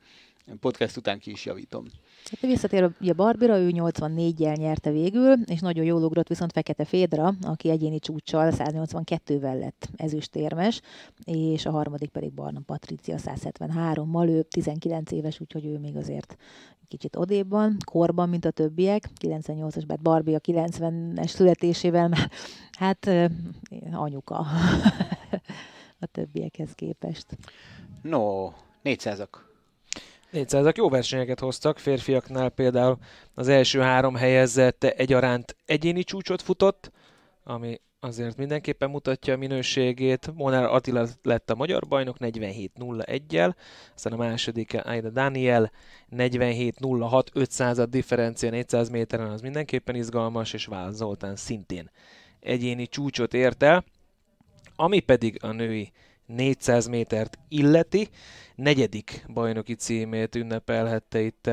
podcast 0.60 0.96
után 0.96 1.18
ki 1.18 1.30
is 1.30 1.44
javítom. 1.44 1.84
Hát 2.30 2.40
visszatér 2.40 2.82
a 2.82 3.12
Barbira, 3.16 3.58
ő 3.58 3.70
84-jel 3.72 4.56
nyerte 4.56 4.90
végül, 4.90 5.32
és 5.46 5.60
nagyon 5.60 5.84
jól 5.84 6.02
ugrott 6.02 6.28
viszont 6.28 6.52
Fekete 6.52 6.84
Fédra, 6.84 7.34
aki 7.42 7.70
egyéni 7.70 7.98
csúccsal 7.98 8.52
182-vel 8.54 9.58
lett 9.58 9.88
ezüstérmes, 9.96 10.80
és 11.24 11.66
a 11.66 11.70
harmadik 11.70 12.10
pedig 12.10 12.32
Barna 12.32 12.60
Patricia 12.66 13.16
173-mal, 13.18 14.28
ő 14.28 14.42
19 14.42 15.12
éves, 15.12 15.40
úgyhogy 15.40 15.66
ő 15.66 15.78
még 15.78 15.96
azért 15.96 16.36
kicsit 16.88 17.16
odébb 17.16 17.48
van, 17.48 17.76
korban, 17.84 18.28
mint 18.28 18.44
a 18.44 18.50
többiek, 18.50 19.08
98-as, 19.20 19.82
bár 19.86 19.98
Barbie 20.00 20.36
a 20.36 20.40
90-es 20.40 21.28
születésével 21.28 22.08
már, 22.08 22.30
hát 22.78 23.10
anyuka 23.92 24.34
a 26.00 26.06
többiekhez 26.06 26.72
képest. 26.72 27.26
No, 28.02 28.50
400-ak. 28.84 29.47
400-ak 30.32 30.76
jó 30.76 30.88
versenyeket 30.88 31.40
hoztak, 31.40 31.78
férfiaknál 31.78 32.48
például 32.48 32.98
az 33.34 33.48
első 33.48 33.80
három 33.80 34.14
helyezett 34.14 34.84
egyaránt 34.84 35.56
egyéni 35.64 36.02
csúcsot 36.02 36.42
futott, 36.42 36.90
ami 37.44 37.80
azért 38.00 38.36
mindenképpen 38.36 38.90
mutatja 38.90 39.34
a 39.34 39.36
minőségét. 39.36 40.32
Monár 40.34 40.64
Attila 40.64 41.06
lett 41.22 41.50
a 41.50 41.54
magyar 41.54 41.86
bajnok 41.88 42.16
47-01-jel, 42.20 43.54
aztán 43.94 44.12
a 44.12 44.16
második 44.16 44.74
Aida 44.84 45.10
Daniel 45.10 45.72
47-06, 46.10 47.26
500 47.32 47.88
differencia 47.88 48.50
400 48.50 48.88
méteren, 48.88 49.30
az 49.30 49.40
mindenképpen 49.40 49.94
izgalmas, 49.94 50.52
és 50.52 50.66
Vál 50.66 50.92
Zoltán 50.92 51.36
szintén 51.36 51.90
egyéni 52.40 52.86
csúcsot 52.86 53.34
ért 53.34 53.62
el. 53.62 53.84
Ami 54.76 55.00
pedig 55.00 55.38
a 55.42 55.52
női 55.52 55.92
400 56.28 56.86
métert 56.86 57.38
illeti, 57.48 58.08
negyedik 58.54 59.24
bajnoki 59.28 59.74
címét 59.74 60.34
ünnepelhette 60.34 61.20
itt 61.20 61.50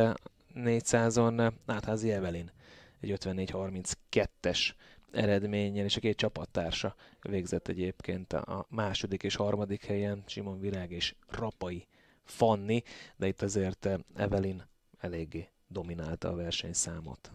400-on 0.55 1.51
Nátházi 1.65 2.11
Evelin, 2.11 2.51
egy 2.99 3.17
54-32-es 3.19 4.73
eredménnyel, 5.11 5.85
és 5.85 5.95
a 5.95 5.99
két 5.99 6.17
csapattársa 6.17 6.95
végzett 7.21 7.67
egyébként 7.67 8.33
a 8.33 8.65
második 8.69 9.23
és 9.23 9.35
harmadik 9.35 9.85
helyen, 9.85 10.23
Simon 10.27 10.59
Virág 10.59 10.91
és 10.91 11.15
Rapai 11.29 11.87
Fanni, 12.23 12.83
de 13.15 13.27
itt 13.27 13.41
azért 13.41 13.89
Evelin 14.15 14.63
eléggé 14.99 15.49
dominálta 15.67 16.29
a 16.29 16.35
versenyszámot. 16.35 17.31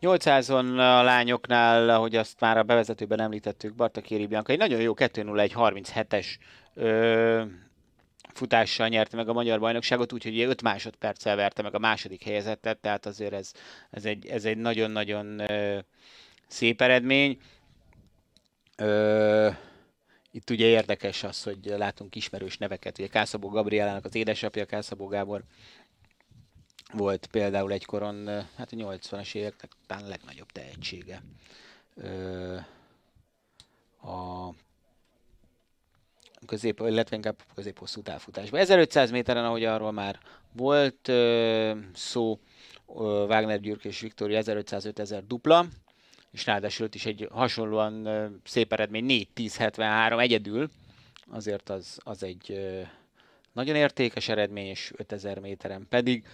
800-on 0.00 0.78
a 0.78 1.02
lányoknál, 1.02 1.90
ahogy 1.90 2.16
azt 2.16 2.40
már 2.40 2.58
a 2.58 2.62
bevezetőben 2.62 3.20
említettük, 3.20 3.74
Barta 3.74 4.00
Kéri 4.00 4.26
Bianca 4.26 4.52
egy 4.52 4.58
nagyon 4.58 4.80
jó 4.80 4.94
2.01.37-es 4.96 6.26
ö, 6.74 7.42
futással 8.34 8.88
nyerte 8.88 9.16
meg 9.16 9.28
a 9.28 9.32
magyar 9.32 9.60
bajnokságot, 9.60 10.12
úgyhogy 10.12 10.40
5 10.40 10.62
másodperccel 10.62 11.36
verte 11.36 11.62
meg 11.62 11.74
a 11.74 11.78
második 11.78 12.22
helyezettet, 12.22 12.78
tehát 12.78 13.06
azért 13.06 13.32
ez, 13.32 13.52
ez, 13.90 14.04
egy, 14.04 14.26
ez 14.26 14.44
egy 14.44 14.56
nagyon-nagyon 14.56 15.42
szép 16.46 16.80
eredmény. 16.80 17.38
Ö, 18.76 19.50
itt 20.32 20.50
ugye 20.50 20.66
érdekes 20.66 21.22
az, 21.22 21.42
hogy 21.42 21.58
látunk 21.64 22.16
ismerős 22.16 22.58
neveket. 22.58 22.98
Ugye 22.98 23.08
Kászabó 23.08 23.48
Gabrielának 23.48 24.04
az 24.04 24.14
édesapja, 24.14 24.64
Kászabó 24.64 25.06
Gábor 25.06 25.42
volt 26.92 27.26
például 27.26 27.72
egykoron, 27.72 28.26
hát 28.56 28.72
a 28.72 28.76
80-as 28.76 29.34
éveknek 29.34 29.70
talán 29.86 30.08
legnagyobb 30.08 30.52
tehetsége. 30.52 31.22
Ö, 31.94 32.56
a 34.02 34.48
közép, 36.46 36.80
illetve 36.80 37.16
inkább 37.16 37.42
közép-hosszú 37.54 38.02
távfutásban. 38.02 38.60
1500 38.60 39.10
méteren, 39.10 39.44
ahogy 39.44 39.64
arról 39.64 39.92
már 39.92 40.18
volt 40.52 41.08
ö, 41.08 41.72
szó, 41.94 42.38
ö, 42.96 43.24
Wagner 43.28 43.60
Gyürk 43.60 43.84
és 43.84 44.00
Viktória 44.00 44.42
1500-5000 44.44 45.22
dupla, 45.26 45.66
és 46.32 46.46
ráadásul 46.46 46.88
is 46.92 47.06
egy 47.06 47.28
hasonlóan 47.32 48.06
ö, 48.06 48.26
szép 48.44 48.72
eredmény 48.72 49.28
4-10-73 49.36 50.20
egyedül, 50.20 50.70
azért 51.30 51.68
az, 51.68 51.98
az 52.04 52.22
egy 52.22 52.52
ö, 52.52 52.80
nagyon 53.52 53.76
értékes 53.76 54.28
eredmény, 54.28 54.66
és 54.66 54.92
5000 54.96 55.38
méteren 55.38 55.86
pedig 55.88 56.24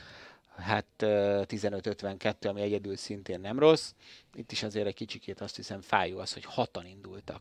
hát 0.56 0.86
15-52, 0.98 2.48
ami 2.48 2.60
egyedül 2.60 2.96
szintén 2.96 3.40
nem 3.40 3.58
rossz. 3.58 3.92
Itt 4.34 4.52
is 4.52 4.62
azért 4.62 4.86
egy 4.86 4.94
kicsikét 4.94 5.40
azt 5.40 5.56
hiszem 5.56 5.80
fájó 5.80 6.18
az, 6.18 6.32
hogy 6.32 6.44
hatan 6.44 6.86
indultak 6.86 7.40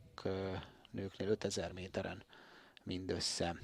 nőknél 0.91 1.29
5000 1.29 1.71
méteren 1.73 2.23
mindössze. 2.83 3.55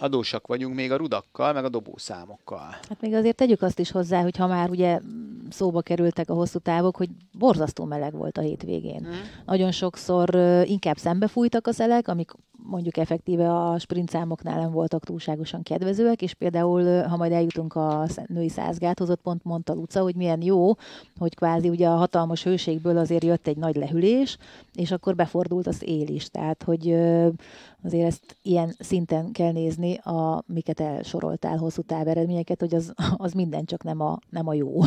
Adósak 0.00 0.46
vagyunk 0.46 0.74
még 0.74 0.92
a 0.92 0.96
rudakkal, 0.96 1.52
meg 1.52 1.64
a 1.64 1.68
dobószámokkal. 1.68 2.68
Hát 2.88 3.00
még 3.00 3.14
azért 3.14 3.36
tegyük 3.36 3.62
azt 3.62 3.78
is 3.78 3.90
hozzá, 3.90 4.22
hogy 4.22 4.36
ha 4.36 4.46
már 4.46 4.70
ugye 4.70 5.00
szóba 5.50 5.80
kerültek 5.80 6.30
a 6.30 6.34
hosszú 6.34 6.58
távok, 6.58 6.96
hogy 6.96 7.08
borzasztó 7.38 7.84
meleg 7.84 8.12
volt 8.12 8.38
a 8.38 8.40
hétvégén. 8.40 9.06
Mm. 9.06 9.12
Nagyon 9.46 9.70
sokszor 9.70 10.34
inkább 10.64 10.96
szembefújtak 10.96 11.66
a 11.66 11.72
szelek, 11.72 12.08
amik 12.08 12.30
mondjuk 12.62 12.96
effektíve 12.96 13.54
a 13.54 13.78
sprint 13.78 14.10
számoknál 14.10 14.60
nem 14.60 14.70
voltak 14.70 15.04
túlságosan 15.04 15.62
kedvezőek, 15.62 16.22
és 16.22 16.34
például, 16.34 17.02
ha 17.02 17.16
majd 17.16 17.32
eljutunk 17.32 17.74
a 17.74 18.06
női 18.26 18.48
százgáthoz, 18.48 19.10
ott 19.10 19.20
pont 19.20 19.44
mondta 19.44 19.72
Luca, 19.72 20.02
hogy 20.02 20.14
milyen 20.14 20.42
jó, 20.42 20.72
hogy 21.18 21.34
kvázi 21.34 21.68
ugye 21.68 21.88
a 21.88 21.96
hatalmas 21.96 22.42
hőségből 22.42 22.98
azért 22.98 23.24
jött 23.24 23.46
egy 23.46 23.56
nagy 23.56 23.76
lehűlés, 23.76 24.38
és 24.74 24.90
akkor 24.90 25.14
befordult 25.14 25.66
az 25.66 25.82
él 25.84 26.08
is. 26.08 26.30
Tehát, 26.30 26.62
hogy 26.62 26.90
azért 27.82 28.06
ezt 28.06 28.36
ilyen 28.42 28.74
szinten 28.78 29.32
kell 29.32 29.52
nézni, 29.52 29.94
a, 29.94 30.42
miket 30.46 30.80
elsoroltál 30.80 31.56
hosszú 31.56 31.82
táveredményeket, 31.82 32.60
hogy 32.60 32.74
az, 32.74 32.92
az 33.16 33.32
minden 33.32 33.64
csak 33.64 33.82
nem 33.82 34.00
a, 34.00 34.18
nem 34.30 34.48
a 34.48 34.54
jó. 34.54 34.80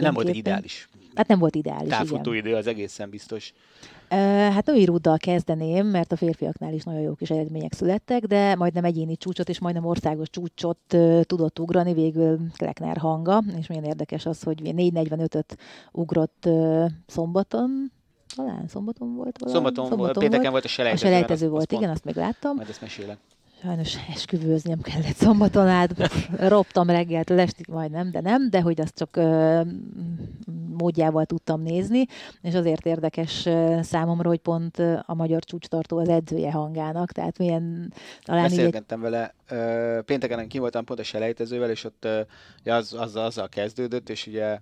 Nem 0.00 0.14
volt 0.14 0.34
ideális. 0.34 0.88
Hát 1.14 1.28
nem 1.28 1.38
volt 1.38 1.54
ideális, 1.54 1.88
Távfutó 1.88 2.32
idő 2.32 2.54
az 2.54 2.66
egészen 2.66 3.10
biztos. 3.10 3.52
Hát 4.52 4.66
női 4.66 4.84
rúddal 4.84 5.16
kezdeném, 5.16 5.86
mert 5.86 6.12
a 6.12 6.16
férfiaknál 6.16 6.72
is 6.72 6.82
nagyon 6.82 7.00
jó 7.00 7.14
kis 7.14 7.30
eredmények 7.30 7.72
születtek, 7.72 8.24
de 8.24 8.54
majdnem 8.54 8.84
egyéni 8.84 9.16
csúcsot 9.16 9.48
és 9.48 9.58
majdnem 9.58 9.84
országos 9.84 10.30
csúcsot 10.30 10.78
tudott 11.22 11.58
ugrani 11.58 11.92
végül 11.92 12.38
Klekner 12.56 12.96
hanga, 12.96 13.42
és 13.58 13.66
milyen 13.66 13.84
érdekes 13.84 14.26
az, 14.26 14.42
hogy 14.42 14.60
4.45-öt 14.64 15.56
ugrott 15.92 16.48
szombaton, 17.06 17.92
talán 18.34 18.68
szombaton 18.68 19.14
volt 19.14 19.38
valami? 19.38 19.56
Szombaton, 19.56 19.86
szombaton 19.86 19.98
volt, 19.98 20.18
pénteken 20.18 20.50
volt 20.50 20.64
a 20.64 20.68
selejtező. 20.68 21.06
A 21.06 21.10
selejtező 21.10 21.48
volt, 21.48 21.72
igen, 21.72 21.90
azt 21.90 22.04
még 22.04 22.14
láttam. 22.14 22.56
Majd 22.56 22.68
ezt 22.68 22.80
mesélek. 22.80 23.18
Sajnos 23.62 23.96
esküvőzni 24.08 24.70
nem 24.70 24.80
kellett 24.80 25.14
szombaton 25.14 25.68
át, 25.68 26.12
roptam 26.38 26.90
reggeltől 26.90 27.40
estig 27.40 27.66
majdnem, 27.68 28.10
de 28.10 28.20
nem, 28.20 28.50
de 28.50 28.60
hogy 28.60 28.80
azt 28.80 28.94
csak 28.94 29.16
ö, 29.16 29.60
módjával 30.76 31.24
tudtam 31.24 31.62
nézni, 31.62 32.04
és 32.40 32.54
azért 32.54 32.86
érdekes 32.86 33.48
számomra, 33.80 34.28
hogy 34.28 34.38
pont 34.38 34.78
a 35.02 35.14
magyar 35.14 35.44
csúcstartó 35.44 35.98
az 35.98 36.08
edzője 36.08 36.52
hangának, 36.52 37.12
tehát 37.12 37.38
milyen 37.38 37.92
talán 38.22 38.42
Beszélgettem 38.42 39.04
így... 39.04 39.10
vele, 39.10 39.34
pénteken 40.02 40.48
ki 40.48 40.58
voltam 40.58 40.84
pont 40.84 41.00
a 41.00 41.02
selejtezővel, 41.02 41.70
és 41.70 41.84
ott 41.84 42.08
az, 42.64 42.92
az, 42.92 43.16
azzal 43.16 43.48
kezdődött, 43.48 44.08
és 44.08 44.26
ugye 44.26 44.58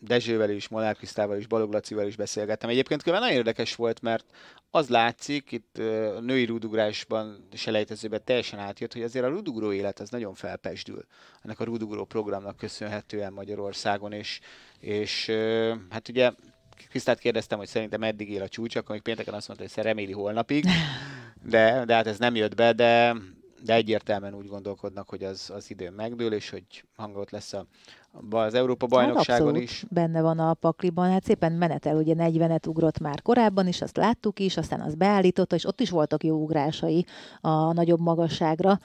Dezsővel 0.00 0.50
is, 0.50 0.68
Molnár 0.68 0.96
Krisztával 0.96 1.36
is, 1.36 1.46
Balog 1.46 1.72
Lacival 1.72 2.06
is 2.06 2.16
beszélgettem. 2.16 2.70
Egyébként 2.70 3.02
különben 3.02 3.28
nagyon 3.28 3.40
érdekes 3.40 3.74
volt, 3.74 4.00
mert 4.00 4.24
az 4.70 4.88
látszik, 4.88 5.52
itt 5.52 5.78
a 6.16 6.20
női 6.20 6.44
rúdugrásban, 6.44 7.48
selejtezőben 7.52 8.24
teljesen 8.24 8.58
átjött, 8.58 8.92
hogy 8.92 9.02
azért 9.02 9.24
a 9.24 9.28
rúdugró 9.28 9.72
élet 9.72 10.00
az 10.00 10.10
nagyon 10.10 10.34
felpesdül. 10.34 11.06
Ennek 11.42 11.60
a 11.60 11.64
rúdugró 11.64 12.04
programnak 12.04 12.56
köszönhetően 12.56 13.32
Magyarországon, 13.32 14.12
és, 14.12 14.40
és 14.80 15.26
hát 15.90 16.08
ugye 16.08 16.30
Krisztát 16.88 17.18
kérdeztem, 17.18 17.58
hogy 17.58 17.68
szerintem 17.68 18.00
meddig 18.00 18.30
él 18.30 18.42
a 18.42 18.48
csúcs, 18.48 18.76
akkor 18.76 18.90
még 18.90 19.02
pénteken 19.02 19.34
azt 19.34 19.48
mondta, 19.48 19.66
hogy 19.74 19.84
reméli 19.84 20.12
holnapig, 20.12 20.64
de, 21.42 21.84
de 21.84 21.94
hát 21.94 22.06
ez 22.06 22.18
nem 22.18 22.34
jött 22.34 22.54
be, 22.54 22.72
de, 22.72 23.16
de 23.64 23.74
egyértelműen 23.74 24.34
úgy 24.34 24.46
gondolkodnak, 24.46 25.08
hogy 25.08 25.24
az, 25.24 25.50
az 25.50 25.70
idő 25.70 25.90
megdől, 25.90 26.32
és 26.32 26.50
hogy 26.50 26.84
hangot 26.96 27.30
lesz 27.30 27.52
a, 27.52 27.66
az 28.30 28.54
Európa 28.54 28.86
hát 28.90 28.94
bajnokságon 28.94 29.54
hát 29.54 29.62
is. 29.62 29.84
benne 29.90 30.22
van 30.22 30.38
a 30.38 30.54
pakliban, 30.54 31.10
hát 31.10 31.24
szépen 31.24 31.52
menetel, 31.52 31.96
ugye 31.96 32.14
40-et 32.16 32.68
ugrott 32.68 32.98
már 32.98 33.22
korábban 33.22 33.66
is, 33.66 33.82
azt 33.82 33.96
láttuk 33.96 34.40
is, 34.40 34.56
aztán 34.56 34.80
az 34.80 34.94
beállította, 34.94 35.54
és 35.54 35.66
ott 35.66 35.80
is 35.80 35.90
voltak 35.90 36.24
jó 36.24 36.36
ugrásai 36.42 37.04
a 37.40 37.72
nagyobb 37.72 38.00
magasságra. 38.00 38.78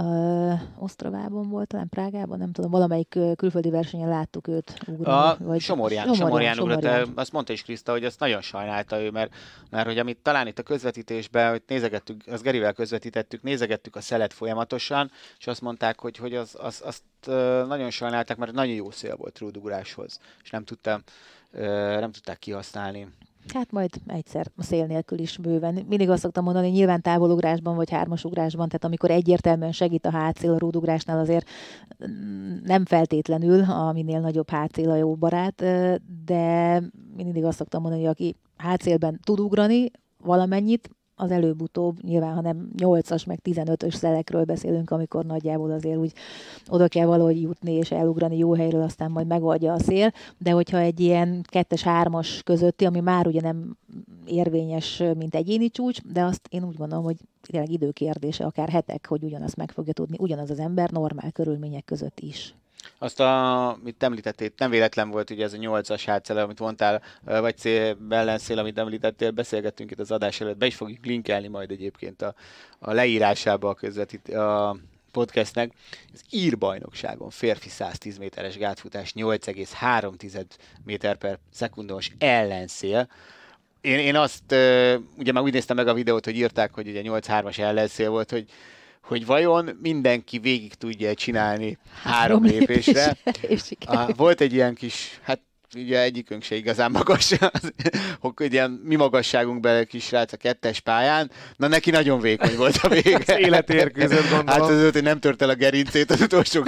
Uh, 0.00 0.60
Osztravában 0.78 1.48
volt, 1.48 1.68
talán 1.68 1.88
Prágában, 1.88 2.38
nem 2.38 2.52
tudom, 2.52 2.70
valamelyik 2.70 3.18
külföldi 3.36 3.70
versenyen 3.70 4.08
láttuk 4.08 4.48
őt 4.48 4.78
ugrani. 4.86 5.18
A 5.18 5.36
vagy 5.38 5.60
Somorján, 5.60 6.04
Somorján, 6.04 6.28
Somorján, 6.28 6.58
ugrott, 6.58 6.82
Somorján. 6.82 7.12
azt 7.14 7.32
mondta 7.32 7.52
is 7.52 7.62
Kriszta, 7.62 7.92
hogy 7.92 8.04
azt 8.04 8.20
nagyon 8.20 8.40
sajnálta 8.40 9.00
ő, 9.00 9.10
mert, 9.10 9.34
mert 9.70 9.86
hogy 9.86 9.98
amit 9.98 10.18
talán 10.22 10.46
itt 10.46 10.58
a 10.58 10.62
közvetítésben, 10.62 11.50
hogy 11.50 11.62
nézegettük, 11.66 12.22
az 12.26 12.42
Gerivel 12.42 12.72
közvetítettük, 12.72 13.42
nézegettük 13.42 13.96
a 13.96 14.00
szelet 14.00 14.32
folyamatosan, 14.32 15.10
és 15.38 15.46
azt 15.46 15.60
mondták, 15.60 16.00
hogy, 16.00 16.16
hogy 16.16 16.34
az, 16.34 16.56
az, 16.58 16.82
azt 16.84 17.02
nagyon 17.66 17.90
sajnálták, 17.90 18.36
mert 18.36 18.52
nagyon 18.52 18.74
jó 18.74 18.90
szél 18.90 19.16
volt 19.16 19.38
rúdugráshoz, 19.38 20.20
és 20.42 20.50
nem 20.50 20.64
tudtam, 20.64 21.02
nem 22.00 22.12
tudták 22.12 22.38
kihasználni 22.38 23.08
Hát 23.54 23.72
majd 23.72 23.90
egyszer 24.06 24.46
a 24.56 24.62
szél 24.62 24.86
nélkül 24.86 25.18
is 25.18 25.38
bőven. 25.38 25.84
Mindig 25.88 26.10
azt 26.10 26.22
szoktam 26.22 26.44
mondani, 26.44 26.68
nyilván 26.68 27.02
távolugrásban 27.02 27.76
vagy 27.76 27.90
hármasugrásban, 27.90 28.66
tehát 28.66 28.84
amikor 28.84 29.10
egyértelműen 29.10 29.72
segít 29.72 30.06
a 30.06 30.10
hátszél 30.10 30.52
a 30.52 30.58
rúdugrásnál 30.58 31.18
azért 31.18 31.48
mm, 32.08 32.56
nem 32.64 32.84
feltétlenül 32.84 33.62
a 33.62 33.92
minél 33.92 34.20
nagyobb 34.20 34.50
hátszél 34.50 34.90
a 34.90 34.96
jó 34.96 35.14
barát, 35.14 35.64
de 36.24 36.82
mindig 37.16 37.44
azt 37.44 37.56
szoktam 37.56 37.82
mondani, 37.82 38.02
hogy 38.02 38.12
aki 38.12 38.36
hátszélben 38.56 39.20
tud 39.24 39.40
ugrani 39.40 39.90
valamennyit, 40.22 40.90
az 41.16 41.30
előbb-utóbb, 41.30 42.02
nyilván 42.02 42.34
ha 42.34 42.40
nem 42.40 42.70
8-as, 42.78 43.26
meg 43.26 43.38
15-ös 43.44 43.94
szelekről 43.94 44.44
beszélünk, 44.44 44.90
amikor 44.90 45.24
nagyjából 45.24 45.70
azért 45.70 45.96
úgy 45.96 46.12
oda 46.68 46.88
kell 46.88 47.06
valahogy 47.06 47.40
jutni 47.40 47.72
és 47.72 47.90
elugrani 47.90 48.36
jó 48.38 48.54
helyről, 48.54 48.82
aztán 48.82 49.10
majd 49.10 49.26
megoldja 49.26 49.72
a 49.72 49.78
szél, 49.78 50.12
de 50.38 50.50
hogyha 50.50 50.78
egy 50.78 51.00
ilyen 51.00 51.44
2-3-as 51.52 52.40
közötti, 52.44 52.84
ami 52.84 53.00
már 53.00 53.26
ugye 53.26 53.40
nem 53.40 53.76
érvényes, 54.26 55.02
mint 55.18 55.34
egyéni 55.34 55.70
csúcs, 55.70 56.02
de 56.02 56.24
azt 56.24 56.48
én 56.50 56.64
úgy 56.64 56.76
gondolom, 56.76 57.04
hogy 57.04 57.16
tényleg 57.40 57.70
időkérdése, 57.70 58.44
akár 58.44 58.68
hetek, 58.68 59.06
hogy 59.06 59.22
ugyanazt 59.22 59.56
meg 59.56 59.70
fogja 59.70 59.92
tudni, 59.92 60.16
ugyanaz 60.20 60.50
az 60.50 60.58
ember 60.58 60.90
normál 60.90 61.30
körülmények 61.30 61.84
között 61.84 62.20
is. 62.20 62.54
Azt, 62.98 63.20
a, 63.20 63.68
amit 63.68 64.02
említettél, 64.02 64.50
nem 64.56 64.70
véletlen 64.70 65.10
volt 65.10 65.30
ugye 65.30 65.44
ez 65.44 65.52
a 65.52 65.56
nyolcas 65.56 66.04
hátszele, 66.04 66.42
amit 66.42 66.60
mondtál, 66.60 67.02
vagy 67.24 67.56
cél, 67.56 67.96
ellenszél, 68.08 68.58
amit 68.58 68.78
említettél, 68.78 69.30
beszélgettünk 69.30 69.90
itt 69.90 70.00
az 70.00 70.10
adás 70.10 70.40
előtt, 70.40 70.56
be 70.56 70.66
is 70.66 70.74
fogjuk 70.74 71.04
linkelni 71.04 71.48
majd 71.48 71.70
egyébként 71.70 72.22
a, 72.22 72.34
a 72.78 72.92
leírásába 72.92 73.68
a 73.68 73.74
közvetít, 73.74 74.28
a 74.28 74.76
podcastnek. 75.16 75.72
Az 76.12 76.20
írbajnokságon 76.30 77.30
férfi 77.30 77.68
110 77.68 78.18
méteres 78.18 78.56
gátfutás 78.56 79.12
8,3 79.16 80.44
méter 80.84 81.16
per 81.16 81.38
szekundos 81.52 82.10
ellenszél. 82.18 83.08
Én, 83.80 83.98
én 83.98 84.16
azt, 84.16 84.52
ugye 85.16 85.32
már 85.32 85.42
úgy 85.42 85.52
néztem 85.52 85.76
meg 85.76 85.88
a 85.88 85.94
videót, 85.94 86.24
hogy 86.24 86.36
írták, 86.36 86.74
hogy 86.74 86.88
ugye 86.88 87.02
8-3-as 87.04 87.58
ellenszél 87.58 88.10
volt, 88.10 88.30
hogy 88.30 88.46
hogy 89.06 89.26
vajon 89.26 89.78
mindenki 89.82 90.38
végig 90.38 90.74
tudja 90.74 91.14
csinálni 91.14 91.78
három, 92.02 92.12
három 92.12 92.42
lépésre. 92.44 93.16
lépésre 93.86 94.14
volt 94.16 94.40
egy 94.40 94.52
ilyen 94.52 94.74
kis, 94.74 95.20
hát 95.22 95.40
ugye 95.74 96.00
egyikünk 96.00 96.42
se 96.42 96.54
igazán 96.54 96.90
magas, 96.90 97.34
hogy 98.20 98.52
ilyen 98.52 98.70
mi 98.84 98.94
magasságunk 98.94 99.60
bele 99.60 99.84
kis 99.84 100.10
rác 100.10 100.32
a 100.32 100.36
kettes 100.36 100.80
pályán, 100.80 101.30
na 101.56 101.68
neki 101.68 101.90
nagyon 101.90 102.20
vékony 102.20 102.56
volt 102.56 102.76
a 102.82 102.88
vége. 102.88 103.16
az 103.26 103.38
életérkőzött 103.38 104.20
gondolom. 104.20 104.46
Hát 104.46 104.60
az 104.60 104.92
hogy 104.92 105.02
nem 105.02 105.20
tört 105.20 105.42
el 105.42 105.48
a 105.48 105.54
gerincét 105.54 106.10
az 106.10 106.20
utolsó 106.20 106.64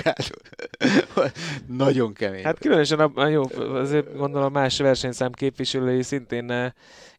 nagyon 1.67 2.13
kemény. 2.13 2.45
Hát 2.45 2.59
különösen 2.59 2.99
a, 3.01 3.27
jó, 3.27 3.43
azért 3.75 4.17
gondolom 4.17 4.53
más 4.53 4.79
versenyszám 4.79 5.33
képviselői 5.33 6.03
szintén 6.03 6.51
eh, 6.51 6.71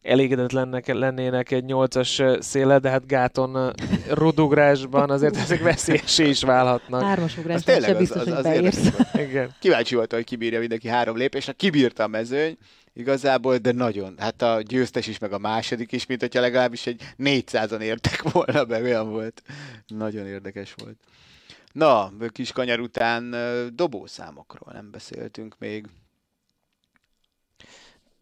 elégedetlennek 0.02 0.86
lennének 0.86 1.50
egy 1.50 1.64
nyolcas 1.64 2.22
széle, 2.38 2.78
de 2.78 2.90
hát 2.90 3.06
gáton 3.06 3.74
rudugrásban 4.10 5.10
azért 5.10 5.36
ezek 5.36 5.62
veszélyesé 5.62 6.28
is 6.28 6.42
válhatnak. 6.42 7.02
Hármas 7.02 7.38
ugrásban 7.38 7.80
sem 7.80 7.96
biztos, 7.96 8.20
az, 8.20 8.26
az, 8.28 8.34
hogy 8.34 8.42
beérsz. 8.42 8.90
Igen. 9.14 9.50
Kíváncsi 9.60 9.94
volt, 9.94 10.12
hogy 10.12 10.24
kibírja 10.24 10.58
mindenki 10.58 10.88
három 10.88 11.16
lépésre. 11.16 11.52
Kibírta 11.70 12.02
a 12.02 12.06
mezőny, 12.06 12.56
igazából, 12.92 13.56
de 13.56 13.72
nagyon. 13.72 14.14
Hát 14.18 14.42
a 14.42 14.60
győztes 14.62 15.06
is, 15.06 15.18
meg 15.18 15.32
a 15.32 15.38
második 15.38 15.92
is, 15.92 16.06
mint 16.06 16.20
hogyha 16.20 16.40
legalábbis 16.40 16.86
egy 16.86 17.02
400-an 17.18 17.80
értek 17.80 18.22
volna 18.22 18.64
be, 18.64 18.80
olyan 18.82 19.10
volt. 19.10 19.42
Nagyon 19.86 20.26
érdekes 20.26 20.74
volt. 20.74 20.96
Na, 21.72 22.12
kis 22.28 22.52
kanyar 22.52 22.80
után 22.80 23.34
dobószámokról 23.74 24.72
nem 24.72 24.90
beszéltünk 24.90 25.54
még. 25.58 25.86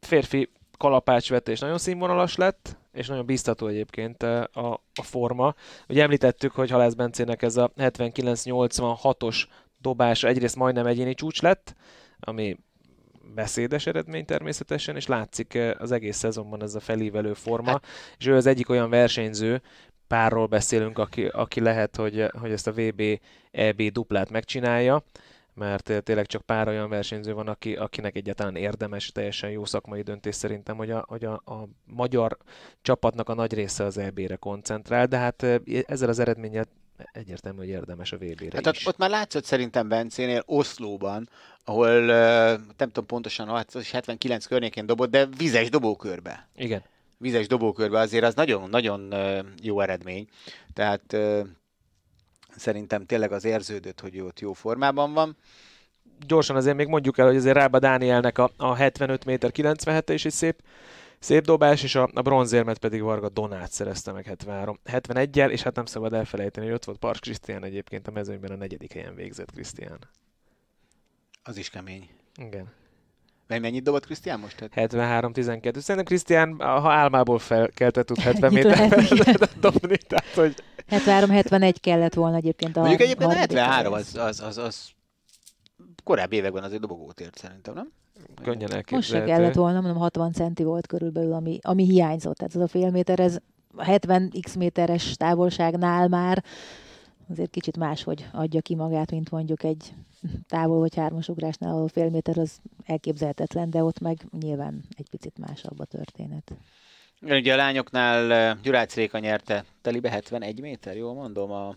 Férfi 0.00 0.50
kalapácsvetés 0.78 1.58
nagyon 1.58 1.78
színvonalas 1.78 2.36
lett, 2.36 2.76
és 2.92 3.06
nagyon 3.06 3.26
biztató 3.26 3.66
egyébként 3.66 4.22
a, 4.22 4.72
a 4.94 5.02
forma. 5.02 5.54
Ugye 5.88 6.02
említettük, 6.02 6.52
hogy 6.52 6.70
Halász 6.70 6.94
Bencének 6.94 7.42
ez 7.42 7.56
a 7.56 7.72
79-86-os 7.76 9.44
dobása 9.80 10.28
egyrészt 10.28 10.56
majdnem 10.56 10.86
egyéni 10.86 11.14
csúcs 11.14 11.42
lett, 11.42 11.74
ami 12.20 12.56
beszédes 13.34 13.86
eredmény 13.86 14.24
természetesen, 14.24 14.96
és 14.96 15.06
látszik 15.06 15.58
az 15.78 15.92
egész 15.92 16.16
szezonban 16.16 16.62
ez 16.62 16.74
a 16.74 16.80
felívelő 16.80 17.32
forma, 17.32 17.70
hát. 17.70 17.86
és 18.18 18.26
ő 18.26 18.34
az 18.34 18.46
egyik 18.46 18.68
olyan 18.68 18.90
versenyző, 18.90 19.62
párról 20.06 20.46
beszélünk, 20.46 20.98
aki, 20.98 21.26
aki 21.26 21.60
lehet, 21.60 21.96
hogy, 21.96 22.26
hogy 22.40 22.50
ezt 22.50 22.66
a 22.66 22.72
VB 22.72 23.02
EB 23.50 23.82
duplát 23.82 24.30
megcsinálja, 24.30 25.02
mert 25.54 26.02
tényleg 26.02 26.26
csak 26.26 26.42
pár 26.42 26.68
olyan 26.68 26.88
versenyző 26.88 27.34
van, 27.34 27.48
aki, 27.48 27.76
akinek 27.76 28.16
egyáltalán 28.16 28.56
érdemes, 28.56 29.12
teljesen 29.12 29.50
jó 29.50 29.64
szakmai 29.64 30.02
döntés 30.02 30.34
szerintem, 30.34 30.76
hogy 30.76 30.90
a, 30.90 31.04
hogy 31.08 31.24
a, 31.24 31.32
a 31.32 31.68
magyar 31.84 32.36
csapatnak 32.82 33.28
a 33.28 33.34
nagy 33.34 33.52
része 33.52 33.84
az 33.84 33.98
EB-re 33.98 34.36
koncentrál, 34.36 35.06
de 35.06 35.16
hát 35.16 35.42
ezzel 35.86 36.08
az 36.08 36.18
eredménnyel 36.18 36.66
egyértelmű, 37.12 37.58
hogy 37.58 37.68
érdemes 37.68 38.12
a 38.12 38.16
VB-re 38.16 38.60
hát 38.64 38.74
is. 38.74 38.86
Ott, 38.86 38.92
ott 38.92 38.98
már 38.98 39.10
látszott 39.10 39.44
szerintem 39.44 39.88
Bencénél 39.88 40.42
Oszlóban, 40.46 41.28
ahol 41.68 42.00
nem 42.76 42.88
tudom 42.92 43.06
pontosan, 43.06 43.64
79 43.92 44.46
környékén 44.46 44.86
dobott, 44.86 45.10
de 45.10 45.26
vizes 45.26 45.70
dobókörbe. 45.70 46.48
Igen. 46.56 46.82
Vizes 47.18 47.46
dobókörbe 47.46 47.98
azért 47.98 48.24
az 48.24 48.34
nagyon-nagyon 48.34 49.14
jó 49.62 49.80
eredmény. 49.80 50.28
Tehát 50.72 51.16
szerintem 52.56 53.06
tényleg 53.06 53.32
az 53.32 53.44
érződött, 53.44 54.00
hogy 54.00 54.20
ott 54.20 54.40
jó 54.40 54.52
formában 54.52 55.12
van. 55.12 55.36
Gyorsan 56.26 56.56
azért 56.56 56.76
még 56.76 56.86
mondjuk 56.86 57.18
el, 57.18 57.26
hogy 57.26 57.36
azért 57.36 57.56
Rába 57.56 57.78
Dánielnek 57.78 58.38
a, 58.38 58.50
a 58.56 58.74
75 58.74 59.24
méter 59.24 59.50
97 59.50 60.10
is 60.10 60.24
egy 60.24 60.32
szép, 60.32 60.62
szép 61.18 61.44
dobás, 61.44 61.82
és 61.82 61.94
a, 61.94 62.08
a 62.14 62.22
bronzérmet 62.22 62.78
pedig 62.78 63.02
Varga 63.02 63.28
Donát 63.28 63.72
szerezte 63.72 64.12
meg 64.12 64.24
73, 64.24 64.78
71-jel, 64.84 65.50
és 65.50 65.62
hát 65.62 65.74
nem 65.74 65.84
szabad 65.84 66.12
elfelejteni, 66.12 66.66
hogy 66.66 66.74
ott 66.74 66.84
volt 66.84 66.98
Pars 66.98 67.18
Krisztián 67.18 67.64
egyébként 67.64 68.08
a 68.08 68.10
mezőnyben 68.10 68.50
a 68.50 68.56
negyedik 68.56 68.92
helyen 68.92 69.14
végzett 69.14 69.50
Krisztián. 69.50 69.98
Az 71.48 71.56
is 71.56 71.70
kemény. 71.70 72.08
Igen. 72.36 72.66
Mely 73.46 73.58
mennyit 73.58 73.82
dobott 73.82 74.04
Krisztián 74.04 74.40
most? 74.40 74.68
73-12. 74.74 75.78
Szerintem 75.78 76.04
Krisztián, 76.04 76.56
ha 76.58 76.92
álmából 76.92 77.38
felkeltett, 77.38 78.06
tud 78.06 78.18
70 78.18 78.52
méter 78.52 78.88
dobni, 79.60 79.96
tehát 79.96 80.34
hogy... 80.34 80.54
73-71 80.90 81.74
kellett 81.80 82.14
volna 82.14 82.36
egyébként 82.36 82.76
a 82.76 82.80
Mondjuk 82.80 83.00
egyébként 83.00 83.30
a 83.30 83.34
73 83.34 83.92
az, 83.92 84.16
az, 84.16 84.40
az, 84.40 84.58
az 84.58 84.90
korábbi 86.04 86.36
években 86.36 86.62
azért 86.62 86.80
dobogót 86.80 87.20
ért 87.20 87.38
szerintem, 87.38 87.74
nem? 87.74 87.92
Könnyen 88.42 88.72
elképzelhető. 88.72 88.96
Most 88.96 89.08
se 89.08 89.24
kellett 89.24 89.54
volna, 89.54 89.80
mondom 89.80 90.00
60 90.00 90.32
centi 90.32 90.62
volt 90.62 90.86
körülbelül, 90.86 91.32
ami, 91.32 91.58
ami 91.62 91.84
hiányzott. 91.84 92.36
Tehát 92.36 92.54
ez 92.54 92.60
a 92.60 92.68
fél 92.68 92.90
méter, 92.90 93.20
ez 93.20 93.38
70 93.78 94.32
x 94.40 94.54
méteres 94.54 95.16
távolságnál 95.16 96.08
már 96.08 96.44
azért 97.30 97.50
kicsit 97.50 97.76
máshogy 97.76 98.28
adja 98.32 98.60
ki 98.60 98.74
magát, 98.74 99.10
mint 99.10 99.30
mondjuk 99.30 99.62
egy 99.62 99.94
távol 100.48 100.78
vagy 100.78 100.94
hármas 100.94 101.28
ugrásnál, 101.28 101.72
ahol 101.72 101.88
fél 101.88 102.10
méter 102.10 102.38
az 102.38 102.60
elképzelhetetlen, 102.86 103.70
de 103.70 103.82
ott 103.82 103.98
meg 103.98 104.26
nyilván 104.40 104.84
egy 104.96 105.10
picit 105.10 105.38
másabb 105.38 105.78
a 105.80 105.84
történet. 105.84 106.52
Ugye 107.20 107.52
a 107.52 107.56
lányoknál 107.56 108.58
Gyurács 108.62 108.94
Réka 108.94 109.18
nyerte 109.18 109.64
telibe 109.80 110.10
71 110.10 110.60
méter, 110.60 110.96
jól 110.96 111.14
mondom, 111.14 111.50
a, 111.50 111.76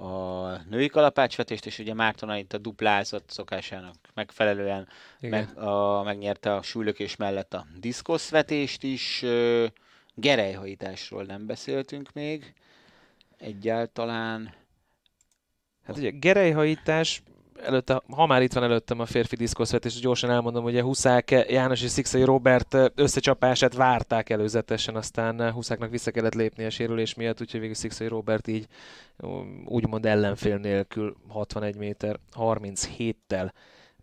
a 0.00 0.60
női 0.68 0.88
kalapácsvetést, 0.88 1.66
és 1.66 1.78
ugye 1.78 1.94
Mártona 1.94 2.36
itt 2.36 2.52
a 2.52 2.58
duplázott 2.58 3.30
szokásának 3.30 3.94
megfelelően 4.14 4.88
meg, 5.20 5.58
a, 5.58 6.02
megnyerte 6.02 6.54
a 6.54 6.62
súlylökés 6.62 7.16
mellett 7.16 7.54
a 7.54 7.66
diszkoszvetést 7.80 8.82
is. 8.82 9.24
Gerejhajításról 10.14 11.24
nem 11.24 11.46
beszéltünk 11.46 12.12
még 12.12 12.54
egyáltalán. 13.38 14.54
Hát 15.88 15.96
ugye 15.96 16.10
gerejhajítás 16.10 17.22
előtte, 17.62 18.02
ha 18.10 18.26
már 18.26 18.42
itt 18.42 18.52
van 18.52 18.62
előttem 18.62 19.00
a 19.00 19.06
férfi 19.06 19.36
diszkoszvetés, 19.36 20.00
gyorsan 20.00 20.30
elmondom, 20.30 20.62
hogy 20.62 20.78
a 20.78 20.82
Huszák 20.82 21.30
János 21.30 21.82
és 21.82 21.90
Szikszai 21.90 22.24
Robert 22.24 22.76
összecsapását 22.94 23.74
várták 23.74 24.30
előzetesen, 24.30 24.96
aztán 24.96 25.52
Huszáknak 25.52 25.90
vissza 25.90 26.10
kellett 26.10 26.34
lépni 26.34 26.64
a 26.64 26.70
sérülés 26.70 27.14
miatt, 27.14 27.40
úgyhogy 27.40 27.60
végül 27.60 27.74
Szikszai 27.74 28.08
Robert 28.08 28.48
így 28.48 28.66
úgymond 29.64 30.06
ellenfél 30.06 30.56
nélkül 30.56 31.16
61 31.28 31.76
méter 31.76 32.18
37-tel 32.34 33.50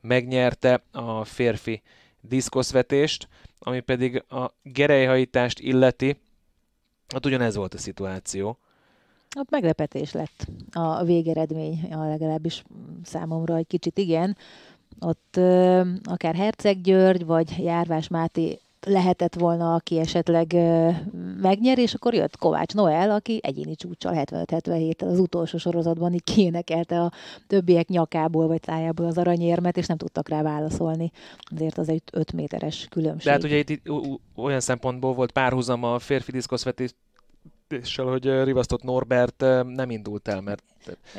megnyerte 0.02 0.84
a 0.92 1.24
férfi 1.24 1.82
diszkoszvetést, 2.22 3.28
ami 3.60 3.80
pedig 3.80 4.24
a 4.30 4.54
gerejhajítást 4.64 5.60
illeti, 5.60 6.18
hát 7.08 7.26
ugyanez 7.26 7.56
volt 7.56 7.74
a 7.74 7.78
szituáció 7.78 8.60
ott 9.36 9.50
meglepetés 9.50 10.12
lett 10.12 10.48
a 10.72 11.04
végeredmény, 11.04 11.88
a 11.92 12.08
legalábbis 12.08 12.64
számomra 13.04 13.56
egy 13.56 13.68
kicsit 13.68 13.98
igen. 13.98 14.38
Ott 15.00 15.38
ö, 15.38 15.82
akár 16.04 16.36
Herceg 16.36 16.82
György, 16.82 17.26
vagy 17.26 17.56
Járvás 17.58 18.08
Máté 18.08 18.60
lehetett 18.86 19.36
volna, 19.36 19.74
aki 19.74 20.00
esetleg 20.00 20.54
ö, 20.54 20.90
megnyer, 21.42 21.78
és 21.78 21.94
akkor 21.94 22.14
jött 22.14 22.38
Kovács 22.38 22.74
Noel, 22.74 23.12
aki 23.12 23.40
egyéni 23.44 23.76
csúcsal 23.76 24.14
75-77-tel 24.16 25.12
az 25.12 25.20
utolsó 25.20 25.58
sorozatban 25.58 26.14
így 26.14 26.24
kiénekelte 26.24 27.02
a 27.02 27.12
többiek 27.48 27.88
nyakából 27.88 28.48
vagy 28.48 28.60
tájából 28.60 29.06
az 29.06 29.18
aranyérmet, 29.18 29.78
és 29.78 29.88
nem 29.88 29.98
tudtak 29.98 30.30
rá 30.30 30.42
válaszolni. 30.42 31.12
Azért 31.56 31.78
az 31.78 31.90
egy 31.90 32.02
5 32.12 32.34
méteres 32.34 32.88
különbség. 32.90 33.26
De 33.26 33.32
hát 33.32 33.44
ugye 33.44 33.58
itt, 33.58 33.82
olyan 34.36 34.60
szempontból 34.60 35.14
volt 35.14 35.32
párhuzam 35.32 35.84
a 35.84 36.00
férfi 36.00 36.32
diszkoszvetés 36.32 36.94
és 37.70 37.96
hogy 37.96 38.44
rivasztott 38.44 38.84
Norbert 38.84 39.40
nem 39.66 39.90
indult 39.90 40.28
el, 40.28 40.42
mert... 40.42 40.64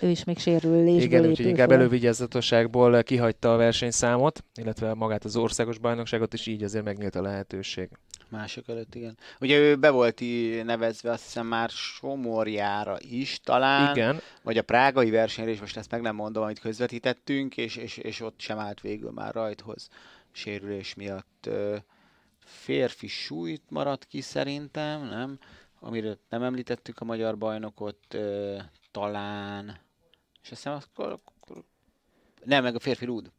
Ő 0.01 0.09
is 0.09 0.24
még 0.24 0.38
sérülésből 0.38 1.03
Igen, 1.03 1.26
úgyhogy 1.26 1.47
inkább 1.47 1.70
elővigyázatosságból 1.70 3.03
kihagyta 3.03 3.53
a 3.53 3.57
versenyszámot, 3.57 4.44
illetve 4.55 4.94
magát 4.94 5.24
az 5.24 5.36
országos 5.36 5.78
bajnokságot, 5.78 6.32
és 6.32 6.47
így 6.47 6.62
azért 6.62 6.84
megnyílt 6.84 7.14
a 7.14 7.22
lehetőség. 7.22 7.88
Mások 8.28 8.68
előtt, 8.68 8.94
igen. 8.94 9.18
Ugye 9.40 9.59
ő 9.59 9.76
be 9.76 9.90
volt 9.90 10.20
nevezve 10.64 11.11
azt 11.11 11.24
hiszem 11.24 11.47
már 11.47 11.70
Somorjára 11.70 12.97
is 13.01 13.40
talán, 13.44 13.97
igen. 13.97 14.20
vagy 14.42 14.59
a 14.59 14.62
prágai 14.62 15.11
versenyre 15.11 15.51
is, 15.51 15.61
most 15.61 15.76
ezt 15.76 15.90
meg 15.90 16.01
nem 16.01 16.14
mondom, 16.14 16.42
amit 16.42 16.59
közvetítettünk, 16.59 17.57
és, 17.57 17.76
és, 17.76 17.97
és 17.97 18.20
ott 18.20 18.40
sem 18.40 18.59
állt 18.59 18.80
végül 18.80 19.11
már 19.11 19.34
rajthoz 19.34 19.88
sérülés 20.32 20.94
miatt. 20.94 21.49
Férfi 22.44 23.07
súlyt 23.07 23.62
maradt 23.68 24.05
ki 24.05 24.20
szerintem, 24.20 25.09
nem? 25.09 25.38
Amiről 25.81 26.18
nem 26.29 26.43
említettük 26.43 27.01
a 27.01 27.05
magyar 27.05 27.39
bajnokot, 27.39 28.14
ö, 28.14 28.57
talán, 28.91 29.79
és 30.43 30.51
azt 30.51 30.62
hiszem 30.62 30.72
akkor, 30.72 31.20
akkor 31.24 31.64
nem, 32.45 32.62
meg 32.62 32.74
a 32.74 32.79
férfi 32.79 33.05
rúd. 33.05 33.31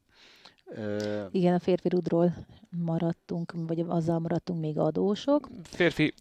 Ö... 0.65 1.25
Igen, 1.31 1.53
a 1.53 1.59
férfi 1.59 1.89
rúdról 1.89 2.33
maradtunk, 2.69 3.53
vagy 3.67 3.79
azzal 3.79 4.19
maradtunk 4.19 4.59
még 4.59 4.77
adósok. 4.77 5.49
Férfi 5.63 6.13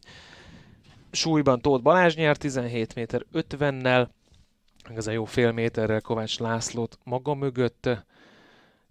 súlyban 1.10 1.60
Tóth 1.60 1.82
Balázs 1.82 2.14
nyert 2.14 2.40
17 2.40 2.94
méter 2.94 3.24
50-nel, 3.32 4.08
ez 4.94 5.06
a 5.06 5.10
jó 5.10 5.24
fél 5.24 5.52
méterrel 5.52 6.00
Kovács 6.00 6.38
Lászlót 6.38 6.98
maga 7.04 7.34
mögött 7.34 7.88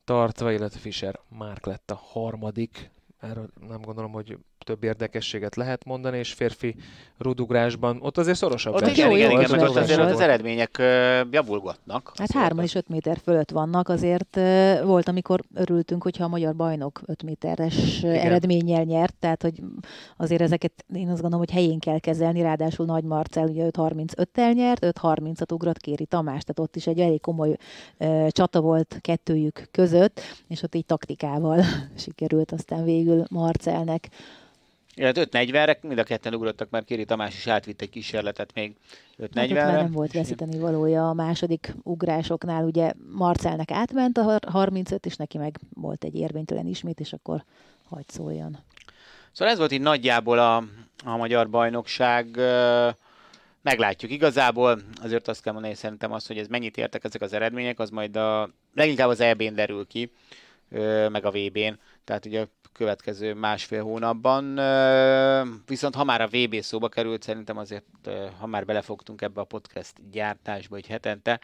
tartva, 0.04 0.52
illetve 0.52 0.80
Fischer 0.80 1.20
Márk 1.30 1.66
lett 1.66 1.92
a 1.92 1.96
harmadik. 1.96 2.92
Erről 3.20 3.50
nem 3.68 3.82
gondolom, 3.82 4.12
hogy 4.12 4.38
több 4.66 4.84
érdekességet 4.84 5.56
lehet 5.56 5.86
mondani, 5.86 6.18
és 6.18 6.34
férfi 6.34 6.76
rudugrásban 7.18 7.98
ott 8.02 8.18
azért 8.18 8.38
szorosabb 8.38 8.74
ott 8.74 8.88
igen, 8.88 9.12
igen, 9.12 9.32
igen, 9.32 9.52
meg 9.52 9.62
ott 9.62 9.76
azért 9.76 10.00
az 10.00 10.20
eredmények 10.20 10.78
javulgatnak. 11.32 12.12
Hát 12.18 12.32
három 12.32 12.60
és 12.60 12.76
öt 12.76 12.90
méter 12.90 13.18
fölött 13.24 13.52
vannak, 13.52 13.90
azért 13.90 14.40
volt, 14.84 15.08
amikor 15.08 15.42
örültünk, 15.54 16.04
hogyha 16.04 16.24
a 16.24 16.28
magyar 16.28 16.56
bajnok 16.56 17.02
öt 17.06 17.24
méteres 17.24 17.98
igen. 17.98 18.16
eredménnyel 18.16 18.84
nyert, 18.84 19.16
tehát 19.20 19.42
hogy 19.42 19.62
azért 20.18 20.42
ezeket 20.42 20.86
én 20.94 21.10
azt 21.10 21.22
gondolom, 21.22 21.46
hogy 21.46 21.52
helyén 21.52 21.80
kell 21.80 22.00
kezelni, 22.00 22.42
ráadásul 22.42 22.86
Nagy 22.86 23.04
Marcel 23.04 23.48
ugye 23.48 23.66
5.35-tel 23.70 24.54
nyert, 24.54 24.86
5.30-at 24.86 25.54
ugrott 25.54 25.78
Kéri 25.78 26.06
Tamás, 26.06 26.44
tehát 26.44 26.60
ott 26.60 26.76
is 26.76 26.88
egy 26.88 27.00
elég 27.00 27.22
komoly 27.22 27.56
csata 28.30 28.62
volt 28.62 28.98
kettőjük 29.02 29.68
között, 29.72 30.22
és 30.48 30.64
ott 30.64 30.76
így 30.76 30.86
taktikával 30.86 31.64
sikerült 31.98 32.52
aztán 32.52 32.84
végül 32.84 33.24
Marcelnek 33.30 34.10
illetve 34.96 35.26
5.40-re, 35.32 35.80
mind 35.82 36.00
a 36.00 36.04
ketten 36.04 36.34
ugrottak, 36.34 36.70
mert 36.70 36.86
Kéri 36.86 37.06
Tamás 37.06 37.36
is 37.36 37.48
átvitt 37.48 37.82
egy 37.82 37.90
kísérletet 37.90 38.54
még 38.54 38.76
5.40-re. 39.20 39.62
Hát 39.62 39.82
nem 39.82 39.92
volt 39.92 40.12
veszíteni 40.12 40.60
valója 40.60 41.10
a 41.10 41.14
második 41.14 41.74
ugrásoknál, 41.84 42.64
ugye 42.64 42.92
Marcelnek 43.12 43.72
átment 43.72 44.18
a 44.18 44.40
35, 44.52 45.06
és 45.06 45.16
neki 45.16 45.38
meg 45.38 45.60
volt 45.74 46.04
egy 46.04 46.16
érvénytelen 46.16 46.66
ismét, 46.66 47.00
és 47.00 47.14
akkor 47.14 47.44
hagyd 47.90 48.10
szóljon. 48.10 48.58
Szóval 49.32 49.54
ez 49.54 49.60
volt 49.60 49.72
így 49.72 49.82
nagyjából 49.82 50.40
a, 50.40 50.56
a 51.06 51.18
magyar 51.18 51.50
bajnokság. 51.50 52.40
Meglátjuk 53.62 54.12
igazából, 54.12 54.82
azért 55.02 55.28
azt 55.28 55.42
kell 55.42 55.54
mondani, 55.54 55.74
szerintem 55.74 56.12
az, 56.12 56.28
hogy 56.28 56.38
ez 56.38 56.48
mennyit 56.48 56.78
értek 56.78 57.04
ezek 57.04 57.22
az 57.22 57.34
eredmények, 57.34 57.80
az 57.80 57.90
majd 57.90 58.16
a, 58.16 58.50
leginkább 58.74 59.10
az 59.10 59.20
EB-n 59.20 59.54
derül 59.54 59.88
ki, 59.88 60.12
meg 61.10 61.26
a 61.26 61.32
VB-n. 61.32 61.80
Tehát 62.06 62.26
ugye 62.26 62.46
következő 62.72 63.34
másfél 63.34 63.84
hónapban. 63.84 64.56
Viszont 65.66 65.96
ha 65.96 66.04
már 66.04 66.22
a 66.22 66.28
VB 66.28 66.62
szóba 66.62 66.90
került, 66.90 67.24
szerintem 67.24 67.58
azért, 67.58 67.86
ha 68.40 68.48
már 68.48 68.66
belefogtunk 68.66 69.22
ebbe 69.22 69.42
a 69.42 69.46
podcast 69.46 69.94
gyártásba 70.12 70.76
egy 70.76 70.88
hetente, 70.88 71.40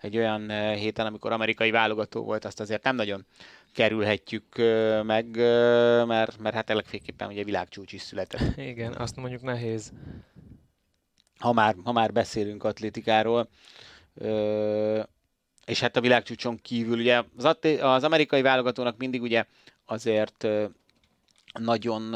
egy 0.00 0.16
olyan 0.16 0.50
héten, 0.74 1.06
amikor 1.06 1.32
amerikai 1.32 1.70
válogató 1.70 2.24
volt, 2.24 2.44
azt 2.44 2.60
azért 2.60 2.82
nem 2.82 2.96
nagyon 2.96 3.26
kerülhetjük 3.72 4.56
meg, 5.02 5.36
mert, 6.06 6.38
mert 6.38 6.54
hát 6.54 6.68
legféleképpen 6.68 7.28
ugye 7.28 7.44
világcsúcs 7.44 7.92
is 7.92 8.02
született. 8.02 8.56
Igen, 8.72 8.92
azt 8.92 9.16
mondjuk 9.16 9.42
nehéz. 9.42 9.92
Ha 11.38 11.52
már, 11.52 11.74
ha 11.84 11.92
már 11.92 12.12
beszélünk 12.12 12.64
atlétikáról, 12.64 13.48
és 15.66 15.80
hát 15.80 15.96
a 15.96 16.00
világcsúcson 16.00 16.58
kívül 16.62 16.98
ugye 16.98 17.22
az, 17.36 17.56
az 17.80 18.04
amerikai 18.04 18.42
válogatónak 18.42 18.96
mindig 18.96 19.22
ugye 19.22 19.44
azért 19.84 20.46
nagyon 21.58 22.14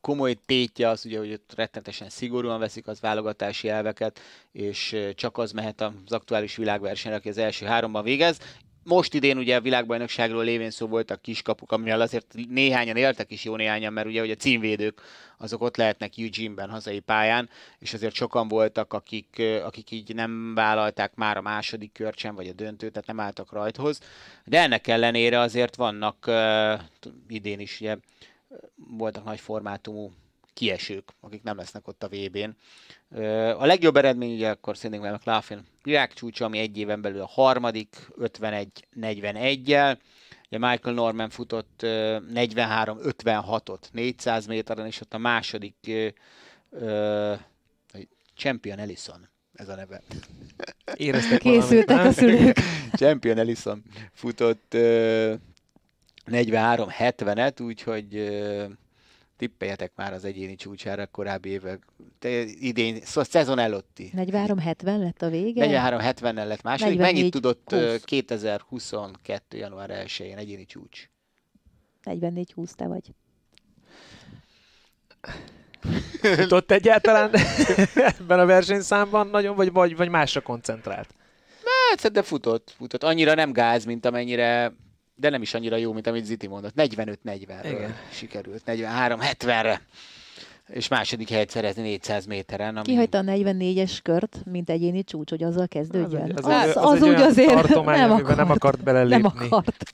komoly 0.00 0.34
tétje 0.46 0.88
az 0.88 1.04
ugye, 1.04 1.18
hogy 1.18 1.32
ott 1.32 1.52
rettenetesen 1.54 2.08
szigorúan 2.08 2.58
veszik 2.58 2.86
az 2.86 3.00
válogatási 3.00 3.68
elveket, 3.68 4.20
és 4.52 4.96
csak 5.14 5.38
az 5.38 5.52
mehet 5.52 5.80
az 5.80 6.12
aktuális 6.12 6.56
világversenyre, 6.56 7.16
aki 7.16 7.28
az 7.28 7.38
első 7.38 7.66
háromban 7.66 8.04
végez. 8.04 8.38
Most 8.84 9.14
idén 9.14 9.38
ugye 9.38 9.56
a 9.56 9.60
világbajnokságról 9.60 10.44
lévén 10.44 10.70
szó 10.70 10.86
voltak 10.86 11.22
kiskapuk, 11.22 11.72
amivel 11.72 12.00
azért 12.00 12.34
néhányan 12.48 12.96
éltek 12.96 13.30
is 13.30 13.44
jó 13.44 13.56
néhányan, 13.56 13.92
mert 13.92 14.06
ugye, 14.06 14.20
hogy 14.20 14.30
a 14.30 14.34
címvédők 14.34 15.00
azok 15.38 15.62
ott 15.62 15.76
lehetnek 15.76 16.18
Eugene-ben, 16.18 16.70
hazai 16.70 17.00
pályán, 17.00 17.48
és 17.78 17.94
azért 17.94 18.14
sokan 18.14 18.48
voltak, 18.48 18.92
akik, 18.92 19.42
akik 19.64 19.90
így 19.90 20.14
nem 20.14 20.54
vállalták 20.54 21.14
már 21.14 21.36
a 21.36 21.42
második 21.42 21.92
körcsen, 21.92 22.34
vagy 22.34 22.48
a 22.48 22.52
döntőt, 22.52 22.92
tehát 22.92 23.06
nem 23.06 23.20
álltak 23.20 23.52
rajthoz. 23.52 24.00
De 24.44 24.60
ennek 24.60 24.86
ellenére 24.86 25.38
azért 25.38 25.76
vannak 25.76 26.24
uh, 26.26 26.80
idén 27.28 27.60
is 27.60 27.80
ugye, 27.80 27.96
voltak 28.76 29.24
nagy 29.24 29.40
formátumú 29.40 30.12
kiesők, 30.54 31.10
akik 31.20 31.42
nem 31.42 31.56
lesznek 31.56 31.88
ott 31.88 32.02
a 32.02 32.08
VB-n. 32.08 32.56
A 33.58 33.66
legjobb 33.66 33.96
eredmény 33.96 34.34
ugye 34.34 34.50
akkor 34.50 34.76
szerintem 34.76 35.14
McLaughlin 35.14 35.64
világcsúcsa, 35.82 36.44
ami 36.44 36.58
egy 36.58 36.78
éven 36.78 37.00
belül 37.00 37.20
a 37.20 37.26
harmadik, 37.26 37.96
51-41-jel. 38.20 39.96
Ugye 40.50 40.68
Michael 40.68 40.94
Norman 40.94 41.30
futott 41.30 41.80
43-56-ot 41.82 43.80
400 43.92 44.46
méteren, 44.46 44.86
és 44.86 45.00
ott 45.00 45.14
a 45.14 45.18
második 45.18 45.90
uh, 46.70 47.38
Champion 48.36 48.78
Ellison 48.78 49.28
ez 49.52 49.68
a 49.68 49.74
neve. 49.74 50.02
Éreztek 50.94 51.38
Készültek 51.38 51.96
valamit, 51.96 52.12
a 52.12 52.20
szülők. 52.20 52.56
Champion 53.00 53.38
Ellison 53.38 53.82
futott 54.12 54.74
uh, 54.74 55.34
43-70-et, 56.26 57.62
úgyhogy 57.62 58.16
uh, 58.16 58.64
tippeljetek 59.42 59.92
már 59.96 60.12
az 60.12 60.24
egyéni 60.24 60.54
csúcsára 60.54 61.06
korábbi 61.06 61.48
évek. 61.48 61.86
Te 62.18 62.28
idén, 62.42 63.00
szóval 63.00 63.24
szezon 63.24 63.58
előtti. 63.58 64.12
43-70 64.16 64.98
lett 64.98 65.22
a 65.22 65.28
vége? 65.28 65.66
43-70-nel 65.68 66.46
lett 66.46 66.62
második. 66.62 66.98
Mennyit 66.98 67.30
tudott 67.30 67.70
20. 67.70 68.02
2022. 68.04 69.56
január 69.56 69.90
1-én 70.06 70.36
egyéni 70.36 70.64
csúcs? 70.64 71.10
44-20 72.04 72.70
te 72.76 72.86
vagy. 72.86 73.14
Futott 76.36 76.70
egyáltalán 76.70 77.30
ebben 78.18 78.38
a 78.38 78.46
versenyszámban 78.46 79.26
nagyon, 79.26 79.56
vagy, 79.56 79.72
vagy, 79.72 79.96
vagy 79.96 80.08
másra 80.08 80.40
koncentrált? 80.40 81.14
Hát, 81.88 82.12
de 82.12 82.22
futott, 82.22 82.74
futott. 82.76 83.02
Annyira 83.02 83.34
nem 83.34 83.52
gáz, 83.52 83.84
mint 83.84 84.06
amennyire 84.06 84.72
de 85.22 85.30
nem 85.30 85.42
is 85.42 85.54
annyira 85.54 85.76
jó, 85.76 85.92
mint 85.92 86.06
amit 86.06 86.24
Ziti 86.24 86.46
mondott. 86.46 86.72
45-40-ről 86.76 87.90
sikerült, 88.12 88.62
43-70-re 88.66 89.82
és 90.68 90.88
második 90.88 91.28
helyet 91.28 91.50
szerezni 91.50 91.82
400 91.82 92.26
méteren. 92.26 92.76
Ami... 92.76 92.86
Kihagyta 92.86 93.18
a 93.18 93.22
44-es 93.22 93.98
kört, 94.02 94.40
mint 94.44 94.70
egyéni 94.70 95.04
csúcs, 95.04 95.30
hogy 95.30 95.42
azzal 95.42 95.68
kezdődjön. 95.68 96.32
Az, 96.36 96.44
az, 96.44 96.52
az, 96.52 96.76
az, 96.76 96.84
az 96.84 97.02
úgy 97.02 97.20
azért 97.20 97.52
tartomány, 97.52 97.98
nem 97.98 98.10
akart, 98.10 98.36
nem 98.36 98.50
akart 98.50 98.82
belelépni. 98.82 99.22
Nem 99.22 99.32
akart. 99.48 99.92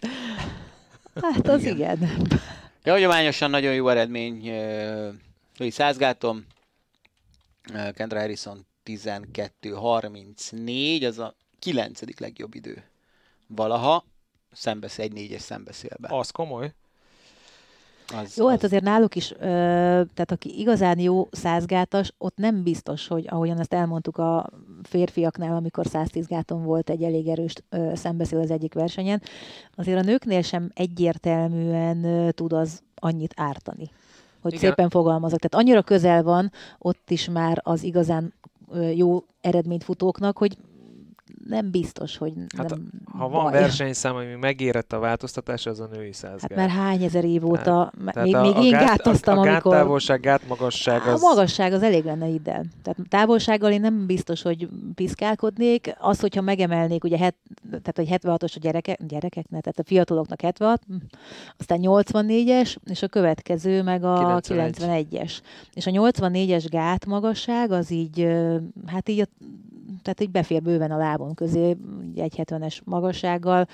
Hát 1.22 1.49
az 1.49 1.64
igen. 1.64 1.97
igen. 1.97 2.26
Ja, 2.85 2.93
hagyományosan 2.93 3.51
nagyon 3.51 3.74
jó 3.74 3.89
eredmény. 3.89 4.51
Louis 5.57 5.74
Százgátom, 5.74 6.47
Kendra 7.95 8.18
Harrison 8.18 8.66
12-34, 8.85 11.07
az 11.07 11.18
a 11.18 11.35
kilencedik 11.59 12.20
legjobb 12.20 12.55
idő 12.55 12.85
valaha 13.47 14.05
szembesz, 14.53 14.99
egy 14.99 15.13
négyes 15.13 15.43
szembeszélbe. 15.43 16.09
Az 16.11 16.31
komoly. 16.31 16.73
Az, 18.15 18.37
jó, 18.37 18.47
hát 18.47 18.55
az... 18.55 18.61
hát 18.61 18.65
azért 18.65 18.83
náluk 18.85 19.15
is, 19.15 19.33
ö, 19.33 19.37
tehát 20.15 20.31
aki 20.31 20.59
igazán 20.59 20.99
jó 20.99 21.29
százgátas, 21.31 22.13
ott 22.19 22.37
nem 22.37 22.63
biztos, 22.63 23.07
hogy 23.07 23.27
ahogyan 23.29 23.59
ezt 23.61 23.75
elmondtuk 23.75 24.19
a 24.19 24.51
férfiaknál, 24.83 25.57
amikor 25.57 25.87
110 25.87 26.27
gáton 26.27 26.65
volt 26.65 26.91
egy 26.91 27.03
elég 27.03 27.29
erős 27.29 27.53
ö, 27.71 27.93
szembeszél 27.95 28.39
az 28.39 28.51
egyik 28.51 28.75
versenyen, 28.75 29.23
azért 29.75 29.99
a 29.99 30.05
nőknél 30.05 30.43
sem 30.43 30.71
egyértelműen 30.75 32.05
ö, 32.05 32.31
tud 32.31 32.53
az 32.53 32.83
annyit 32.95 33.35
ártani. 33.37 33.91
hogy 34.41 34.53
Igen. 34.53 34.69
szépen 34.69 34.91
fogalmazok. 34.91 35.39
Tehát 35.39 35.67
annyira 35.67 35.83
közel 35.83 36.23
van 36.23 36.53
ott 36.79 37.11
is 37.11 37.29
már 37.29 37.61
az 37.63 37.83
igazán 37.83 38.33
jó 38.95 39.25
eredményfutóknak, 39.41 40.39
hogy 40.39 40.57
nem 41.49 41.70
biztos, 41.70 42.16
hogy 42.16 42.33
hát, 42.57 42.70
nem 42.70 42.91
Ha 43.18 43.29
van 43.29 43.43
baj. 43.43 43.53
versenyszám, 43.53 44.14
ami 44.14 44.35
megérett 44.41 44.93
a 44.93 44.99
változtatás, 44.99 45.66
az 45.66 45.81
a 45.81 45.89
női 45.93 46.12
százgát. 46.12 46.41
Hát 46.41 46.57
már 46.57 46.68
hány 46.68 47.03
ezer 47.03 47.24
év 47.24 47.45
óta, 47.45 47.93
hát, 48.07 48.24
még, 48.24 48.37
még 48.37 48.57
a 48.57 48.62
én 48.62 48.70
gát, 48.70 48.87
gátoztam, 48.87 49.39
a, 49.39 49.41
a 49.41 49.43
amikor... 49.43 49.72
gáttávolság, 49.72 50.20
gátmagasság 50.20 51.07
az... 51.07 51.22
A 51.22 51.29
magasság 51.29 51.72
az 51.72 51.83
elég 51.83 52.05
lenne 52.05 52.26
ide. 52.29 52.64
Tehát 52.83 52.99
távolsággal 53.09 53.72
én 53.72 53.81
nem 53.81 54.07
biztos, 54.07 54.43
hogy 54.43 54.68
piszkálkodnék. 54.95 55.95
Az, 55.99 56.20
hogyha 56.20 56.41
megemelnék, 56.41 57.05
ugye, 57.05 57.18
het, 57.18 57.35
tehát 57.70 57.97
hogy 57.97 58.09
76-os 58.11 58.55
a 58.57 58.59
gyerekek, 58.61 59.07
gyerekeknek, 59.07 59.62
tehát 59.62 59.79
a 59.79 59.85
fiataloknak 59.85 60.41
76, 60.41 60.83
hm, 60.87 60.95
aztán 61.59 61.79
84-es, 61.83 62.76
és 62.85 63.03
a 63.03 63.09
következő 63.09 63.83
meg 63.83 64.05
a 64.05 64.41
91. 64.41 65.07
91-es. 65.11 65.41
És 65.72 65.87
a 65.87 65.91
84-es 65.91 66.66
gátmagasság 66.70 67.70
az 67.70 67.91
így, 67.91 68.29
hát 68.87 69.09
így 69.09 69.20
a 69.20 69.26
tehát 70.09 70.21
így 70.23 70.31
befér 70.31 70.63
bőven 70.63 70.91
a 70.91 70.97
lábon 70.97 71.35
közé, 71.35 71.77
egy 72.15 72.35
70-es 72.37 72.85
magassággal. 72.85 73.67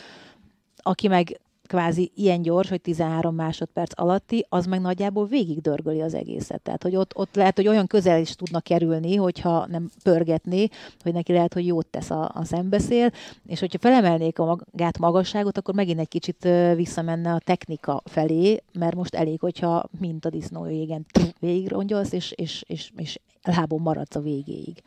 Aki 0.76 1.08
meg 1.08 1.40
kvázi 1.66 2.12
ilyen 2.14 2.42
gyors, 2.42 2.68
hogy 2.68 2.80
13 2.80 3.34
másodperc 3.34 4.00
alatti, 4.00 4.46
az 4.48 4.66
meg 4.66 4.80
nagyjából 4.80 5.26
végig 5.26 5.60
dörgöli 5.60 6.00
az 6.00 6.14
egészet. 6.14 6.62
Tehát, 6.62 6.82
hogy 6.82 6.96
ott, 6.96 7.16
ott 7.16 7.34
lehet, 7.34 7.56
hogy 7.56 7.68
olyan 7.68 7.86
közel 7.86 8.20
is 8.20 8.34
tudna 8.34 8.60
kerülni, 8.60 9.16
hogyha 9.16 9.66
nem 9.66 9.90
pörgetné, 10.02 10.68
hogy 11.00 11.12
neki 11.12 11.32
lehet, 11.32 11.54
hogy 11.54 11.66
jót 11.66 11.86
tesz 11.86 12.10
a, 12.10 12.30
a 12.34 12.44
szembeszél, 12.44 13.10
és 13.46 13.60
hogyha 13.60 13.78
felemelnék 13.78 14.38
a 14.38 14.44
magát 14.44 14.98
magasságot, 14.98 15.58
akkor 15.58 15.74
megint 15.74 16.00
egy 16.00 16.08
kicsit 16.08 16.48
visszamenne 16.74 17.32
a 17.32 17.40
technika 17.44 18.02
felé, 18.04 18.62
mert 18.72 18.94
most 18.94 19.14
elég, 19.14 19.40
hogyha 19.40 19.84
mint 20.00 20.24
a 20.24 20.30
disznó 20.30 20.62
végen 20.62 21.06
végig 21.40 21.68
rongyolsz, 21.68 22.12
és, 22.12 22.32
és, 22.36 22.64
és, 22.66 22.92
és 22.96 23.18
lábon 23.42 23.80
maradsz 23.80 24.16
a 24.16 24.20
végéig 24.20 24.82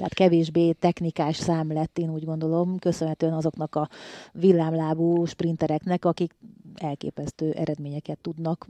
tehát 0.00 0.14
kevésbé 0.14 0.72
technikás 0.72 1.36
szám 1.36 1.72
lett, 1.72 1.98
én 1.98 2.10
úgy 2.10 2.24
gondolom, 2.24 2.78
köszönhetően 2.78 3.32
azoknak 3.32 3.74
a 3.74 3.88
villámlábú 4.32 5.24
sprintereknek, 5.24 6.04
akik 6.04 6.34
elképesztő 6.74 7.52
eredményeket 7.52 8.18
tudnak 8.18 8.68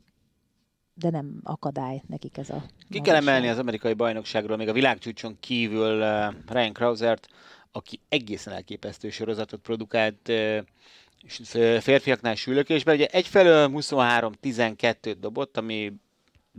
de 0.95 1.11
nem 1.11 1.41
akadály 1.43 2.03
nekik 2.07 2.37
ez 2.37 2.51
a 2.51 2.65
Ki 2.89 3.01
kell 3.01 3.15
emelni 3.15 3.49
az 3.49 3.59
amerikai 3.59 3.95
bajnokságról, 3.95 4.57
még 4.57 4.69
a 4.69 4.73
világcsúcson 4.73 5.37
kívül 5.41 6.01
uh, 6.01 6.35
Ryan 6.49 6.73
Krausert, 6.73 7.29
aki 7.73 8.01
egészen 8.09 8.55
elképesztő 8.55 9.11
sorozatot 9.11 9.61
produkált 9.61 10.29
uh, 10.29 11.79
férfiaknál 11.81 12.35
sülökésben. 12.35 12.95
Ugye 12.95 13.07
egyfelől 13.07 13.71
23-12-t 13.73 15.17
dobott, 15.21 15.57
ami 15.57 15.93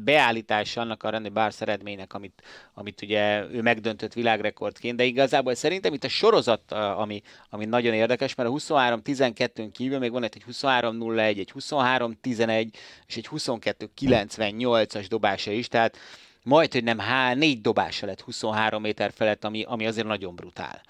beállítása 0.03 0.81
annak 0.81 1.03
a 1.03 1.09
René 1.09 1.29
Bars 1.29 1.61
eredménynek, 1.61 2.13
amit, 2.13 2.41
amit 2.73 3.01
ugye 3.01 3.45
ő 3.51 3.61
megdöntött 3.61 4.13
világrekordként, 4.13 4.97
de 4.97 5.03
igazából 5.03 5.55
szerintem 5.55 5.93
itt 5.93 6.03
a 6.03 6.09
sorozat, 6.09 6.71
ami, 6.71 7.21
ami 7.49 7.65
nagyon 7.65 7.93
érdekes, 7.93 8.35
mert 8.35 8.49
a 8.49 8.51
23-12-ön 8.51 9.71
kívül 9.71 9.99
még 9.99 10.11
van 10.11 10.23
egy 10.23 10.43
23-01, 10.51 11.37
egy 11.37 11.51
23-11 11.59 12.67
és 13.07 13.17
egy 13.17 13.27
22-98-as 13.31 15.05
dobása 15.09 15.51
is, 15.51 15.67
tehát 15.67 15.97
majd, 16.43 16.71
hogy 16.71 16.83
nem 16.83 16.99
há, 16.99 17.33
négy 17.33 17.61
dobása 17.61 18.05
lett 18.05 18.21
23 18.21 18.81
méter 18.81 19.11
felett, 19.13 19.43
ami, 19.43 19.63
ami 19.63 19.87
azért 19.87 20.07
nagyon 20.07 20.35
brutál 20.35 20.81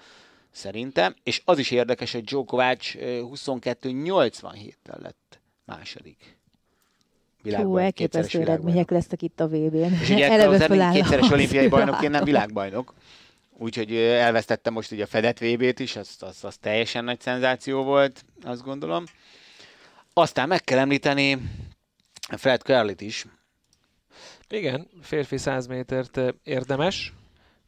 szerintem, 0.50 1.14
és 1.22 1.42
az 1.44 1.58
is 1.58 1.70
érdekes, 1.70 2.12
hogy 2.12 2.24
Djokovic 2.24 2.94
22-87-tel 2.98 5.00
lett 5.00 5.40
második 5.64 6.40
világban. 7.42 7.70
Hú, 7.70 7.76
elképesztő 7.76 8.40
eredmények 8.40 8.90
lesznek 8.90 9.22
itt 9.22 9.40
a 9.40 9.46
VB-n. 9.46 9.92
És 10.00 10.10
ugye 10.10 10.30
Eleve 10.32 10.90
kétszeres 10.92 11.30
olimpiai 11.30 11.68
bajnokként 11.78 12.12
nem 12.12 12.24
világbajnok. 12.24 12.94
Úgyhogy 13.58 13.94
elvesztette 13.96 14.70
most 14.70 14.92
ugye 14.92 15.02
a 15.02 15.06
fedett 15.06 15.38
VB-t 15.38 15.78
is, 15.78 15.96
az, 15.96 16.16
az, 16.20 16.44
az 16.44 16.56
teljesen 16.56 17.04
nagy 17.04 17.20
szenzáció 17.20 17.82
volt, 17.82 18.24
azt 18.42 18.62
gondolom. 18.62 19.04
Aztán 20.12 20.48
meg 20.48 20.60
kell 20.60 20.78
említeni 20.78 21.38
Fred 22.36 22.60
Curlit 22.60 23.00
is. 23.00 23.26
Igen, 24.48 24.88
férfi 25.00 25.36
100 25.36 25.66
métert 25.66 26.20
érdemes 26.42 27.12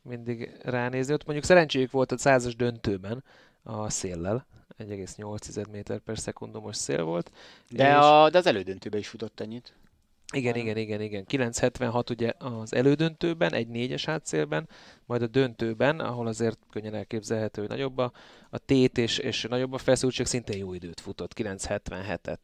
mindig 0.03 0.51
ránézni. 0.63 1.13
Ott 1.13 1.25
mondjuk 1.25 1.47
szerencséjük 1.47 1.91
volt 1.91 2.13
a 2.13 2.19
százas 2.19 2.57
döntőben 2.57 3.25
a 3.63 3.91
széllel, 3.91 4.47
1,8 4.79 5.71
méter 5.71 5.99
per 5.99 6.19
szekundumos 6.19 6.77
szél 6.77 7.05
volt. 7.05 7.31
De, 7.71 7.89
és... 7.89 7.95
a, 7.95 8.31
de 8.31 8.39
az 8.39 8.47
elődöntőben 8.47 9.01
is 9.01 9.09
futott 9.09 9.41
ennyit. 9.41 9.75
Igen, 10.33 10.55
igen, 10.55 10.77
igen, 10.77 11.01
igen. 11.01 11.25
976 11.25 12.11
ugye 12.11 12.33
az 12.39 12.75
elődöntőben, 12.75 13.53
egy 13.53 13.69
négyes 13.69 14.09
átszélben, 14.09 14.69
majd 15.07 15.23
a 15.23 15.27
döntőben, 15.27 16.01
ahol 16.01 16.27
azért 16.27 16.59
könnyen 16.71 16.95
elképzelhető, 16.95 17.61
hogy 17.61 17.71
nagyobb 17.71 17.99
a, 17.99 18.13
a 18.51 18.59
tét 18.59 18.99
és, 18.99 19.19
és 19.19 19.47
nagyobb 19.49 19.73
a 19.73 19.79
feszültség, 19.79 20.27
szintén 20.27 20.59
jó 20.59 20.75
időt 20.75 21.01
futott, 21.01 21.33
977-et. 21.37 22.39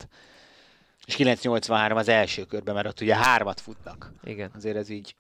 És 1.07 1.14
983 1.14 1.97
az 1.97 2.09
első 2.09 2.45
körben, 2.45 2.74
mert 2.74 2.87
ott 2.87 3.01
ugye 3.01 3.16
hármat 3.16 3.61
futnak. 3.61 4.12
Igen. 4.24 4.51
Azért 4.55 4.76
ez 4.76 4.89
így 4.89 5.14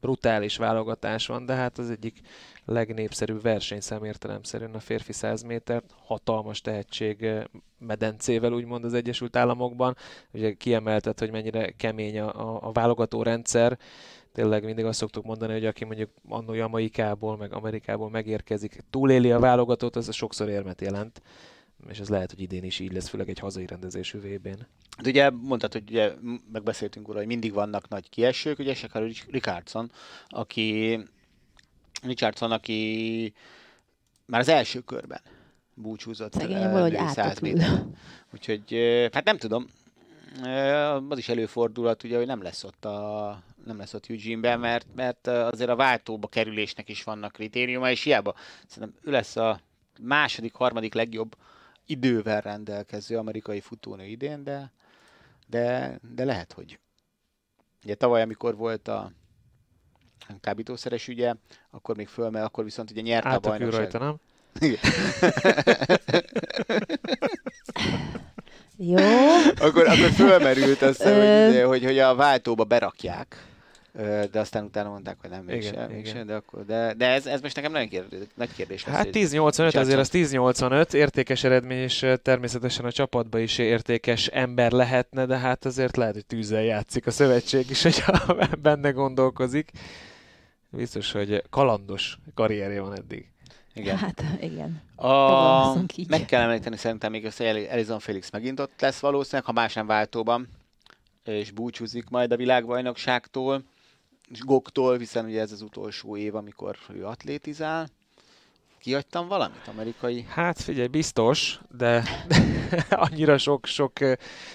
brutális 0.00 0.56
válogatás 0.56 1.26
van, 1.26 1.46
de 1.46 1.54
hát 1.54 1.78
az 1.78 1.90
egyik 1.90 2.20
legnépszerűbb 2.64 3.42
versenyszám 3.42 4.04
értelemszerűen 4.04 4.74
a 4.74 4.80
férfi 4.80 5.12
100 5.12 5.42
méter, 5.42 5.82
hatalmas 6.04 6.60
tehetség 6.60 7.22
eh, 7.22 7.44
medencével 7.78 8.52
úgymond 8.52 8.84
az 8.84 8.94
Egyesült 8.94 9.36
Államokban. 9.36 9.96
Ugye 10.32 10.52
kiemeltet, 10.52 11.18
hogy 11.18 11.30
mennyire 11.30 11.70
kemény 11.70 12.20
a, 12.20 12.40
a, 12.40 12.68
a 12.68 12.72
válogató 12.72 13.22
rendszer, 13.22 13.78
tényleg 14.32 14.64
mindig 14.64 14.84
azt 14.84 14.98
szoktuk 14.98 15.24
mondani, 15.24 15.52
hogy 15.52 15.66
aki 15.66 15.84
mondjuk 15.84 16.10
annó 16.28 16.52
Jamaikából, 16.52 17.36
meg 17.36 17.52
Amerikából 17.52 18.10
megérkezik, 18.10 18.80
túléli 18.90 19.32
a 19.32 19.38
válogatót, 19.38 19.96
az 19.96 20.14
sokszor 20.14 20.48
érmet 20.48 20.80
jelent 20.80 21.22
és 21.88 21.98
ez 21.98 22.08
lehet, 22.08 22.30
hogy 22.30 22.40
idén 22.40 22.64
is 22.64 22.78
így 22.78 22.92
lesz, 22.92 23.08
főleg 23.08 23.28
egy 23.28 23.38
hazai 23.38 23.66
rendezésű 23.66 24.18
VB-n. 24.18 24.66
Hát 24.96 25.06
ugye 25.06 25.30
mondtad, 25.30 25.72
hogy 25.72 25.82
ugye 25.88 26.12
megbeszéltünk 26.52 27.06
róla, 27.06 27.18
hogy 27.18 27.26
mindig 27.26 27.52
vannak 27.52 27.88
nagy 27.88 28.08
kiesők, 28.08 28.58
ugye 28.58 28.74
Shakar 28.74 29.10
Richardson, 29.30 29.90
aki 30.28 30.98
Richardson, 32.02 32.52
aki 32.52 33.32
már 34.26 34.40
az 34.40 34.48
első 34.48 34.80
körben 34.80 35.20
búcsúzott. 35.74 36.32
Szegény 36.32 36.70
valahogy 36.70 37.08
100 37.08 37.38
méter. 37.38 37.84
Úgyhogy, 38.32 38.74
hát 39.12 39.24
nem 39.24 39.36
tudom, 39.36 39.66
az 41.08 41.18
is 41.18 41.28
előfordulhat, 41.28 42.02
ugye, 42.02 42.16
hogy 42.16 42.26
nem 42.26 42.42
lesz 42.42 42.64
ott 42.64 42.84
a 42.84 43.42
nem 43.64 43.78
lesz 43.78 43.94
ott 43.94 44.06
Eugene-ben, 44.08 44.60
mert, 44.60 44.86
mert 44.94 45.26
azért 45.26 45.70
a 45.70 45.76
váltóba 45.76 46.28
kerülésnek 46.28 46.88
is 46.88 47.04
vannak 47.04 47.32
kritériuma, 47.32 47.90
és 47.90 48.02
hiába 48.02 48.34
szerintem 48.66 48.98
ő 49.02 49.10
lesz 49.10 49.36
a 49.36 49.60
második, 50.00 50.54
harmadik 50.54 50.94
legjobb 50.94 51.36
idővel 51.88 52.40
rendelkező 52.40 53.16
amerikai 53.16 53.60
futónő 53.60 54.04
idén, 54.04 54.44
de, 54.44 54.72
de, 55.46 55.98
de 56.14 56.24
lehet, 56.24 56.52
hogy 56.52 56.78
ugye 57.84 57.94
tavaly, 57.94 58.22
amikor 58.22 58.56
volt 58.56 58.88
a 58.88 59.12
kábítószeres 60.40 61.08
ügye, 61.08 61.34
akkor 61.70 61.96
még 61.96 62.08
föl, 62.08 62.30
mert 62.30 62.44
akkor 62.44 62.64
viszont 62.64 62.90
ugye 62.90 63.00
nyerte 63.00 63.28
a 63.28 63.38
bajnokság. 63.38 63.80
rajta, 63.80 63.98
nem? 63.98 64.16
Jó. 68.76 68.96
akkor, 69.60 69.86
akkor 69.86 70.10
fölmerült 70.10 70.82
az, 70.82 71.02
hogy, 71.02 71.62
hogy, 71.62 71.84
hogy 71.84 71.98
a 71.98 72.14
váltóba 72.14 72.64
berakják 72.64 73.46
de 74.30 74.40
aztán 74.40 74.64
utána 74.64 74.88
mondták, 74.88 75.16
hogy 75.20 75.30
nem, 75.30 75.44
mégsem, 75.44 75.72
igen, 75.72 75.90
mégsem 75.90 76.14
igen. 76.14 76.26
de, 76.26 76.34
akkor, 76.34 76.64
de, 76.64 76.94
de 76.94 77.06
ez, 77.06 77.26
ez 77.26 77.40
most 77.40 77.56
nekem 77.56 77.72
nagyon 77.72 77.88
kérdés, 77.88 78.20
nagy 78.34 78.54
kérdés 78.54 78.84
lesz. 78.84 78.96
Hát 78.96 79.08
10-85, 79.12 79.76
azért 79.76 79.98
az 79.98 80.10
10-85, 80.12 80.92
értékes 80.92 81.44
eredmény, 81.44 81.78
és 81.78 82.06
természetesen 82.22 82.84
a 82.84 82.92
csapatba 82.92 83.38
is 83.38 83.58
értékes 83.58 84.26
ember 84.26 84.72
lehetne, 84.72 85.26
de 85.26 85.38
hát 85.38 85.64
azért 85.64 85.96
lehet, 85.96 86.14
hogy 86.14 86.26
tűzzel 86.26 86.62
játszik 86.62 87.06
a 87.06 87.10
szövetség 87.10 87.70
is, 87.70 87.82
hogyha 87.88 88.36
benne 88.62 88.90
gondolkozik. 88.90 89.70
Biztos, 90.70 91.12
hogy 91.12 91.42
kalandos 91.50 92.18
karrierje 92.34 92.80
van 92.80 92.96
eddig. 92.96 93.26
Igen. 93.74 93.96
Hát, 93.96 94.24
igen. 94.40 94.82
A... 94.96 95.74
Meg 96.08 96.24
kell 96.26 96.42
említeni 96.42 96.76
szerintem 96.76 97.10
még 97.10 97.32
hogy 97.36 97.66
Elizon 97.70 97.98
Felix 97.98 98.30
megint 98.30 98.60
ott 98.60 98.80
lesz 98.80 99.00
valószínűleg, 99.00 99.44
ha 99.44 99.52
más 99.52 99.74
nem 99.74 99.86
váltóban, 99.86 100.48
és 101.24 101.50
búcsúzik 101.50 102.08
majd 102.08 102.32
a 102.32 102.36
világbajnokságtól. 102.36 103.62
Goktól, 104.44 104.98
hiszen 104.98 105.24
ugye 105.24 105.40
ez 105.40 105.52
az 105.52 105.62
utolsó 105.62 106.16
év, 106.16 106.34
amikor 106.34 106.76
ő 106.94 107.06
atlétizál. 107.06 107.88
Kiadtam 108.78 109.28
valamit 109.28 109.66
amerikai? 109.66 110.26
Hát 110.28 110.60
figyelj, 110.60 110.86
biztos, 110.86 111.60
de 111.76 112.02
annyira 112.90 113.38
sok-sok 113.38 113.92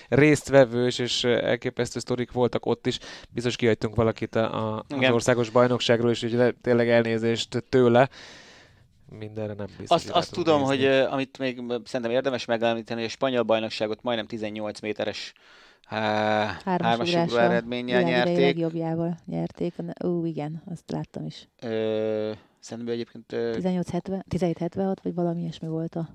résztvevős 0.09 0.99
és 0.99 1.23
elképesztő 1.23 1.99
sztorik 1.99 2.31
voltak 2.31 2.65
ott 2.65 2.87
is. 2.87 2.99
Biztos 3.29 3.55
kihagytunk 3.55 3.95
valakit 3.95 4.35
a, 4.35 4.75
a, 4.75 4.83
az 4.89 5.09
országos 5.09 5.49
bajnokságról, 5.49 6.11
és 6.11 6.21
ugye 6.21 6.53
tényleg 6.61 6.89
elnézést 6.89 7.63
tőle 7.69 8.09
mindenre 9.19 9.53
nem 9.53 9.67
biztos. 9.77 9.97
Azt, 9.97 10.09
azt 10.09 10.31
tudom, 10.31 10.59
nézni. 10.59 10.85
hogy 10.85 10.95
amit 10.95 11.37
még 11.37 11.61
szerintem 11.83 12.11
érdemes 12.11 12.45
megemlíteni, 12.45 12.99
hogy 12.99 13.09
a 13.09 13.13
spanyol 13.13 13.43
bajnokságot 13.43 14.03
majdnem 14.03 14.27
18 14.27 14.79
méteres 14.79 15.33
hármas 15.93 17.13
ugró 17.13 17.37
eredménnyel 17.37 18.01
nyerték. 18.01 18.37
legjobbjával 18.37 19.17
nyerték. 19.25 19.73
Ó, 20.05 20.25
igen, 20.25 20.61
azt 20.65 20.91
láttam 20.91 21.25
is. 21.25 21.47
Ö, 21.61 22.31
szerintem 22.59 22.93
egyébként... 22.93 23.33
1776 23.33 25.01
vagy 25.01 25.13
valami 25.13 25.41
ilyesmi 25.41 25.67
volt 25.67 25.95
a, 25.95 26.09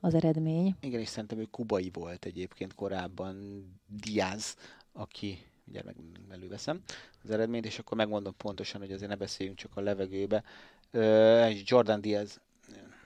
az 0.00 0.14
eredmény. 0.14 0.74
Igen, 0.80 1.00
és 1.00 1.08
szerintem 1.08 1.38
ő 1.38 1.44
kubai 1.44 1.90
volt 1.92 2.24
egyébként 2.24 2.74
korábban 2.74 3.64
Diaz, 3.86 4.56
aki 4.92 5.38
ugye 5.68 5.82
meg 5.84 5.96
előveszem 6.30 6.80
az 7.24 7.30
eredményt, 7.30 7.66
és 7.66 7.78
akkor 7.78 7.96
megmondom 7.96 8.36
pontosan, 8.36 8.80
hogy 8.80 8.92
azért 8.92 9.10
ne 9.10 9.16
beszéljünk 9.16 9.58
csak 9.58 9.76
a 9.76 9.80
levegőbe. 9.80 10.42
Ö, 10.90 11.48
Jordan 11.64 12.00
Diaz, 12.00 12.40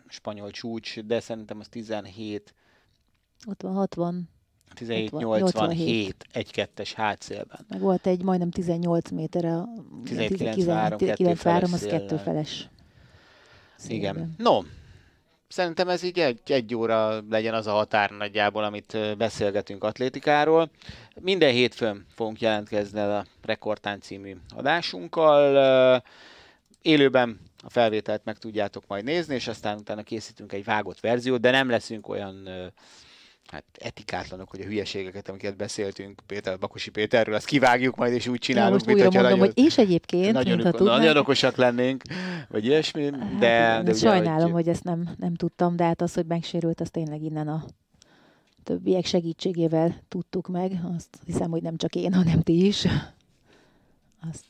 spanyol 0.08 0.50
csúcs, 0.50 1.00
de 1.00 1.20
szerintem 1.20 1.60
az 1.60 1.68
17 1.68 2.54
ott 3.46 3.62
van 3.62 3.74
60. 3.74 4.28
17-87, 4.74 6.12
egy-kettes 6.32 6.92
hátszélben. 6.92 7.66
Meg 7.68 7.80
volt 7.80 8.06
egy 8.06 8.22
majdnem 8.22 8.50
18 8.50 9.10
méter 9.10 9.44
a 9.44 9.68
19-3, 10.04 11.72
az 11.72 11.86
kettő 11.86 12.16
feles. 12.16 12.68
Szélben. 13.76 14.14
Igen. 14.14 14.34
No, 14.36 14.60
szerintem 15.48 15.88
ez 15.88 16.02
így 16.02 16.18
egy, 16.18 16.40
egy 16.46 16.74
óra 16.74 17.22
legyen 17.30 17.54
az 17.54 17.66
a 17.66 17.72
határ 17.72 18.10
nagyjából, 18.10 18.64
amit 18.64 19.16
beszélgetünk 19.16 19.84
atlétikáról. 19.84 20.70
Minden 21.20 21.52
hétfőn 21.52 22.06
fogunk 22.14 22.40
jelentkezni 22.40 23.00
a 23.00 23.24
Rekordtán 23.42 24.00
című 24.00 24.36
adásunkkal. 24.56 26.02
Élőben 26.82 27.40
a 27.62 27.70
felvételt 27.70 28.24
meg 28.24 28.38
tudjátok 28.38 28.84
majd 28.86 29.04
nézni, 29.04 29.34
és 29.34 29.48
aztán 29.48 29.78
utána 29.78 30.02
készítünk 30.02 30.52
egy 30.52 30.64
vágott 30.64 31.00
verziót, 31.00 31.40
de 31.40 31.50
nem 31.50 31.70
leszünk 31.70 32.08
olyan 32.08 32.48
hát 33.46 33.64
etikátlanok, 33.78 34.50
hogy 34.50 34.60
a 34.60 34.64
hülyeségeket, 34.64 35.28
amiket 35.28 35.56
beszéltünk 35.56 36.20
Péter, 36.26 36.58
Bakosi 36.58 36.90
Péterről, 36.90 37.34
azt 37.34 37.46
kivágjuk 37.46 37.96
majd, 37.96 38.12
és 38.12 38.26
úgy 38.26 38.38
csinálunk, 38.38 38.80
ja, 38.80 38.86
mint 38.86 38.98
hogyha 38.98 39.20
mondom, 39.22 39.38
nagyon, 39.38 39.54
hogy 39.54 39.64
és 39.64 39.78
egyébként, 39.78 40.32
nagyon, 40.32 40.58
mint 40.58 40.76
ha 40.76 40.84
nagyon 40.84 41.16
okosak 41.16 41.56
lennénk, 41.56 42.02
vagy 42.48 42.64
ilyesmi, 42.64 43.04
hát, 43.04 43.38
de... 43.38 43.48
Hát, 43.48 43.84
de 43.84 43.90
ugye, 43.90 44.00
sajnálom, 44.00 44.52
hogy... 44.52 44.62
hogy 44.62 44.68
ezt 44.68 44.84
nem, 44.84 45.14
nem 45.18 45.34
tudtam, 45.34 45.76
de 45.76 45.84
hát 45.84 46.00
az, 46.00 46.14
hogy 46.14 46.26
megsérült, 46.26 46.80
az 46.80 46.90
tényleg 46.90 47.22
innen 47.22 47.48
a 47.48 47.64
többiek 48.66 49.04
segítségével 49.04 50.02
tudtuk 50.08 50.48
meg. 50.48 50.72
Azt 50.96 51.18
hiszem, 51.24 51.50
hogy 51.50 51.62
nem 51.62 51.76
csak 51.76 51.94
én, 51.94 52.12
hanem 52.12 52.42
ti 52.42 52.66
is. 52.66 52.86
Azt 54.30 54.44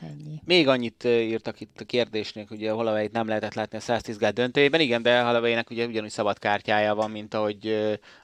Ennyi. 0.00 0.40
Még 0.44 0.68
annyit 0.68 1.04
írtak 1.04 1.60
itt 1.60 1.80
a 1.80 1.84
kérdésnél, 1.84 2.46
ugye 2.50 2.70
Holloway 2.70 3.08
nem 3.12 3.28
lehetett 3.28 3.54
látni 3.54 3.76
a 3.76 3.80
110 3.80 4.18
gál 4.18 4.32
döntőjében. 4.32 4.80
Igen, 4.80 5.02
de 5.02 5.22
Holloway-nek 5.22 5.70
ugye 5.70 5.86
ugyanúgy 5.86 6.10
szabad 6.10 6.38
kártyája 6.38 6.94
van, 6.94 7.10
mint 7.10 7.34
ahogy 7.34 7.68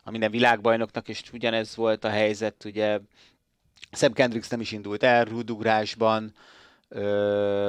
a 0.02 0.10
minden 0.10 0.30
világbajnoknak, 0.30 1.08
és 1.08 1.22
ugyanez 1.32 1.76
volt 1.76 2.04
a 2.04 2.08
helyzet, 2.08 2.64
ugye 2.64 2.98
Seb 3.92 4.14
Kendricks 4.14 4.48
nem 4.48 4.60
is 4.60 4.72
indult 4.72 5.02
el 5.02 5.24
rúdugrásban, 5.24 6.34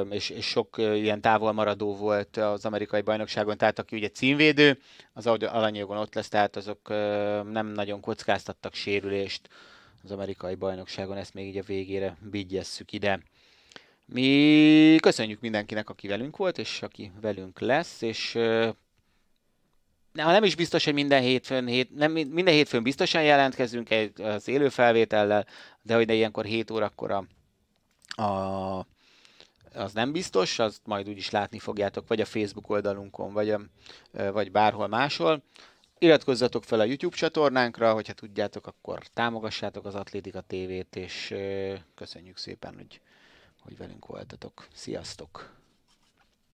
és, 0.09 0.29
és 0.29 0.45
sok 0.45 0.75
ilyen 0.77 1.21
távolmaradó 1.21 1.95
volt 1.95 2.37
az 2.37 2.65
amerikai 2.65 3.01
bajnokságon, 3.01 3.57
tehát 3.57 3.79
aki 3.79 3.95
ugye 3.95 4.09
címvédő, 4.09 4.79
az 5.13 5.27
alanyogon 5.27 5.97
ott 5.97 6.13
lesz, 6.13 6.29
tehát 6.29 6.55
azok 6.55 6.89
nem 7.51 7.67
nagyon 7.67 7.99
kockáztattak 7.99 8.73
sérülést 8.73 9.49
az 10.03 10.11
amerikai 10.11 10.55
bajnokságon, 10.55 11.17
ezt 11.17 11.33
még 11.33 11.47
így 11.47 11.57
a 11.57 11.63
végére 11.63 12.17
vigyesszük 12.31 12.91
ide. 12.91 13.19
Mi 14.13 14.97
köszönjük 15.01 15.39
mindenkinek, 15.39 15.89
aki 15.89 16.07
velünk 16.07 16.37
volt, 16.37 16.57
és 16.57 16.81
aki 16.81 17.11
velünk 17.21 17.59
lesz, 17.59 18.01
és 18.01 18.33
ha 20.17 20.31
nem 20.31 20.43
is 20.43 20.55
biztos, 20.55 20.83
hogy 20.83 20.93
minden 20.93 21.21
hétfőn, 21.21 21.67
hét, 21.67 21.95
nem, 21.95 22.11
minden 22.11 22.53
hétfőn 22.53 22.83
biztosan 22.83 23.23
jelentkezünk 23.23 23.89
egy, 23.89 24.21
az 24.21 24.47
élő 24.47 24.69
felvétellel, 24.69 25.45
de 25.81 25.95
hogy 25.95 26.05
de 26.05 26.13
ilyenkor 26.13 26.45
7 26.45 26.71
órakor 26.71 27.11
a, 27.11 27.25
a, 28.21 28.85
az 29.73 29.93
nem 29.93 30.11
biztos, 30.11 30.59
azt 30.59 30.81
majd 30.85 31.09
úgyis 31.09 31.29
látni 31.29 31.59
fogjátok, 31.59 32.07
vagy 32.07 32.21
a 32.21 32.25
Facebook 32.25 32.69
oldalunkon, 32.69 33.33
vagy, 33.33 33.49
a, 33.49 33.61
vagy 34.11 34.51
bárhol 34.51 34.87
máshol. 34.87 35.43
Iratkozzatok 35.99 36.63
fel 36.63 36.79
a 36.79 36.83
YouTube 36.83 37.15
csatornánkra, 37.15 37.93
hogyha 37.93 38.13
tudjátok, 38.13 38.67
akkor 38.67 39.07
támogassátok 39.07 39.85
az 39.85 39.95
Atlétika 39.95 40.41
TV-t, 40.47 40.95
és 40.95 41.33
köszönjük 41.95 42.37
szépen, 42.37 42.75
hogy 42.75 43.01
hogy 43.61 43.77
velünk 43.77 44.05
voltatok. 44.05 44.67
Sziasztok! 44.73 45.60